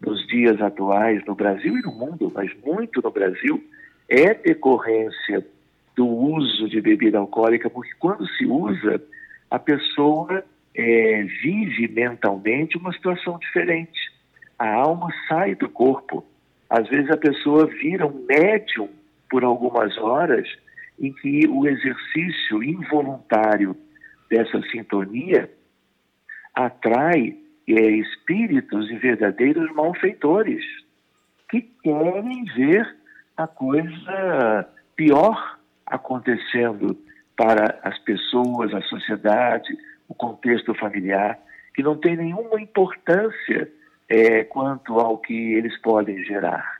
nos 0.00 0.24
dias 0.28 0.60
atuais 0.60 1.24
no 1.26 1.34
Brasil 1.34 1.76
e 1.76 1.82
no 1.82 1.92
mundo, 1.92 2.30
mas 2.32 2.50
muito 2.64 3.00
no 3.02 3.10
Brasil, 3.10 3.62
é 4.08 4.32
decorrência 4.32 5.44
do 5.98 6.06
uso 6.06 6.68
de 6.68 6.80
bebida 6.80 7.18
alcoólica, 7.18 7.68
porque 7.68 7.90
quando 7.98 8.24
se 8.34 8.46
usa, 8.46 9.02
a 9.50 9.58
pessoa 9.58 10.44
é, 10.72 11.24
vive 11.42 11.88
mentalmente 11.88 12.78
uma 12.78 12.92
situação 12.92 13.36
diferente. 13.40 13.98
A 14.56 14.74
alma 14.74 15.12
sai 15.26 15.56
do 15.56 15.68
corpo. 15.68 16.24
Às 16.70 16.88
vezes 16.88 17.10
a 17.10 17.16
pessoa 17.16 17.66
vira 17.66 18.06
um 18.06 18.24
médium 18.26 18.88
por 19.28 19.42
algumas 19.42 19.98
horas 19.98 20.48
em 21.00 21.12
que 21.12 21.48
o 21.48 21.66
exercício 21.66 22.62
involuntário 22.62 23.76
dessa 24.30 24.62
sintonia 24.70 25.50
atrai 26.54 27.36
é, 27.66 27.72
espíritos 27.72 28.88
e 28.88 28.94
verdadeiros 28.98 29.74
malfeitores 29.74 30.64
que 31.50 31.60
querem 31.82 32.44
ver 32.54 32.96
a 33.36 33.48
coisa 33.48 34.68
pior 34.94 35.57
acontecendo 35.90 36.96
para 37.36 37.78
as 37.82 37.98
pessoas, 38.00 38.72
a 38.74 38.82
sociedade, 38.82 39.76
o 40.08 40.14
contexto 40.14 40.74
familiar, 40.74 41.38
que 41.74 41.82
não 41.82 41.96
tem 41.96 42.16
nenhuma 42.16 42.60
importância 42.60 43.70
é, 44.08 44.44
quanto 44.44 44.98
ao 44.98 45.18
que 45.18 45.54
eles 45.54 45.76
podem 45.80 46.24
gerar. 46.24 46.78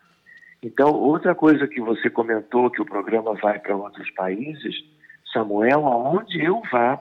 Então, 0.62 0.90
outra 0.92 1.34
coisa 1.34 1.68
que 1.68 1.80
você 1.80 2.10
comentou, 2.10 2.70
que 2.70 2.82
o 2.82 2.86
programa 2.86 3.34
vai 3.34 3.58
para 3.60 3.76
outros 3.76 4.10
países, 4.10 4.74
Samuel, 5.32 5.86
aonde 5.86 6.42
eu 6.42 6.60
vá, 6.72 7.00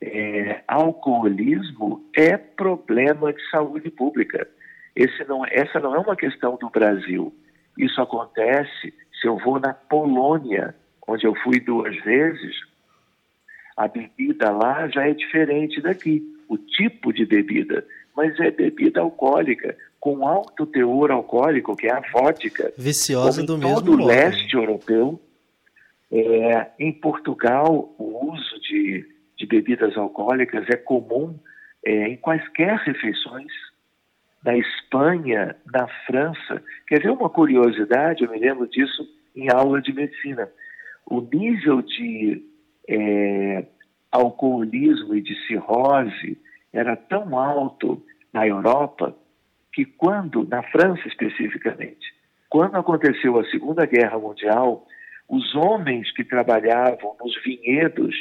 é, 0.00 0.62
alcoolismo 0.66 2.04
é 2.16 2.36
problema 2.36 3.32
de 3.32 3.50
saúde 3.50 3.90
pública. 3.90 4.48
Não, 5.28 5.44
essa 5.46 5.78
não 5.78 5.94
é 5.94 5.98
uma 5.98 6.16
questão 6.16 6.56
do 6.56 6.68
Brasil. 6.68 7.32
Isso 7.76 8.00
acontece 8.00 8.92
se 9.20 9.26
eu 9.28 9.36
vou 9.38 9.60
na 9.60 9.72
Polônia, 9.72 10.74
onde 11.08 11.26
eu 11.26 11.34
fui 11.42 11.58
duas 11.58 11.96
vezes, 12.04 12.54
a 13.76 13.88
bebida 13.88 14.50
lá 14.50 14.86
já 14.88 15.08
é 15.08 15.12
diferente 15.12 15.80
daqui. 15.80 16.22
O 16.48 16.56
tipo 16.56 17.12
de 17.12 17.26
bebida, 17.26 17.84
mas 18.16 18.38
é 18.38 18.50
bebida 18.50 19.00
alcoólica, 19.00 19.76
com 19.98 20.26
alto 20.26 20.64
teor 20.66 21.10
alcoólico, 21.10 21.74
que 21.74 21.88
é 21.88 21.92
a 21.92 22.02
vodka. 22.12 22.72
Viciosa 22.78 23.42
do 23.44 23.58
mesmo 23.58 23.74
todo 23.74 23.92
o 23.92 24.06
leste 24.06 24.54
europeu. 24.54 25.20
É, 26.10 26.68
em 26.78 26.92
Portugal, 26.92 27.94
o 27.98 28.32
uso 28.32 28.60
de 28.60 29.18
de 29.38 29.46
bebidas 29.46 29.96
alcoólicas 29.96 30.68
é 30.68 30.76
comum 30.76 31.38
é, 31.84 32.08
em 32.08 32.16
quaisquer 32.16 32.76
refeições. 32.78 33.52
Na 34.44 34.56
Espanha, 34.56 35.56
na 35.72 35.86
França. 36.06 36.62
Quer 36.86 37.02
ver 37.02 37.10
uma 37.10 37.28
curiosidade? 37.30 38.24
Eu 38.24 38.30
me 38.30 38.38
lembro 38.38 38.68
disso 38.68 39.06
em 39.34 39.50
aula 39.50 39.80
de 39.80 39.92
medicina. 39.92 40.48
O 41.10 41.20
nível 41.20 41.80
de 41.80 42.42
é, 42.86 43.64
alcoolismo 44.12 45.14
e 45.14 45.22
de 45.22 45.34
cirrose 45.46 46.38
era 46.72 46.96
tão 46.96 47.38
alto 47.38 48.02
na 48.32 48.46
Europa 48.46 49.16
que 49.72 49.86
quando, 49.86 50.46
na 50.46 50.62
França 50.64 51.06
especificamente, 51.06 52.14
quando 52.50 52.76
aconteceu 52.76 53.38
a 53.38 53.44
Segunda 53.46 53.86
Guerra 53.86 54.18
Mundial, 54.18 54.86
os 55.28 55.54
homens 55.54 56.10
que 56.12 56.24
trabalhavam 56.24 57.16
nos 57.20 57.42
vinhedos 57.42 58.14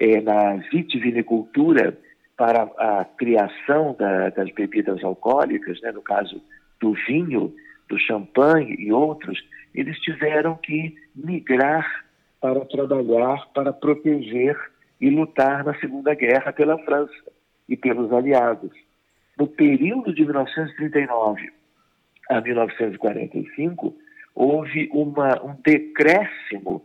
é, 0.00 0.20
na 0.20 0.56
vitivinicultura 0.70 1.98
para 2.36 2.62
a 2.78 3.04
criação 3.04 3.96
da, 3.98 4.30
das 4.30 4.50
bebidas 4.52 5.02
alcoólicas, 5.02 5.80
né, 5.80 5.90
no 5.90 6.02
caso 6.02 6.40
do 6.80 6.92
vinho, 6.92 7.52
do 7.88 7.98
champanhe 7.98 8.76
e 8.78 8.92
outros, 8.92 9.42
eles 9.74 9.98
tiveram 10.00 10.56
que 10.56 10.94
migrar 11.14 12.04
para 12.40 12.64
trabalhar, 12.66 13.48
para 13.54 13.72
proteger 13.72 14.56
e 15.00 15.10
lutar 15.10 15.64
na 15.64 15.74
Segunda 15.78 16.14
Guerra 16.14 16.52
pela 16.52 16.78
França 16.78 17.12
e 17.68 17.76
pelos 17.76 18.12
aliados. 18.12 18.72
No 19.38 19.46
período 19.46 20.12
de 20.12 20.24
1939 20.24 21.52
a 22.28 22.40
1945, 22.40 23.96
houve 24.34 24.88
uma, 24.92 25.42
um 25.42 25.56
decréscimo 25.64 26.84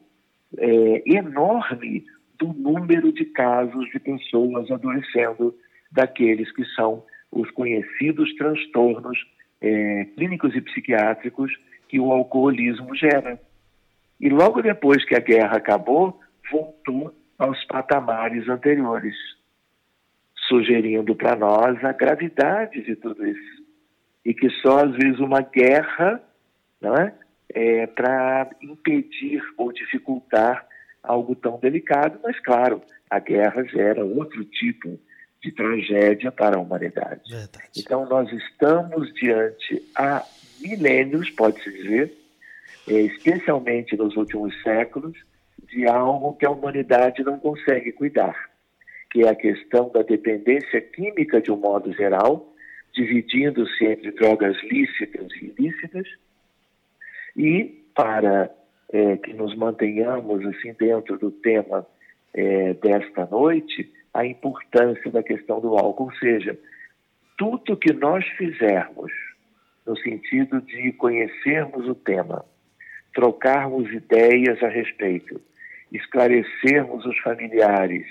é, 0.57 1.03
enorme 1.05 2.05
do 2.37 2.47
número 2.53 3.11
de 3.11 3.25
casos 3.25 3.89
de 3.91 3.99
pessoas 3.99 4.69
adoecendo 4.69 5.55
daqueles 5.91 6.51
que 6.51 6.65
são 6.75 7.03
os 7.31 7.49
conhecidos 7.51 8.33
transtornos 8.35 9.17
é, 9.63 10.05
clínicos 10.15 10.53
e 10.55 10.61
psiquiátricos 10.61 11.51
que 11.87 11.99
o 11.99 12.11
alcoolismo 12.11 12.93
gera. 12.95 13.39
E 14.19 14.29
logo 14.29 14.61
depois 14.61 15.03
que 15.05 15.15
a 15.15 15.19
guerra 15.19 15.57
acabou, 15.57 16.19
voltou 16.51 17.15
aos 17.39 17.63
patamares 17.65 18.47
anteriores, 18.49 19.15
sugerindo 20.47 21.15
para 21.15 21.35
nós 21.35 21.83
a 21.83 21.93
gravidade 21.93 22.83
de 22.83 22.95
tudo 22.97 23.25
isso. 23.25 23.63
E 24.25 24.33
que 24.33 24.49
só 24.61 24.83
às 24.83 24.91
vezes 24.91 25.19
uma 25.19 25.41
guerra 25.41 26.21
não 26.81 26.95
é, 26.95 27.13
é 27.53 27.87
para 27.87 28.49
impedir 28.61 29.41
ou 29.57 29.71
dificultar 29.71 30.65
algo 31.01 31.35
tão 31.35 31.59
delicado, 31.59 32.19
mas 32.23 32.39
claro, 32.39 32.81
a 33.09 33.19
guerra 33.19 33.63
gera 33.65 34.03
outro 34.03 34.43
tipo 34.45 34.87
de 34.87 35.12
tragédia 35.51 36.31
para 36.31 36.57
a 36.57 36.59
humanidade. 36.59 37.21
Verdade. 37.29 37.69
Então 37.77 38.05
nós 38.07 38.31
estamos 38.31 39.13
diante 39.13 39.83
há 39.95 40.25
milênios, 40.61 41.29
pode-se 41.31 41.69
dizer, 41.71 42.13
é, 42.87 42.93
especialmente 42.93 43.95
nos 43.95 44.15
últimos 44.15 44.53
séculos, 44.61 45.17
de 45.69 45.87
algo 45.87 46.33
que 46.35 46.45
a 46.45 46.51
humanidade 46.51 47.23
não 47.23 47.39
consegue 47.39 47.91
cuidar, 47.91 48.49
que 49.11 49.23
é 49.23 49.29
a 49.29 49.35
questão 49.35 49.89
da 49.89 50.01
dependência 50.01 50.79
química 50.81 51.41
de 51.41 51.51
um 51.51 51.57
modo 51.57 51.91
geral, 51.93 52.53
dividindo-se 52.93 53.85
entre 53.85 54.11
drogas 54.11 54.55
lícitas 54.63 55.31
e 55.41 55.53
ilícitas, 55.57 56.07
e 57.35 57.83
para 57.95 58.51
é, 58.91 59.17
que 59.17 59.33
nos 59.33 59.55
mantenhamos 59.55 60.45
assim 60.45 60.73
dentro 60.73 61.17
do 61.17 61.31
tema 61.31 61.85
é, 62.33 62.73
desta 62.75 63.25
noite, 63.25 63.91
a 64.13 64.25
importância 64.25 65.09
da 65.11 65.23
questão 65.23 65.59
do 65.59 65.75
álcool, 65.75 66.05
ou 66.05 66.13
seja, 66.15 66.57
tudo 67.37 67.77
que 67.77 67.91
nós 67.91 68.25
fizermos 68.37 69.11
no 69.85 69.97
sentido 69.97 70.61
de 70.61 70.91
conhecermos 70.93 71.87
o 71.87 71.95
tema, 71.95 72.45
trocarmos 73.13 73.91
ideias 73.91 74.61
a 74.63 74.67
respeito, 74.67 75.41
esclarecermos 75.91 77.05
os 77.05 77.17
familiares, 77.19 78.07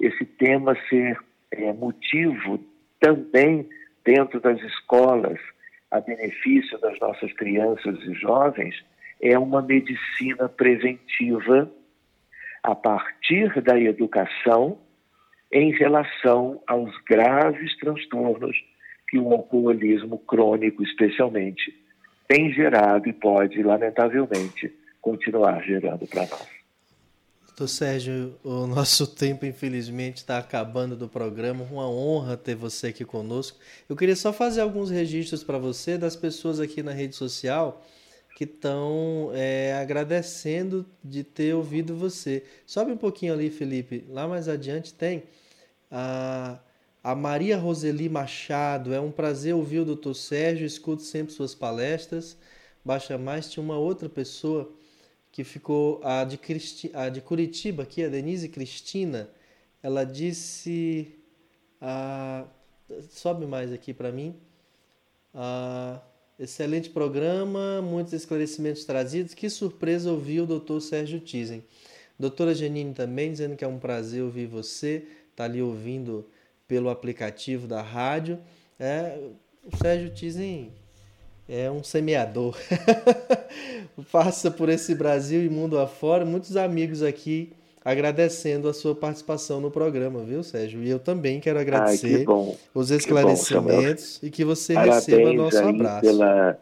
esse 0.00 0.24
tema 0.24 0.76
ser 0.88 1.18
é, 1.50 1.72
motivo 1.72 2.60
também 3.00 3.68
dentro 4.04 4.40
das 4.40 4.60
escolas 4.60 5.38
a 5.90 6.00
benefício 6.00 6.78
das 6.78 6.98
nossas 7.00 7.32
crianças 7.32 7.98
e 8.02 8.14
jovens, 8.14 8.74
é 9.20 9.38
uma 9.38 9.62
medicina 9.62 10.48
preventiva 10.48 11.70
a 12.62 12.74
partir 12.74 13.60
da 13.62 13.78
educação 13.78 14.78
em 15.52 15.70
relação 15.72 16.62
aos 16.66 16.90
graves 17.04 17.76
transtornos 17.78 18.56
que 19.08 19.18
o 19.18 19.32
alcoolismo 19.32 20.18
crônico, 20.18 20.82
especialmente, 20.82 21.74
tem 22.26 22.52
gerado 22.52 23.08
e 23.08 23.12
pode, 23.12 23.62
lamentavelmente, 23.62 24.70
continuar 25.00 25.62
gerando 25.62 26.06
para 26.06 26.22
nós. 26.22 26.58
Doutor 27.46 27.68
Sérgio, 27.68 28.34
o 28.44 28.66
nosso 28.66 29.06
tempo 29.16 29.46
infelizmente 29.46 30.18
está 30.18 30.38
acabando 30.38 30.94
do 30.94 31.08
programa. 31.08 31.64
Uma 31.64 31.90
honra 31.90 32.36
ter 32.36 32.54
você 32.54 32.88
aqui 32.88 33.04
conosco. 33.04 33.58
Eu 33.88 33.96
queria 33.96 34.14
só 34.14 34.32
fazer 34.32 34.60
alguns 34.60 34.90
registros 34.90 35.42
para 35.42 35.58
você 35.58 35.96
das 35.96 36.14
pessoas 36.14 36.60
aqui 36.60 36.82
na 36.82 36.92
rede 36.92 37.16
social 37.16 37.84
que 38.38 38.44
estão 38.44 39.32
é, 39.34 39.76
agradecendo 39.80 40.86
de 41.02 41.24
ter 41.24 41.56
ouvido 41.56 41.96
você. 41.96 42.44
Sobe 42.64 42.92
um 42.92 42.96
pouquinho 42.96 43.32
ali, 43.32 43.50
Felipe. 43.50 44.04
Lá 44.08 44.28
mais 44.28 44.48
adiante 44.48 44.94
tem 44.94 45.24
a, 45.90 46.60
a 47.02 47.16
Maria 47.16 47.58
Roseli 47.58 48.08
Machado. 48.08 48.94
É 48.94 49.00
um 49.00 49.10
prazer 49.10 49.56
ouvir 49.56 49.80
o 49.80 49.84
doutor 49.84 50.14
Sérgio. 50.14 50.64
Escuto 50.64 51.02
sempre 51.02 51.32
suas 51.32 51.52
palestras. 51.52 52.36
Baixa 52.84 53.18
mais, 53.18 53.50
tinha 53.50 53.60
uma 53.60 53.76
outra 53.76 54.08
pessoa 54.08 54.70
que 55.32 55.42
ficou, 55.42 56.00
a 56.04 56.22
de, 56.22 56.38
Cristi, 56.38 56.92
a 56.94 57.08
de 57.08 57.20
Curitiba, 57.20 57.82
aqui, 57.82 58.04
a 58.04 58.08
Denise 58.08 58.48
Cristina. 58.48 59.28
Ela 59.82 60.04
disse. 60.04 61.12
A, 61.80 62.44
sobe 63.10 63.46
mais 63.46 63.72
aqui 63.72 63.92
para 63.92 64.12
mim. 64.12 64.36
Excelente 66.38 66.88
programa, 66.88 67.82
muitos 67.82 68.12
esclarecimentos 68.12 68.84
trazidos. 68.84 69.34
Que 69.34 69.50
surpresa 69.50 70.12
ouvir 70.12 70.42
o 70.42 70.46
doutor 70.46 70.80
Sérgio 70.80 71.18
Tizen. 71.18 71.64
Doutora 72.16 72.54
Janine 72.54 72.94
também 72.94 73.32
dizendo 73.32 73.56
que 73.56 73.64
é 73.64 73.68
um 73.68 73.80
prazer 73.80 74.22
ouvir 74.22 74.46
você. 74.46 75.04
Está 75.32 75.44
ali 75.44 75.60
ouvindo 75.60 76.24
pelo 76.68 76.90
aplicativo 76.90 77.66
da 77.66 77.82
rádio. 77.82 78.38
É, 78.78 79.18
o 79.64 79.76
Sérgio 79.76 80.14
Tizen 80.14 80.72
é 81.48 81.68
um 81.68 81.82
semeador. 81.82 82.56
Passa 84.12 84.48
por 84.48 84.68
esse 84.68 84.94
Brasil 84.94 85.44
e 85.44 85.48
mundo 85.48 85.76
afora. 85.76 86.24
Muitos 86.24 86.56
amigos 86.56 87.02
aqui 87.02 87.52
agradecendo 87.88 88.68
a 88.68 88.74
sua 88.74 88.94
participação 88.94 89.60
no 89.60 89.70
programa, 89.70 90.22
viu, 90.22 90.42
Sérgio? 90.42 90.82
E 90.82 90.90
eu 90.90 90.98
também 90.98 91.40
quero 91.40 91.58
agradecer 91.58 92.26
Ai, 92.28 92.56
os 92.74 92.90
esclarecimentos 92.90 94.18
que 94.18 94.26
e 94.26 94.30
que 94.30 94.44
você 94.44 94.74
parabéns 94.74 95.06
receba 95.06 95.32
nosso 95.32 95.58
abraço. 95.58 96.00
Pela, 96.02 96.58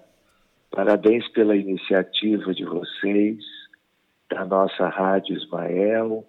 parabéns 0.71 1.29
pela 1.31 1.57
iniciativa 1.57 2.55
de 2.55 2.65
vocês, 2.65 3.39
da 4.31 4.45
nossa 4.45 4.89
Rádio 4.89 5.37
Ismael, 5.37 6.25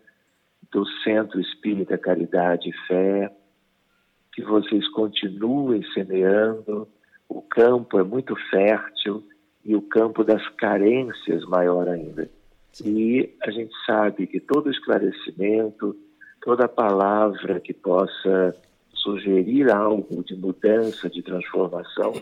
do 0.71 0.83
Centro 1.03 1.39
Espírita 1.39 1.95
Caridade 1.95 2.69
e 2.69 2.87
Fé, 2.87 3.31
que 4.33 4.41
vocês 4.41 4.87
continuem 4.89 5.83
semeando. 5.93 6.87
O 7.29 7.41
campo 7.43 7.99
é 7.99 8.03
muito 8.03 8.35
fértil 8.49 9.23
e 9.63 9.75
o 9.75 9.81
campo 9.83 10.23
das 10.23 10.41
carências 10.55 11.45
maior 11.45 11.87
ainda. 11.87 12.27
E 12.83 13.35
a 13.41 13.51
gente 13.51 13.73
sabe 13.85 14.27
que 14.27 14.39
todo 14.39 14.69
esclarecimento, 14.69 15.95
toda 16.41 16.67
palavra 16.67 17.59
que 17.59 17.73
possa 17.73 18.55
sugerir 18.93 19.71
algo 19.71 20.23
de 20.23 20.35
mudança, 20.35 21.09
de 21.09 21.21
transformação, 21.21 22.13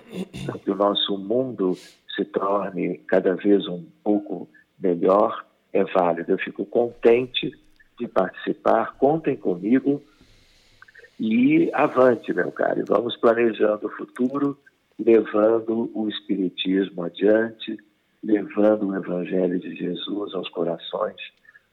para 0.45 0.59
que 0.59 0.71
o 0.71 0.75
nosso 0.75 1.17
mundo 1.17 1.73
se 2.15 2.23
torne 2.25 2.99
cada 3.07 3.35
vez 3.35 3.67
um 3.67 3.83
pouco 4.03 4.47
melhor, 4.79 5.45
é 5.73 5.83
válido. 5.83 6.31
Eu 6.31 6.37
fico 6.37 6.65
contente 6.65 7.51
de 7.99 8.07
participar, 8.07 8.95
contem 8.97 9.35
comigo 9.35 10.01
e 11.19 11.69
avante, 11.73 12.33
meu 12.33 12.51
caro. 12.51 12.83
Vamos 12.87 13.17
planejando 13.17 13.87
o 13.87 13.91
futuro, 13.91 14.57
levando 14.99 15.89
o 15.93 16.07
Espiritismo 16.07 17.03
adiante, 17.03 17.77
levando 18.25 18.87
o 18.87 18.95
Evangelho 18.95 19.59
de 19.59 19.75
Jesus 19.75 20.33
aos 20.33 20.49
corações 20.49 21.15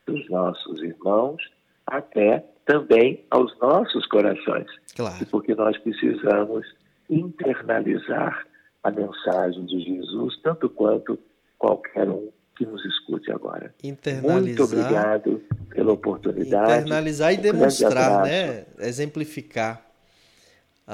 dos 0.06 0.28
nossos 0.28 0.82
irmãos, 0.82 1.42
até 1.86 2.44
também 2.66 3.24
aos 3.30 3.58
nossos 3.58 4.06
corações. 4.06 4.66
Claro. 4.94 5.26
Porque 5.30 5.54
nós 5.54 5.76
precisamos 5.78 6.66
internalizar 7.08 8.46
a 8.82 8.90
mensagem 8.90 9.64
de 9.64 9.80
Jesus, 9.80 10.38
tanto 10.42 10.68
quanto 10.68 11.18
qualquer 11.58 12.08
um 12.08 12.28
que 12.56 12.66
nos 12.66 12.84
escute 12.84 13.32
agora. 13.32 13.74
Internalizar, 13.82 14.42
Muito 14.42 14.64
obrigado 14.64 15.42
pela 15.70 15.92
oportunidade. 15.92 16.80
Internalizar 16.80 17.32
e 17.32 17.36
demonstrar, 17.38 18.24
né? 18.24 18.66
exemplificar. 18.78 19.91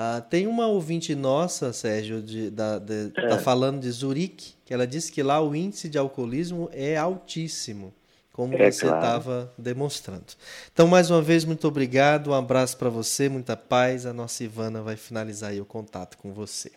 Ah, 0.00 0.20
tem 0.20 0.46
uma 0.46 0.68
ouvinte 0.68 1.12
nossa, 1.16 1.72
Sérgio, 1.72 2.22
de, 2.22 2.50
da, 2.50 2.78
de, 2.78 3.10
é. 3.16 3.26
tá 3.30 3.38
falando 3.40 3.80
de 3.80 3.90
Zurique, 3.90 4.54
que 4.64 4.72
ela 4.72 4.86
disse 4.86 5.10
que 5.10 5.24
lá 5.24 5.40
o 5.40 5.56
índice 5.56 5.88
de 5.88 5.98
alcoolismo 5.98 6.70
é 6.72 6.96
altíssimo, 6.96 7.92
como 8.32 8.54
é, 8.54 8.70
você 8.70 8.84
estava 8.84 9.22
claro. 9.22 9.50
demonstrando. 9.58 10.26
Então, 10.72 10.86
mais 10.86 11.10
uma 11.10 11.20
vez, 11.20 11.44
muito 11.44 11.66
obrigado, 11.66 12.30
um 12.30 12.32
abraço 12.32 12.76
para 12.76 12.88
você, 12.88 13.28
muita 13.28 13.56
paz. 13.56 14.06
A 14.06 14.12
nossa 14.12 14.44
Ivana 14.44 14.82
vai 14.82 14.94
finalizar 14.94 15.50
aí 15.50 15.60
o 15.60 15.64
contato 15.64 16.16
com 16.16 16.32
você. 16.32 16.70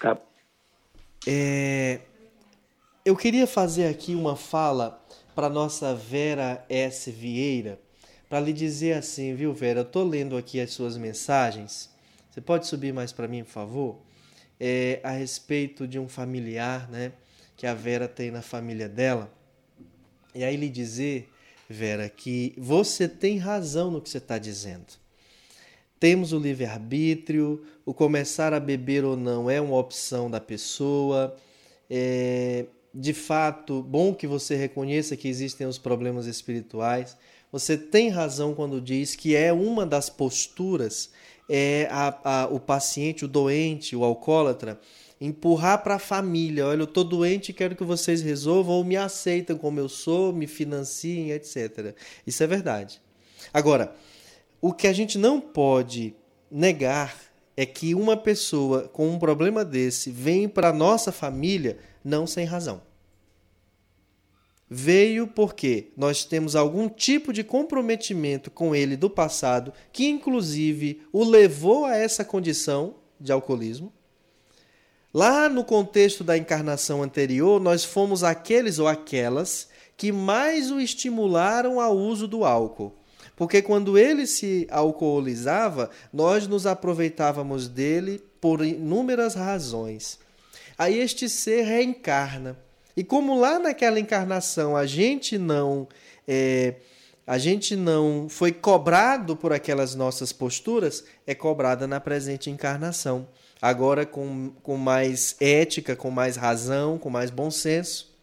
Tá. 0.00 0.16
É, 1.26 2.00
eu 3.04 3.14
queria 3.14 3.46
fazer 3.46 3.88
aqui 3.88 4.14
uma 4.14 4.36
fala 4.36 4.98
para 5.34 5.50
nossa 5.50 5.94
Vera 5.94 6.64
S. 6.66 7.10
Vieira, 7.10 7.78
para 8.26 8.40
lhe 8.40 8.54
dizer 8.54 8.94
assim, 8.94 9.34
viu, 9.34 9.52
Vera? 9.52 9.80
Eu 9.80 9.82
estou 9.84 10.02
lendo 10.02 10.34
aqui 10.34 10.58
as 10.58 10.70
suas 10.70 10.96
mensagens 10.96 11.94
você 12.36 12.42
pode 12.42 12.66
subir 12.66 12.92
mais 12.92 13.12
para 13.12 13.26
mim, 13.26 13.42
por 13.44 13.50
favor? 13.50 13.96
É, 14.60 15.00
a 15.02 15.10
respeito 15.10 15.88
de 15.88 15.98
um 15.98 16.06
familiar, 16.06 16.86
né, 16.90 17.12
que 17.56 17.66
a 17.66 17.72
Vera 17.72 18.06
tem 18.06 18.30
na 18.30 18.42
família 18.42 18.90
dela. 18.90 19.32
E 20.34 20.44
aí 20.44 20.54
lhe 20.54 20.68
dizer, 20.68 21.30
Vera, 21.66 22.10
que 22.10 22.52
você 22.58 23.08
tem 23.08 23.38
razão 23.38 23.90
no 23.90 24.02
que 24.02 24.10
você 24.10 24.18
está 24.18 24.36
dizendo. 24.36 24.84
Temos 25.98 26.34
o 26.34 26.38
livre-arbítrio, 26.38 27.64
o 27.86 27.94
começar 27.94 28.52
a 28.52 28.60
beber 28.60 29.02
ou 29.02 29.16
não 29.16 29.48
é 29.48 29.58
uma 29.58 29.78
opção 29.78 30.30
da 30.30 30.38
pessoa. 30.38 31.34
É, 31.88 32.66
de 32.92 33.14
fato, 33.14 33.82
bom 33.82 34.14
que 34.14 34.26
você 34.26 34.54
reconheça 34.56 35.16
que 35.16 35.26
existem 35.26 35.66
os 35.66 35.78
problemas 35.78 36.26
espirituais. 36.26 37.16
Você 37.50 37.78
tem 37.78 38.10
razão 38.10 38.54
quando 38.54 38.78
diz 38.78 39.16
que 39.16 39.34
é 39.34 39.54
uma 39.54 39.86
das 39.86 40.10
posturas 40.10 41.10
é 41.48 41.88
a, 41.90 42.18
a, 42.24 42.46
o 42.46 42.58
paciente, 42.58 43.24
o 43.24 43.28
doente, 43.28 43.94
o 43.94 44.04
alcoólatra, 44.04 44.80
empurrar 45.20 45.82
para 45.82 45.96
a 45.96 45.98
família: 45.98 46.66
olha, 46.66 46.80
eu 46.80 46.84
estou 46.84 47.04
doente 47.04 47.52
quero 47.52 47.76
que 47.76 47.84
vocês 47.84 48.20
resolvam, 48.22 48.76
ou 48.76 48.84
me 48.84 48.96
aceitem 48.96 49.56
como 49.56 49.80
eu 49.80 49.88
sou, 49.88 50.32
me 50.32 50.46
financiem, 50.46 51.30
etc. 51.30 51.94
Isso 52.26 52.42
é 52.42 52.46
verdade. 52.46 53.00
Agora, 53.52 53.94
o 54.60 54.72
que 54.72 54.86
a 54.86 54.92
gente 54.92 55.18
não 55.18 55.40
pode 55.40 56.14
negar 56.50 57.14
é 57.56 57.64
que 57.64 57.94
uma 57.94 58.16
pessoa 58.16 58.88
com 58.88 59.08
um 59.08 59.18
problema 59.18 59.64
desse 59.64 60.10
vem 60.10 60.48
para 60.48 60.72
nossa 60.72 61.10
família 61.10 61.78
não 62.04 62.26
sem 62.26 62.44
razão. 62.44 62.82
Veio 64.68 65.28
porque 65.28 65.92
nós 65.96 66.24
temos 66.24 66.56
algum 66.56 66.88
tipo 66.88 67.32
de 67.32 67.44
comprometimento 67.44 68.50
com 68.50 68.74
ele 68.74 68.96
do 68.96 69.08
passado, 69.08 69.72
que 69.92 70.06
inclusive 70.06 71.02
o 71.12 71.22
levou 71.24 71.84
a 71.84 71.96
essa 71.96 72.24
condição 72.24 72.96
de 73.20 73.30
alcoolismo. 73.30 73.92
Lá 75.14 75.48
no 75.48 75.64
contexto 75.64 76.24
da 76.24 76.36
encarnação 76.36 77.02
anterior, 77.02 77.60
nós 77.60 77.84
fomos 77.84 78.24
aqueles 78.24 78.78
ou 78.78 78.88
aquelas 78.88 79.68
que 79.96 80.12
mais 80.12 80.70
o 80.70 80.78
estimularam 80.78 81.80
ao 81.80 81.96
uso 81.96 82.26
do 82.26 82.44
álcool. 82.44 82.92
Porque 83.36 83.62
quando 83.62 83.96
ele 83.96 84.26
se 84.26 84.66
alcoolizava, 84.70 85.90
nós 86.12 86.46
nos 86.46 86.66
aproveitávamos 86.66 87.68
dele 87.68 88.22
por 88.40 88.64
inúmeras 88.64 89.34
razões. 89.34 90.18
Aí 90.76 90.98
este 90.98 91.28
ser 91.28 91.62
reencarna. 91.62 92.58
E 92.96 93.04
como 93.04 93.38
lá 93.38 93.58
naquela 93.58 94.00
encarnação 94.00 94.76
a 94.76 94.86
gente 94.86 95.36
não 95.36 95.86
é, 96.26 96.76
a 97.26 97.38
gente 97.38 97.76
não 97.76 98.28
foi 98.28 98.52
cobrado 98.52 99.36
por 99.36 99.52
aquelas 99.52 99.94
nossas 99.94 100.32
posturas, 100.32 101.04
é 101.26 101.34
cobrada 101.34 101.86
na 101.86 102.00
presente 102.00 102.50
encarnação. 102.50 103.28
Agora 103.60 104.06
com, 104.06 104.50
com 104.62 104.76
mais 104.76 105.36
ética, 105.40 105.96
com 105.96 106.10
mais 106.10 106.36
razão, 106.36 106.98
com 106.98 107.10
mais 107.10 107.30
bom 107.30 107.50
senso 107.50 108.16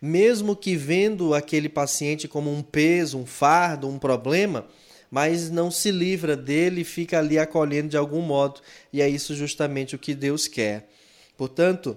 mesmo 0.00 0.54
que 0.54 0.76
vendo 0.76 1.34
aquele 1.34 1.68
paciente 1.68 2.28
como 2.28 2.52
um 2.52 2.62
peso, 2.62 3.18
um 3.18 3.26
fardo, 3.26 3.88
um 3.88 3.98
problema, 3.98 4.66
mas 5.10 5.50
não 5.50 5.70
se 5.70 5.90
livra 5.90 6.36
dele 6.36 6.82
e 6.82 6.84
fica 6.84 7.18
ali 7.18 7.38
acolhendo 7.38 7.88
de 7.88 7.96
algum 7.96 8.20
modo, 8.20 8.60
e 8.92 9.00
é 9.00 9.08
isso 9.08 9.34
justamente 9.34 9.94
o 9.94 9.98
que 9.98 10.14
Deus 10.14 10.46
quer. 10.46 10.88
Portanto, 11.36 11.96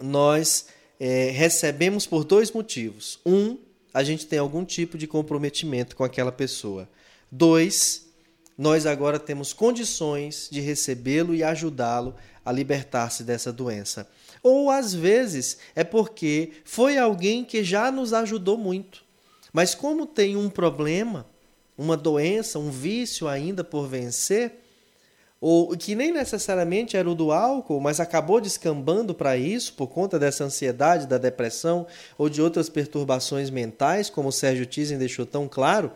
nós 0.00 0.66
é, 0.98 1.30
recebemos 1.30 2.06
por 2.06 2.24
dois 2.24 2.50
motivos. 2.50 3.18
Um, 3.24 3.58
a 3.92 4.02
gente 4.02 4.26
tem 4.26 4.38
algum 4.38 4.64
tipo 4.64 4.96
de 4.96 5.06
comprometimento 5.06 5.96
com 5.96 6.04
aquela 6.04 6.32
pessoa. 6.32 6.88
Dois, 7.30 8.06
nós 8.56 8.86
agora 8.86 9.18
temos 9.18 9.52
condições 9.52 10.48
de 10.50 10.60
recebê-lo 10.60 11.34
e 11.34 11.42
ajudá-lo 11.42 12.14
a 12.44 12.52
libertar-se 12.52 13.22
dessa 13.24 13.52
doença. 13.52 14.08
Ou 14.42 14.70
às 14.70 14.92
vezes 14.92 15.58
é 15.74 15.84
porque 15.84 16.52
foi 16.64 16.98
alguém 16.98 17.44
que 17.44 17.62
já 17.62 17.90
nos 17.90 18.12
ajudou 18.12 18.58
muito. 18.58 19.04
Mas 19.52 19.74
como 19.74 20.06
tem 20.06 20.36
um 20.36 20.48
problema, 20.48 21.26
uma 21.76 21.96
doença, 21.96 22.58
um 22.58 22.70
vício 22.70 23.28
ainda 23.28 23.62
por 23.62 23.86
vencer, 23.86 24.61
ou 25.42 25.76
que 25.76 25.96
nem 25.96 26.12
necessariamente 26.12 26.96
era 26.96 27.10
o 27.10 27.16
do 27.16 27.32
álcool, 27.32 27.80
mas 27.80 27.98
acabou 27.98 28.40
descambando 28.40 29.12
para 29.12 29.36
isso 29.36 29.72
por 29.72 29.88
conta 29.88 30.16
dessa 30.16 30.44
ansiedade, 30.44 31.08
da 31.08 31.18
depressão 31.18 31.84
ou 32.16 32.28
de 32.28 32.40
outras 32.40 32.68
perturbações 32.68 33.50
mentais, 33.50 34.08
como 34.08 34.28
o 34.28 34.32
Sérgio 34.32 34.64
Tisen 34.64 34.98
deixou 34.98 35.26
tão 35.26 35.48
claro, 35.48 35.90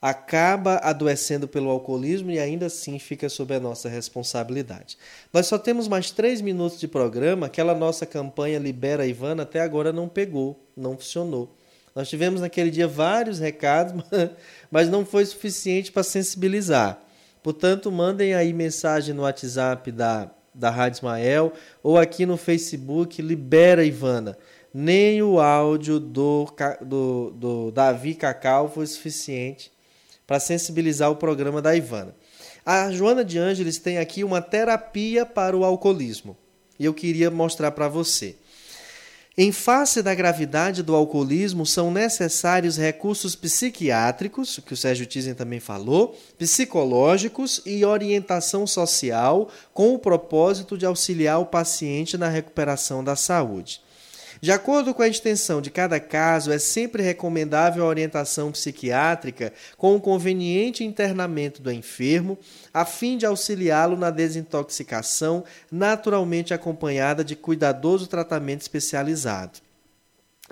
acaba 0.00 0.76
adoecendo 0.76 1.46
pelo 1.46 1.68
alcoolismo 1.68 2.30
e 2.30 2.38
ainda 2.38 2.64
assim 2.64 2.98
fica 2.98 3.28
sob 3.28 3.54
a 3.54 3.60
nossa 3.60 3.90
responsabilidade. 3.90 4.96
Nós 5.30 5.46
só 5.46 5.58
temos 5.58 5.86
mais 5.86 6.10
três 6.10 6.40
minutos 6.40 6.80
de 6.80 6.88
programa, 6.88 7.48
aquela 7.48 7.74
nossa 7.74 8.06
campanha 8.06 8.58
Libera 8.58 9.06
Ivana 9.06 9.42
até 9.42 9.60
agora 9.60 9.92
não 9.92 10.08
pegou, 10.08 10.66
não 10.74 10.96
funcionou. 10.96 11.54
Nós 11.94 12.08
tivemos 12.08 12.40
naquele 12.40 12.70
dia 12.70 12.88
vários 12.88 13.38
recados, 13.38 14.02
mas 14.70 14.88
não 14.88 15.04
foi 15.04 15.26
suficiente 15.26 15.92
para 15.92 16.02
sensibilizar. 16.02 17.11
Portanto, 17.42 17.90
mandem 17.90 18.34
aí 18.34 18.52
mensagem 18.52 19.14
no 19.14 19.22
WhatsApp 19.22 19.90
da, 19.90 20.30
da 20.54 20.70
Rádio 20.70 20.98
Ismael 20.98 21.52
ou 21.82 21.98
aqui 21.98 22.24
no 22.24 22.36
Facebook 22.36 23.20
Libera 23.20 23.84
Ivana. 23.84 24.38
Nem 24.72 25.22
o 25.22 25.40
áudio 25.40 25.98
do, 25.98 26.46
do, 26.80 27.30
do 27.30 27.70
Davi 27.72 28.14
Cacau 28.14 28.70
foi 28.70 28.86
suficiente 28.86 29.72
para 30.26 30.40
sensibilizar 30.40 31.10
o 31.10 31.16
programa 31.16 31.60
da 31.60 31.74
Ivana. 31.76 32.14
A 32.64 32.90
Joana 32.92 33.24
de 33.24 33.38
Ângeles 33.38 33.78
tem 33.78 33.98
aqui 33.98 34.22
uma 34.22 34.40
terapia 34.40 35.26
para 35.26 35.56
o 35.56 35.64
alcoolismo 35.64 36.36
e 36.78 36.84
eu 36.84 36.94
queria 36.94 37.30
mostrar 37.30 37.72
para 37.72 37.88
você. 37.88 38.36
Em 39.36 39.50
face 39.50 40.02
da 40.02 40.14
gravidade 40.14 40.82
do 40.82 40.94
alcoolismo, 40.94 41.64
são 41.64 41.90
necessários 41.90 42.76
recursos 42.76 43.34
psiquiátricos, 43.34 44.60
que 44.64 44.74
o 44.74 44.76
Sérgio 44.76 45.06
Tizen 45.06 45.34
também 45.34 45.58
falou, 45.58 46.14
psicológicos 46.38 47.62
e 47.64 47.82
orientação 47.82 48.66
social, 48.66 49.48
com 49.72 49.94
o 49.94 49.98
propósito 49.98 50.76
de 50.76 50.84
auxiliar 50.84 51.40
o 51.40 51.46
paciente 51.46 52.18
na 52.18 52.28
recuperação 52.28 53.02
da 53.02 53.16
saúde. 53.16 53.81
De 54.42 54.50
acordo 54.50 54.92
com 54.92 55.02
a 55.02 55.08
extensão 55.08 55.62
de 55.62 55.70
cada 55.70 56.00
caso, 56.00 56.50
é 56.50 56.58
sempre 56.58 57.00
recomendável 57.00 57.84
a 57.84 57.86
orientação 57.86 58.50
psiquiátrica 58.50 59.52
com 59.76 59.94
o 59.94 60.00
conveniente 60.00 60.82
internamento 60.82 61.62
do 61.62 61.70
enfermo, 61.70 62.36
a 62.74 62.84
fim 62.84 63.16
de 63.16 63.24
auxiliá-lo 63.24 63.96
na 63.96 64.10
desintoxicação, 64.10 65.44
naturalmente 65.70 66.52
acompanhada 66.52 67.22
de 67.22 67.36
cuidadoso 67.36 68.08
tratamento 68.08 68.62
especializado. 68.62 69.60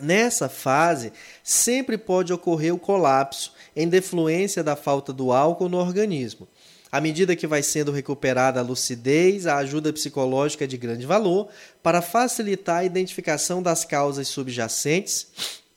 Nessa 0.00 0.48
fase, 0.48 1.12
sempre 1.42 1.98
pode 1.98 2.32
ocorrer 2.32 2.72
o 2.72 2.78
colapso 2.78 3.52
em 3.74 3.88
defluência 3.88 4.62
da 4.62 4.76
falta 4.76 5.12
do 5.12 5.32
álcool 5.32 5.68
no 5.68 5.78
organismo. 5.78 6.46
À 6.92 7.00
medida 7.00 7.36
que 7.36 7.46
vai 7.46 7.62
sendo 7.62 7.92
recuperada 7.92 8.58
a 8.58 8.64
lucidez, 8.64 9.46
a 9.46 9.56
ajuda 9.58 9.92
psicológica 9.92 10.64
é 10.64 10.66
de 10.66 10.76
grande 10.76 11.06
valor 11.06 11.48
para 11.82 12.02
facilitar 12.02 12.78
a 12.78 12.84
identificação 12.84 13.62
das 13.62 13.84
causas 13.84 14.26
subjacentes 14.26 15.28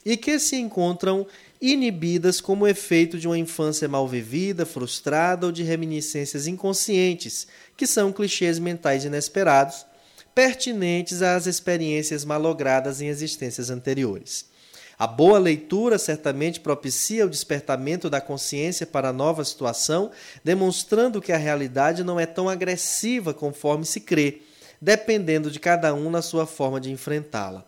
e 0.04 0.18
que 0.18 0.40
se 0.40 0.56
encontram 0.56 1.28
inibidas 1.62 2.42
como 2.42 2.68
efeito 2.68 3.20
de 3.20 3.28
uma 3.28 3.38
infância 3.38 3.88
mal 3.88 4.08
vivida, 4.08 4.66
frustrada 4.66 5.46
ou 5.46 5.52
de 5.52 5.62
reminiscências 5.64 6.48
inconscientes, 6.48 7.48
que 7.78 7.86
são 7.86 8.12
clichês 8.12 8.58
mentais 8.58 9.06
inesperados, 9.06 9.86
pertinentes 10.34 11.22
às 11.22 11.46
experiências 11.46 12.26
malogradas 12.26 13.02
em 13.02 13.08
existências 13.08 13.70
anteriores. 13.70 14.52
A 14.98 15.08
boa 15.08 15.40
leitura 15.40 15.98
certamente 15.98 16.60
propicia 16.60 17.26
o 17.26 17.30
despertamento 17.30 18.10
da 18.10 18.22
consciência 18.22 18.86
para 18.86 19.10
a 19.10 19.14
nova 19.14 19.44
situação, 19.44 20.12
demonstrando 20.44 21.22
que 21.22 21.32
a 21.32 21.38
realidade 21.38 22.04
não 22.04 22.20
é 22.20 22.26
tão 22.26 22.48
agressiva 22.48 23.34
conforme 23.34 23.86
se 23.86 24.00
crê, 24.00 24.42
dependendo 24.80 25.50
de 25.50 25.60
cada 25.60 25.94
um 25.94 26.10
na 26.10 26.22
sua 26.22 26.46
forma 26.46 26.80
de 26.80 26.92
enfrentá-la. 26.92 27.66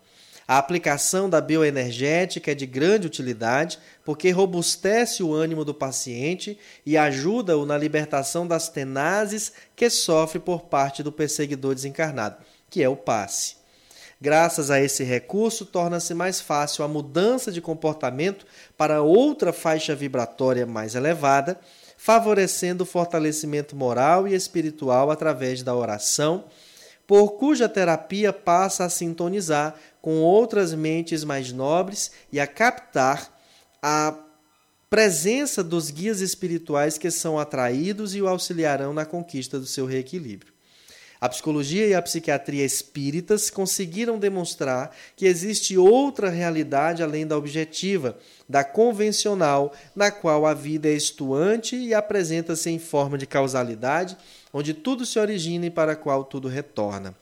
A 0.47 0.59
aplicação 0.59 1.27
da 1.27 1.41
bioenergética 1.41 2.51
é 2.51 2.55
de 2.55 2.67
grande 2.67 3.07
utilidade 3.07 3.79
porque 4.03 4.29
robustece 4.29 5.23
o 5.23 5.33
ânimo 5.33 5.65
do 5.65 5.73
paciente 5.73 6.59
e 6.85 6.95
ajuda-o 6.95 7.65
na 7.65 7.75
libertação 7.75 8.45
das 8.45 8.69
tenazes 8.69 9.51
que 9.75 9.89
sofre 9.89 10.37
por 10.37 10.65
parte 10.65 11.01
do 11.01 11.11
perseguidor 11.11 11.73
desencarnado, 11.73 12.37
que 12.69 12.83
é 12.83 12.87
o 12.87 12.95
passe. 12.95 13.55
Graças 14.25 14.71
a 14.71 14.81
esse 14.81 15.03
recurso, 15.03 15.67
torna-se 15.67 16.11
mais 16.15 16.41
fácil 16.41 16.83
a 16.83 16.87
mudança 16.87 17.51
de 17.51 17.61
comportamento 17.61 18.43
para 18.75 19.03
outra 19.03 19.53
faixa 19.53 19.93
vibratória 19.93 20.65
mais 20.65 20.95
elevada, 20.95 21.59
favorecendo 21.95 22.85
o 22.85 22.87
fortalecimento 22.87 23.75
moral 23.75 24.27
e 24.27 24.33
espiritual 24.33 25.11
através 25.11 25.61
da 25.61 25.75
oração, 25.75 26.45
por 27.05 27.33
cuja 27.33 27.69
terapia 27.69 28.33
passa 28.33 28.85
a 28.85 28.89
sintonizar 28.89 29.75
com 30.01 30.19
outras 30.21 30.73
mentes 30.73 31.23
mais 31.23 31.51
nobres 31.51 32.09
e 32.31 32.39
a 32.39 32.47
captar 32.47 33.31
a 33.79 34.11
presença 34.89 35.63
dos 35.63 35.91
guias 35.91 36.19
espirituais 36.19 36.97
que 36.97 37.11
são 37.11 37.37
atraídos 37.37 38.15
e 38.15 38.23
o 38.23 38.27
auxiliarão 38.27 38.91
na 38.91 39.05
conquista 39.05 39.59
do 39.59 39.67
seu 39.67 39.85
reequilíbrio. 39.85 40.54
A 41.25 41.29
psicologia 41.29 41.87
e 41.87 41.95
a 41.95 42.01
psiquiatria 42.03 42.63
espíritas 42.63 43.49
conseguiram 43.49 44.19
demonstrar 44.19 44.95
que 45.15 45.25
existe 45.25 45.75
outra 45.75 46.29
realidade 46.29 47.01
além 47.01 47.25
da 47.25 47.35
objetiva, 47.35 48.15
da 48.47 48.63
convencional, 48.63 49.73
na 49.95 50.11
qual 50.11 50.45
a 50.45 50.53
vida 50.53 50.87
é 50.87 50.93
estuante 50.93 51.75
e 51.75 51.95
apresenta-se 51.95 52.69
em 52.69 52.77
forma 52.77 53.17
de 53.17 53.25
causalidade, 53.25 54.15
onde 54.53 54.71
tudo 54.71 55.03
se 55.03 55.17
origina 55.17 55.65
e 55.65 55.71
para 55.71 55.93
a 55.93 55.95
qual 55.95 56.23
tudo 56.23 56.47
retorna. 56.47 57.15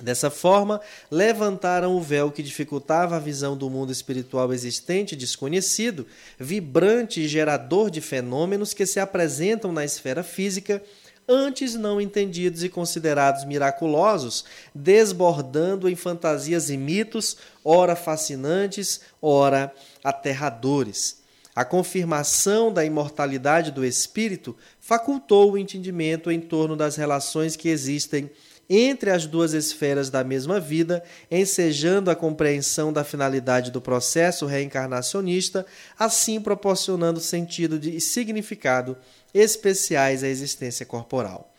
Dessa 0.00 0.30
forma, 0.30 0.80
levantaram 1.10 1.96
o 1.96 2.00
véu 2.00 2.30
que 2.30 2.42
dificultava 2.42 3.16
a 3.16 3.20
visão 3.20 3.56
do 3.56 3.68
mundo 3.68 3.92
espiritual 3.92 4.54
existente 4.54 5.14
desconhecido, 5.14 6.06
vibrante 6.38 7.20
e 7.20 7.28
gerador 7.28 7.90
de 7.90 8.00
fenômenos 8.00 8.72
que 8.72 8.86
se 8.86 8.98
apresentam 8.98 9.70
na 9.70 9.84
esfera 9.84 10.22
física, 10.22 10.82
antes 11.28 11.74
não 11.74 12.00
entendidos 12.00 12.64
e 12.64 12.68
considerados 12.68 13.44
miraculosos, 13.44 14.44
desbordando 14.74 15.88
em 15.88 15.94
fantasias 15.94 16.70
e 16.70 16.76
mitos, 16.76 17.36
ora 17.62 17.94
fascinantes, 17.94 19.02
ora 19.20 19.72
aterradores. 20.02 21.18
A 21.54 21.64
confirmação 21.64 22.72
da 22.72 22.84
imortalidade 22.84 23.72
do 23.72 23.84
espírito 23.84 24.56
facultou 24.80 25.52
o 25.52 25.58
entendimento 25.58 26.30
em 26.30 26.40
torno 26.40 26.76
das 26.76 26.96
relações 26.96 27.56
que 27.56 27.68
existem 27.68 28.30
entre 28.68 29.10
as 29.10 29.26
duas 29.26 29.54
esferas 29.54 30.10
da 30.10 30.22
mesma 30.22 30.60
vida, 30.60 31.02
ensejando 31.30 32.10
a 32.10 32.16
compreensão 32.16 32.92
da 32.92 33.02
finalidade 33.02 33.70
do 33.70 33.80
processo 33.80 34.44
reencarnacionista, 34.44 35.64
assim 35.98 36.40
proporcionando 36.40 37.20
sentido 37.20 37.80
e 37.82 38.00
significado 38.00 38.96
especiais 39.32 40.22
à 40.22 40.28
existência 40.28 40.84
corporal. 40.84 41.52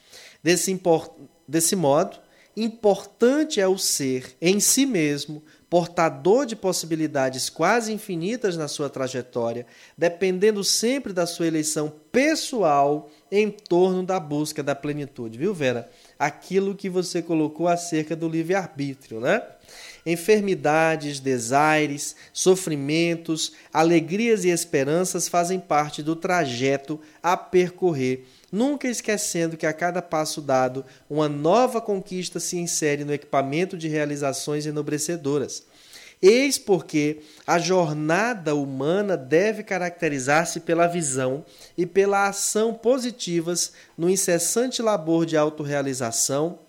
Desse, 0.43 0.79
desse 1.47 1.75
modo, 1.75 2.17
importante 2.55 3.59
é 3.59 3.67
o 3.67 3.77
ser 3.77 4.35
em 4.41 4.59
si 4.59 4.85
mesmo, 4.85 5.43
portador 5.69 6.45
de 6.45 6.55
possibilidades 6.55 7.49
quase 7.49 7.93
infinitas 7.93 8.57
na 8.57 8.67
sua 8.67 8.89
trajetória, 8.89 9.67
dependendo 9.97 10.63
sempre 10.63 11.13
da 11.13 11.27
sua 11.27 11.45
eleição 11.45 11.93
pessoal 12.11 13.09
em 13.31 13.51
torno 13.51 14.03
da 14.03 14.19
busca 14.19 14.63
da 14.63 14.73
plenitude, 14.73 15.37
viu, 15.37 15.53
Vera? 15.53 15.89
Aquilo 16.19 16.75
que 16.75 16.89
você 16.89 17.21
colocou 17.21 17.69
acerca 17.69 18.13
do 18.13 18.27
livre-arbítrio, 18.27 19.21
né? 19.21 19.41
Enfermidades, 20.05 21.19
desaires, 21.19 22.15
sofrimentos, 22.33 23.53
alegrias 23.71 24.43
e 24.43 24.49
esperanças 24.49 25.29
fazem 25.29 25.59
parte 25.59 26.03
do 26.03 26.15
trajeto 26.15 26.99
a 27.23 27.37
percorrer, 27.37 28.25
nunca 28.51 28.87
esquecendo 28.87 29.55
que 29.55 29.65
a 29.65 29.71
cada 29.71 30.01
passo 30.01 30.41
dado, 30.41 30.85
uma 31.09 31.29
nova 31.29 31.79
conquista 31.79 32.39
se 32.39 32.57
insere 32.57 33.05
no 33.05 33.13
equipamento 33.13 33.77
de 33.77 33.87
realizações 33.87 34.65
enobrecedoras. 34.65 35.63
Eis 36.21 36.57
porque 36.57 37.21
a 37.47 37.57
jornada 37.57 38.53
humana 38.53 39.15
deve 39.15 39.63
caracterizar-se 39.63 40.59
pela 40.59 40.85
visão 40.85 41.45
e 41.77 41.85
pela 41.85 42.27
ação 42.27 42.73
positivas 42.73 43.71
no 43.97 44.09
incessante 44.09 44.81
labor 44.81 45.25
de 45.25 45.37
autorrealização 45.37 46.59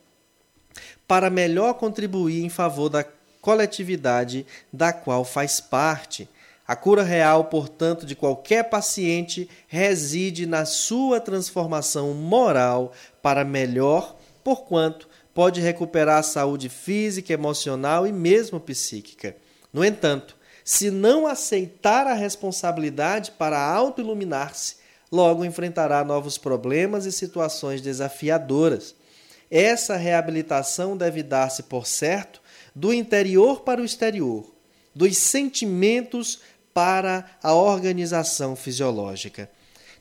para 1.09 1.29
melhor 1.29 1.75
contribuir 1.75 2.45
em 2.45 2.49
favor 2.49 2.89
da 2.89 3.05
coletividade 3.41 4.47
da 4.73 4.93
qual 4.93 5.25
faz 5.25 5.59
parte. 5.59 6.29
A 6.65 6.77
cura 6.77 7.03
real, 7.03 7.47
portanto, 7.47 8.07
de 8.07 8.15
qualquer 8.15 8.71
paciente 8.71 9.51
reside 9.67 10.47
na 10.47 10.65
sua 10.65 11.19
transformação 11.19 12.15
moral 12.15 12.93
para 13.21 13.45
melhor, 13.45 14.17
porquanto 14.45 15.09
pode 15.35 15.61
recuperar 15.61 16.19
a 16.19 16.23
saúde 16.23 16.69
física, 16.69 17.33
emocional 17.33 18.07
e 18.07 18.13
mesmo 18.13 18.59
psíquica. 18.61 19.37
No 19.73 19.85
entanto, 19.85 20.37
se 20.65 20.91
não 20.91 21.27
aceitar 21.27 22.07
a 22.07 22.15
responsabilidade 22.15 23.33
para 23.33 23.61
auto-iluminar-se, 23.61 24.77
logo 25.11 25.45
enfrentará 25.45 26.05
novos 26.05 26.39
problemas 26.39 27.07
e 27.07 27.13
situações 27.13 27.81
desafiadoras. 27.81 28.95
Essa 29.51 29.97
reabilitação 29.97 30.97
deve 30.97 31.23
dar-se, 31.23 31.65
por 31.65 31.87
certo, 31.87 32.41
do 32.75 32.95
interior 32.95 33.63
para 33.63 33.81
o 33.81 33.85
exterior, 33.85 34.55
dos 34.95 35.17
sentimentos 35.17 36.41
para 36.73 37.29
a 37.43 37.53
organização 37.53 38.55
fisiológica. 38.55 39.51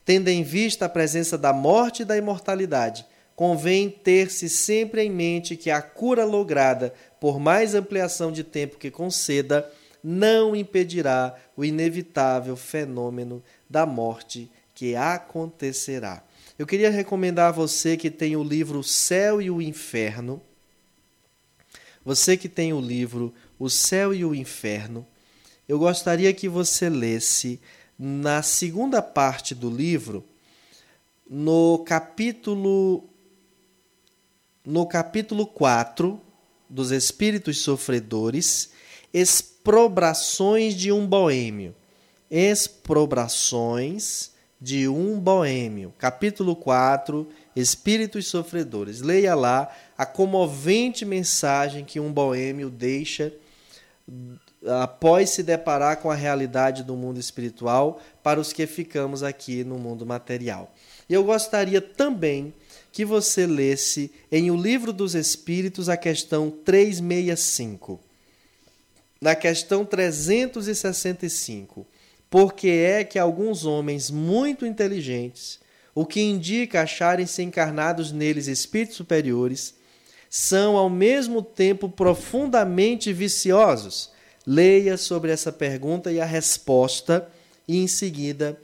Tendo 0.06 0.28
em 0.28 0.44
vista 0.44 0.86
a 0.86 0.90
presença 0.90 1.38
da 1.38 1.52
morte 1.52 2.02
e 2.04 2.06
da 2.06 2.18
imortalidade, 2.18 3.06
convém 3.40 3.90
ter-se 3.90 4.50
sempre 4.50 5.02
em 5.02 5.10
mente 5.10 5.56
que 5.56 5.72
a 5.72 5.82
cura 5.82 6.26
lograda, 6.26 6.94
por 7.22 7.40
mais 7.40 7.74
ampliação 7.74 8.34
de 8.34 8.44
tempo 8.44 8.78
que 8.78 8.92
conceda, 8.92 9.72
não 10.04 10.54
impedirá 10.54 11.34
o 11.56 11.64
inevitável 11.64 12.58
fenômeno 12.58 13.42
da 13.70 13.86
morte 13.86 14.52
que 14.76 14.94
acontecerá. 14.94 16.22
Eu 16.58 16.68
queria 16.68 16.90
recomendar 16.90 17.48
a 17.48 17.54
você 17.54 17.96
que 17.96 18.12
tem 18.12 18.36
o 18.36 18.44
livro 18.44 18.80
O 18.80 18.84
Céu 18.84 19.42
e 19.42 19.50
o 19.50 19.62
Inferno. 19.62 20.42
Você 22.04 22.36
que 22.36 22.50
tem 22.50 22.74
o 22.74 22.82
livro 22.82 23.34
O 23.58 23.70
Céu 23.70 24.14
e 24.14 24.26
o 24.26 24.36
Inferno, 24.36 25.08
eu 25.66 25.80
gostaria 25.80 26.34
que 26.34 26.50
você 26.50 26.90
lesse 26.90 27.58
na 27.98 28.44
segunda 28.44 29.02
parte 29.02 29.56
do 29.56 29.70
livro, 29.70 30.26
no 31.30 31.86
capítulo 31.86 33.09
no 34.66 34.86
capítulo 34.86 35.46
4 35.46 36.20
dos 36.70 36.92
Espíritos 36.92 37.62
Sofredores, 37.62 38.72
exprobrações 39.14 40.76
de 40.76 40.92
um 40.92 41.08
boêmio. 41.08 41.74
Exprobrações 42.30 44.32
de 44.62 44.88
um 44.88 45.20
boêmio. 45.20 45.94
Capítulo 45.98 46.56
4, 46.56 47.28
Espíritos 47.56 48.28
Sofredores. 48.28 49.02
Leia 49.02 49.34
lá 49.34 49.74
a 49.98 50.06
comovente 50.06 51.06
mensagem 51.06 51.86
que 51.86 52.00
um 52.00 52.12
boêmio 52.12 52.70
deixa 52.70 53.34
após 54.68 55.30
se 55.30 55.42
deparar 55.42 55.98
com 55.98 56.12
a 56.12 56.16
realidade 56.16 56.84
do 56.84 56.96
mundo 56.96 57.20
espiritual 57.20 58.02
para 58.22 58.40
os 58.40 58.52
que 58.52 58.68
ficamos 58.68 59.24
aqui 59.24 59.64
no 59.64 59.78
mundo 59.78 60.06
material. 60.06 60.74
E 61.08 61.14
eu 61.14 61.24
gostaria 61.24 61.82
também 61.82 62.54
que 62.92 63.06
você 63.06 63.46
lesse 63.46 64.12
em 64.32 64.52
O 64.52 64.56
Livro 64.56 64.92
dos 64.92 65.16
Espíritos 65.16 65.90
a 65.90 65.98
questão 65.98 66.50
365. 66.50 68.00
Na 69.22 69.36
questão 69.36 69.86
365, 69.86 71.86
porque 72.30 72.70
é 72.70 73.04
que 73.04 73.20
alguns 73.20 73.66
homens 73.66 74.10
muito 74.10 74.66
inteligentes, 74.66 75.60
o 75.94 76.06
que 76.06 76.22
indica 76.22 76.82
acharem-se 76.82 77.44
encarnados 77.44 78.12
neles 78.12 78.48
espíritos 78.48 78.96
superiores, 78.96 79.76
são 80.30 80.78
ao 80.78 80.90
mesmo 80.90 81.42
tempo 81.42 81.90
profundamente 81.90 83.12
viciosos? 83.12 84.12
Leia 84.46 84.96
sobre 84.96 85.32
essa 85.32 85.52
pergunta 85.52 86.12
e 86.12 86.22
a 86.22 86.26
resposta, 86.26 87.28
e 87.68 87.78
em 87.78 87.88
seguida 87.88 88.58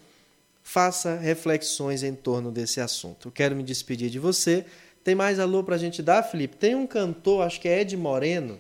faça 0.66 1.16
reflexões 1.16 2.02
em 2.02 2.16
torno 2.16 2.52
desse 2.52 2.82
assunto. 2.82 3.28
Eu 3.28 3.32
quero 3.32 3.56
me 3.56 3.62
despedir 3.62 4.10
de 4.10 4.18
você. 4.18 4.66
Tem 5.04 5.14
mais 5.14 5.40
alô 5.40 5.64
para 5.64 5.76
a 5.76 5.78
gente 5.78 6.02
dar, 6.02 6.24
Felipe? 6.24 6.58
Tem 6.58 6.74
um 6.74 6.88
cantor, 6.88 7.46
acho 7.46 7.62
que 7.62 7.68
é 7.68 7.82
Ed 7.82 7.96
Moreno. 7.96 8.60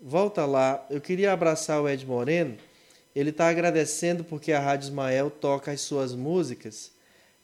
Volta 0.00 0.46
lá. 0.46 0.86
Eu 0.88 1.00
queria 1.00 1.32
abraçar 1.32 1.82
o 1.82 1.88
Ed 1.88 2.06
Moreno. 2.06 2.56
Ele 3.14 3.30
está 3.30 3.48
agradecendo 3.48 4.22
porque 4.22 4.52
a 4.52 4.60
Rádio 4.60 4.86
Ismael 4.86 5.30
toca 5.30 5.72
as 5.72 5.80
suas 5.80 6.14
músicas. 6.14 6.92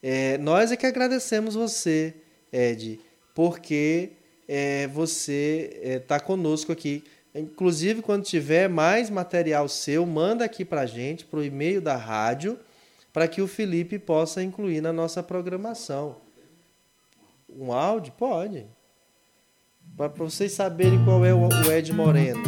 É, 0.00 0.38
nós 0.38 0.70
é 0.70 0.76
que 0.76 0.86
agradecemos 0.86 1.56
você, 1.56 2.14
Ed, 2.52 3.00
porque 3.34 4.10
é, 4.46 4.86
você 4.86 5.98
está 6.02 6.16
é, 6.16 6.20
conosco 6.20 6.70
aqui. 6.70 7.02
Inclusive, 7.34 8.02
quando 8.02 8.24
tiver 8.24 8.68
mais 8.68 9.08
material 9.08 9.68
seu, 9.68 10.04
manda 10.04 10.44
aqui 10.44 10.64
para 10.64 10.80
a 10.82 10.86
gente, 10.86 11.24
para 11.24 11.38
o 11.38 11.44
e-mail 11.44 11.80
da 11.80 11.96
rádio, 11.96 12.58
para 13.12 13.28
que 13.28 13.40
o 13.40 13.46
Felipe 13.46 13.98
possa 13.98 14.42
incluir 14.42 14.80
na 14.80 14.92
nossa 14.92 15.22
programação. 15.22 16.16
Um 17.48 17.72
áudio? 17.72 18.12
Pode. 18.16 18.66
Para 19.96 20.08
vocês 20.08 20.52
saberem 20.52 21.04
qual 21.04 21.24
é 21.24 21.32
o 21.34 21.48
Ed 21.70 21.92
Moreno. 21.92 22.42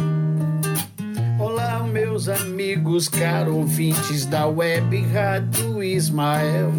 Olá, 1.39 1.83
meus 1.83 2.27
amigos, 2.29 3.07
caro 3.07 3.57
ouvintes 3.57 4.25
da 4.25 4.47
web 4.47 5.01
Rádio 5.07 5.83
Ismael. 5.83 6.71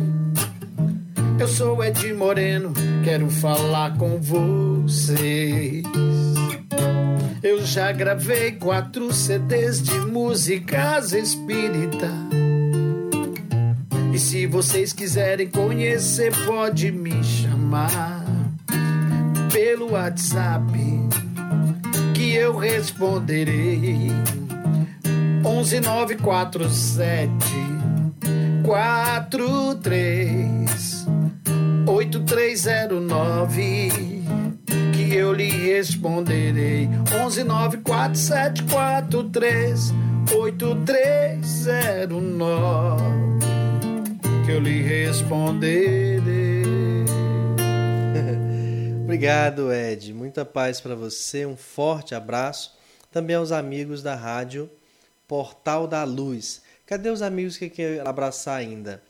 Eu 1.39 1.49
sou 1.49 1.83
Ed 1.85 2.13
Moreno, 2.15 2.73
quero 3.05 3.29
falar 3.29 3.97
com 3.99 4.19
vocês. 4.21 5.85
Eu 7.43 7.65
já 7.65 7.91
gravei 7.93 8.53
quatro 8.53 9.13
CDs 9.13 9.83
de 9.83 9.99
músicas 9.99 11.13
espírita. 11.13 12.09
E 14.13 14.19
se 14.19 14.47
vocês 14.47 14.93
quiserem 14.93 15.49
conhecer, 15.49 16.33
pode 16.47 16.93
me 16.93 17.23
chamar 17.23 18.25
pelo 19.53 19.93
WhatsApp 19.93 20.65
que 22.15 22.35
eu 22.35 22.57
responderei. 22.57 24.11
11947 25.43 27.31
43 28.65 31.07
8309 31.87 34.14
que 35.15 35.19
eu 35.19 35.33
lhe 35.33 35.49
responderei. 35.49 36.89
11 37.25 37.45
94743 37.45 39.93
8309 40.37 43.05
que 44.45 44.51
eu 44.51 44.59
lhe 44.59 44.83
responderei. 44.83 46.65
Obrigado, 49.05 49.73
Ed. 49.73 50.13
Muita 50.13 50.45
paz 50.45 50.81
para 50.81 50.97
você. 50.97 51.47
Um 51.47 51.57
forte 51.57 52.17
abraço. 52.17 52.77
Também 53.13 53.37
aos 53.37 53.53
amigos 53.53 54.03
da 54.03 54.17
rádio 54.17 54.69
Portal 55.29 55.87
da 55.87 56.03
Luz. 56.03 56.61
Cadê 56.87 57.09
os 57.09 57.23
amigos 57.23 57.57
que 57.57 57.71
querem 57.71 58.01
abraçar 58.01 58.59
ainda? 58.59 59.01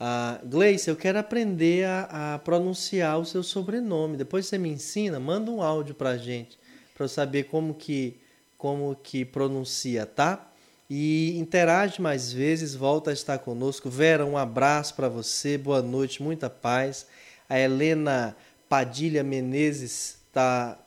Ah, 0.00 0.40
Gleice, 0.44 0.88
eu 0.88 0.94
quero 0.94 1.18
aprender 1.18 1.84
a, 1.84 2.34
a, 2.34 2.38
pronunciar 2.38 3.18
o 3.18 3.24
seu 3.24 3.42
sobrenome. 3.42 4.16
Depois 4.16 4.46
você 4.46 4.56
me 4.56 4.68
ensina, 4.68 5.18
manda 5.18 5.50
um 5.50 5.60
áudio 5.60 5.94
para 5.94 6.16
gente, 6.16 6.56
para 6.94 7.04
eu 7.04 7.08
saber 7.08 7.44
como 7.44 7.74
que, 7.74 8.16
como 8.56 8.94
que 8.94 9.24
pronuncia, 9.24 10.06
tá? 10.06 10.48
E 10.88 11.36
interage 11.36 12.00
mais 12.00 12.32
vezes, 12.32 12.74
volta 12.74 13.10
a 13.10 13.12
estar 13.12 13.38
conosco. 13.40 13.90
Vera, 13.90 14.24
um 14.24 14.38
abraço 14.38 14.94
para 14.94 15.08
você, 15.08 15.58
boa 15.58 15.82
noite, 15.82 16.22
muita 16.22 16.48
paz. 16.48 17.06
A 17.48 17.58
Helena 17.58 18.36
Padilha 18.68 19.24
Menezes, 19.24 20.18
tá, 20.32 20.78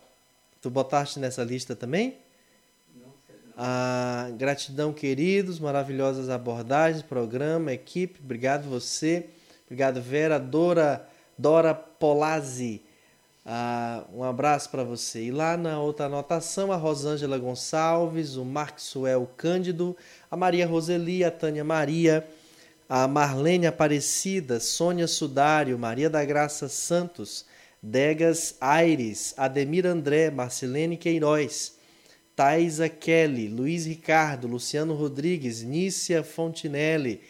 tu 0.62 0.70
botaste 0.70 1.20
nessa 1.20 1.43
lista 1.43 1.76
também? 1.76 2.18
Ah, 3.58 4.30
gratidão, 4.38 4.93
queridos, 4.93 5.60
maravilhosas 5.60 6.30
abordagens, 6.30 7.02
programa, 7.02 7.74
equipe, 7.74 8.20
obrigado 8.24 8.70
você, 8.70 9.26
obrigado 9.66 10.02
Vera, 10.02 10.39
Dora, 10.39 11.08
Dora 11.38 11.74
Polazzi, 11.74 12.82
ah, 13.45 14.04
um 14.14 14.24
abraço 14.24 14.70
para 14.70 14.84
você. 14.84 15.24
E 15.24 15.32
lá 15.32 15.58
na 15.58 15.80
outra 15.80 16.06
anotação, 16.06 16.72
a 16.72 16.76
Rosângela 16.76 17.38
Gonçalves, 17.38 18.36
o 18.36 18.45
Maxwell 18.45 19.28
Cândido, 19.36 19.97
a 20.30 20.38
Maria 20.38 20.68
Roseli, 20.68 21.24
a 21.24 21.32
Tânia 21.32 21.64
Maria, 21.64 22.28
a 22.88 23.08
Marlene 23.08 23.68
Aparecida, 23.68 24.60
Sônia 24.60 25.08
Sudário, 25.08 25.78
Maria 25.80 26.10
da 26.10 26.24
Graça 26.24 26.70
Santos, 26.70 27.45
Degas 27.82 28.56
Aires, 28.62 29.34
Ademir 29.36 29.88
André, 29.88 30.30
Marcelene 30.30 30.95
Queiroz, 30.95 31.81
Thaisa 32.36 32.90
Kelly, 32.90 33.48
Luiz 33.48 33.86
Ricardo, 33.86 34.48
Luciano 34.48 34.94
Rodrigues, 34.94 35.62
Nícia 35.62 36.24
Fontinelli, 36.24 37.22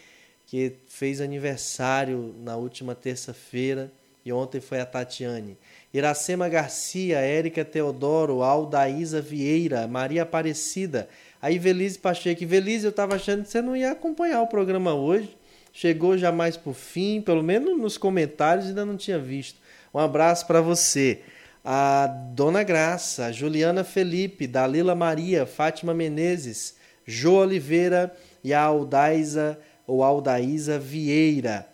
que 0.46 0.74
fez 0.86 1.20
aniversário 1.20 2.34
na 2.42 2.56
última 2.56 2.94
terça-feira 2.94 3.90
e 4.24 4.32
ontem 4.32 4.60
foi 4.60 4.80
a 4.80 4.86
Tatiane. 4.86 5.58
Iracema 5.92 6.48
Garcia, 6.48 7.18
Érica 7.18 7.64
Teodoro, 7.64 8.42
Aldaísa 8.42 9.20
Vieira, 9.20 9.86
Maria 9.88 10.22
Aparecida, 10.22 11.08
a 11.40 11.50
Ivelise 11.50 11.98
Pacheco. 11.98 12.42
Ivelise, 12.42 12.84
eu 12.84 12.90
estava 12.90 13.16
achando 13.16 13.42
que 13.42 13.50
você 13.50 13.60
não 13.60 13.76
ia 13.76 13.90
acompanhar 13.90 14.40
o 14.42 14.46
programa 14.46 14.94
hoje. 14.94 15.36
Chegou 15.72 16.16
já 16.16 16.30
mais 16.30 16.56
por 16.56 16.74
fim, 16.74 17.20
pelo 17.20 17.42
menos 17.42 17.78
nos 17.80 17.98
comentários 17.98 18.66
ainda 18.66 18.84
não 18.84 18.96
tinha 18.96 19.18
visto. 19.18 19.58
Um 19.92 19.98
abraço 19.98 20.46
para 20.46 20.60
você 20.60 21.20
a 21.64 22.06
Dona 22.06 22.62
Graça, 22.62 23.26
a 23.26 23.32
Juliana 23.32 23.84
Felipe, 23.84 24.46
Dalila 24.46 24.94
Maria, 24.94 25.46
Fátima 25.46 25.94
Menezes, 25.94 26.74
Jo 27.06 27.34
Oliveira 27.34 28.14
e 28.42 28.52
a 28.52 28.62
Aldaísa 28.62 29.58
ou 29.86 30.02
Aldaísa 30.02 30.78
Vieira. 30.78 31.68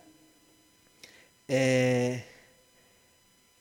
É... 1.47 2.21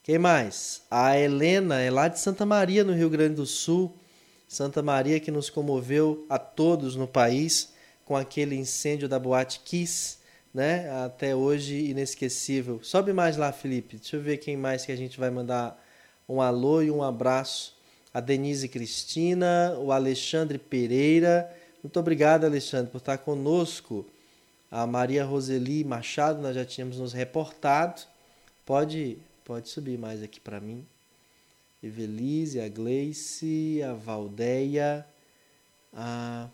Quem 0.03 0.19
mais? 0.19 0.83
A 0.91 1.19
Helena 1.19 1.81
é 1.81 1.91
lá 1.91 2.09
de 2.09 2.19
Santa 2.19 2.45
Maria, 2.45 2.85
no 2.85 2.93
Rio 2.93 3.11
Grande 3.11 3.35
do 3.35 3.47
Sul. 3.47 3.95
Santa 4.47 4.83
Maria 4.83 5.21
que 5.21 5.31
nos 5.31 5.51
comoveu 5.51 6.27
a 6.29 6.39
todos 6.39 6.97
no 6.97 7.07
país 7.07 7.75
com 8.05 8.17
aquele 8.17 8.57
incêndio 8.57 9.07
da 9.07 9.19
Boate 9.19 9.61
Kiss, 9.61 10.17
né? 10.53 10.91
Até 11.05 11.37
hoje 11.37 11.91
inesquecível. 11.91 12.81
Sobe 12.83 13.13
mais 13.13 13.37
lá, 13.37 13.53
Felipe. 13.53 13.99
Deixa 13.99 14.17
eu 14.17 14.23
ver 14.23 14.39
quem 14.39 14.57
mais 14.57 14.87
que 14.87 14.93
a 14.93 14.97
gente 14.97 15.21
vai 15.21 15.29
mandar 15.29 15.79
um 16.29 16.41
alô 16.41 16.83
e 16.83 16.91
um 16.91 17.03
abraço 17.03 17.79
a 18.13 18.21
Denise 18.21 18.69
Cristina, 18.69 19.77
o 19.79 19.93
Alexandre 19.93 20.59
Pereira. 20.59 21.55
Muito 21.83 21.99
obrigado, 22.01 22.45
Alexandre, 22.45 22.91
por 22.91 22.99
estar 22.99 23.19
conosco. 23.19 24.05
A 24.71 24.87
Maria 24.87 25.25
Roseli 25.25 25.85
Machado, 25.85 26.43
nós 26.43 26.55
já 26.55 26.65
tínhamos 26.65 26.99
nos 26.99 27.13
reportado. 27.13 28.03
Pode, 28.67 29.19
pode 29.45 29.69
subir 29.69 29.99
mais 29.99 30.23
aqui 30.23 30.41
para 30.41 30.61
mim. 30.61 30.85
Evelise, 31.83 32.61
a 32.61 32.69
Gleice, 32.69 33.81
a 33.83 33.95
Valdeia, 33.95 35.07
a 35.95 36.49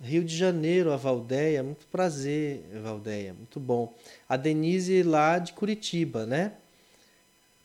Rio 0.00 0.24
de 0.24 0.36
Janeiro, 0.36 0.92
a 0.92 0.96
Valdeia. 0.96 1.62
Muito 1.62 1.86
prazer, 1.88 2.62
Valdeia, 2.82 3.34
muito 3.34 3.58
bom. 3.58 3.92
A 4.28 4.36
Denise 4.36 5.02
lá 5.02 5.38
de 5.38 5.52
Curitiba, 5.52 6.24
né? 6.24 6.52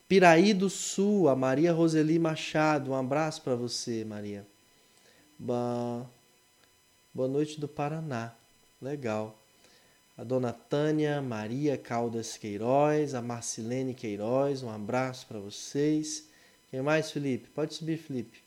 Piraí 0.06 0.52
do 0.52 0.68
Sul, 0.68 1.30
a 1.30 1.34
Maria 1.34 1.72
Roseli 1.72 2.18
Machado. 2.18 2.90
Um 2.90 2.94
abraço 2.94 3.40
para 3.40 3.56
você, 3.56 4.04
Maria. 4.04 4.46
Boa 5.38 6.06
noite 7.14 7.58
do 7.58 7.66
Paraná. 7.66 8.34
Legal. 8.82 9.38
A 10.16 10.22
dona 10.22 10.52
Tânia 10.52 11.22
Maria 11.22 11.78
Caldas 11.78 12.36
Queiroz, 12.36 13.14
a 13.14 13.22
Marcilene 13.22 13.94
Queiroz, 13.94 14.62
um 14.62 14.70
abraço 14.70 15.26
para 15.26 15.38
vocês. 15.38 16.28
Quem 16.70 16.82
mais, 16.82 17.10
Felipe? 17.10 17.48
Pode 17.48 17.72
subir, 17.72 17.96
Felipe. 17.96 18.42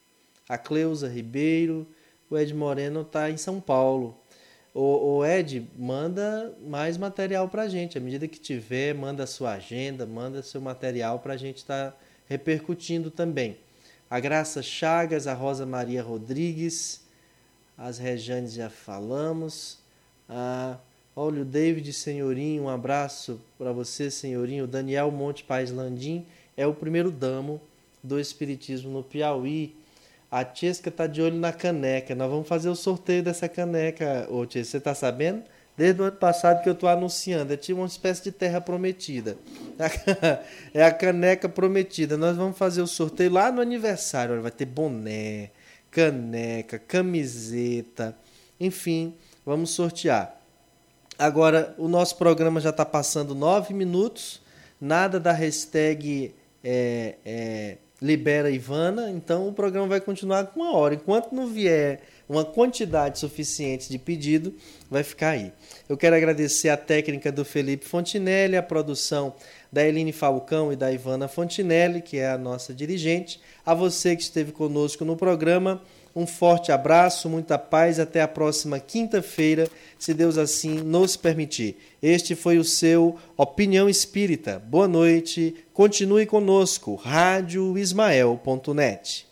A 0.48 0.60
Cleusa 0.60 1.10
Ribeiro, 1.10 1.88
o 2.30 2.38
Ed 2.38 2.54
Moreno 2.54 3.02
está 3.02 3.32
em 3.32 3.38
São 3.38 3.60
Paulo. 3.60 4.16
O, 4.80 5.18
o 5.18 5.26
Ed, 5.26 5.68
manda 5.76 6.56
mais 6.62 7.00
material 7.00 7.50
para 7.50 7.64
a 7.64 7.68
gente. 7.68 7.98
À 7.98 8.02
medida 8.02 8.28
que 8.28 8.40
tiver, 8.40 8.94
manda 8.94 9.26
sua 9.26 9.54
agenda, 9.54 10.06
manda 10.06 10.44
seu 10.44 10.62
material 10.62 11.18
para 11.18 11.34
a 11.34 11.38
gente 11.38 11.58
estar 11.58 11.94
tá 11.94 11.98
repercutindo 12.30 13.10
também. 13.10 13.58
A 14.08 14.20
Graça 14.20 14.62
Chagas, 14.62 15.26
a 15.26 15.34
Rosa 15.34 15.66
Maria 15.66 16.04
Rodrigues, 16.04 17.02
as 17.76 17.98
Rejanes 17.98 18.54
já 18.54 18.70
falamos. 18.70 19.80
Ah, 20.30 20.78
olha 21.16 21.42
o 21.42 21.46
David 21.46 21.92
Senhorinho, 21.92 22.66
um 22.66 22.70
abraço 22.70 23.42
para 23.58 23.72
você, 23.72 24.12
Senhorinho. 24.12 24.66
O 24.66 24.68
Daniel 24.68 25.10
Monte 25.10 25.44
Paz 25.44 25.72
Landim 25.72 26.24
é 26.56 26.68
o 26.68 26.74
primeiro 26.76 27.10
damo 27.10 27.60
do 28.04 28.20
Espiritismo 28.20 28.92
no 28.92 29.02
Piauí. 29.02 29.76
A 30.30 30.44
Tiesca 30.44 30.92
tá 30.92 31.08
de 31.08 31.22
olho 31.22 31.38
na 31.38 31.54
caneca. 31.54 32.14
Nós 32.14 32.30
vamos 32.30 32.48
fazer 32.48 32.70
o 32.70 32.76
sorteio 32.76 33.24
dessa 33.24 33.48
caneca, 33.48 34.28
ô 34.30 34.46
Tiesca. 34.46 34.72
Você 34.72 34.80
tá 34.80 34.94
sabendo? 34.94 35.44
Desde 35.78 36.02
o 36.02 36.06
ano 36.06 36.18
passado 36.18 36.62
que 36.64 36.68
eu 36.68 36.74
estou 36.74 36.90
anunciando. 36.90 37.54
É 37.54 37.58
tipo 37.58 37.80
uma 37.80 37.88
espécie 37.88 38.24
de 38.24 38.32
terra 38.32 38.60
prometida. 38.60 39.38
É 40.74 40.84
a 40.84 40.92
caneca 40.92 41.48
prometida. 41.48 42.18
Nós 42.18 42.36
vamos 42.36 42.58
fazer 42.58 42.82
o 42.82 42.88
sorteio 42.88 43.32
lá 43.32 43.52
no 43.52 43.62
aniversário. 43.62 44.42
Vai 44.42 44.52
ter 44.52 44.66
boné, 44.66 45.52
caneca, 45.90 46.78
camiseta. 46.78 48.16
Enfim, 48.60 49.14
vamos 49.46 49.70
sortear. 49.70 50.36
Agora, 51.18 51.74
o 51.78 51.88
nosso 51.88 52.16
programa 52.18 52.60
já 52.60 52.70
está 52.70 52.86
passando 52.86 53.34
nove 53.34 53.74
minutos. 53.74 54.42
Nada 54.80 55.20
da 55.20 55.32
hashtag 55.32 56.34
é, 56.64 57.16
é, 57.26 57.78
libera 58.02 58.52
Ivana, 58.52 59.10
então 59.10 59.48
o 59.48 59.54
programa 59.54 59.88
vai 59.88 60.00
continuar 60.00 60.46
com 60.48 60.60
uma 60.60 60.76
hora. 60.76 60.94
Enquanto 60.94 61.34
não 61.34 61.48
vier 61.48 62.02
uma 62.30 62.46
quantidade 62.46 63.18
suficiente 63.20 63.90
de 63.90 63.98
pedido, 63.98 64.54
vai 64.90 65.04
ficar 65.04 65.30
aí. 65.30 65.52
Eu 65.90 65.98
quero 65.98 66.16
agradecer 66.16 66.70
a 66.70 66.78
técnica 66.78 67.32
do 67.32 67.44
Felipe 67.44 67.86
Fontinelli, 67.86 68.56
a 68.56 68.64
produção 68.64 69.34
da 69.72 69.84
Eline 69.86 70.12
Falcão 70.12 70.72
e 70.72 70.76
da 70.76 70.92
Ivana 70.92 71.28
Fontinelli, 71.28 72.02
que 72.02 72.18
é 72.18 72.30
a 72.30 72.38
nossa 72.38 72.74
dirigente, 72.74 73.40
a 73.66 73.74
você 73.74 74.16
que 74.16 74.22
esteve 74.22 74.52
conosco 74.52 75.04
no 75.04 75.16
programa. 75.16 75.82
Um 76.18 76.26
forte 76.26 76.72
abraço, 76.72 77.30
muita 77.30 77.60
paz, 77.60 78.00
até 78.00 78.24
a 78.24 78.28
próxima 78.28 78.80
quinta-feira, 78.80 79.70
se 80.00 80.16
Deus 80.16 80.36
assim 80.36 80.82
nos 80.82 81.16
permitir. 81.16 81.78
Este 82.02 82.34
foi 82.34 82.58
o 82.58 82.64
seu 82.64 83.20
Opinião 83.38 83.88
Espírita. 83.88 84.58
Boa 84.58 84.88
noite, 84.88 85.54
continue 85.72 86.26
conosco, 86.26 86.96
radioismael.net. 86.96 89.27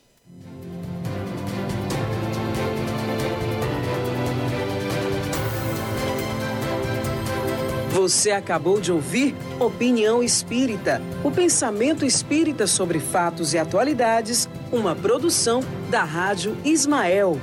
Você 7.96 8.32
acabou 8.32 8.82
de 8.82 8.92
ouvir 8.92 9.34
Opinião 9.58 10.22
Espírita, 10.22 11.02
o 11.24 11.32
pensamento 11.32 12.06
espírita 12.06 12.68
sobre 12.68 13.00
fatos 13.00 13.54
e 13.54 13.58
atualidades, 13.58 14.50
uma 14.70 14.94
produção 14.94 15.62
da 15.90 16.04
Rádio 16.04 16.58
Ismael. 16.66 17.40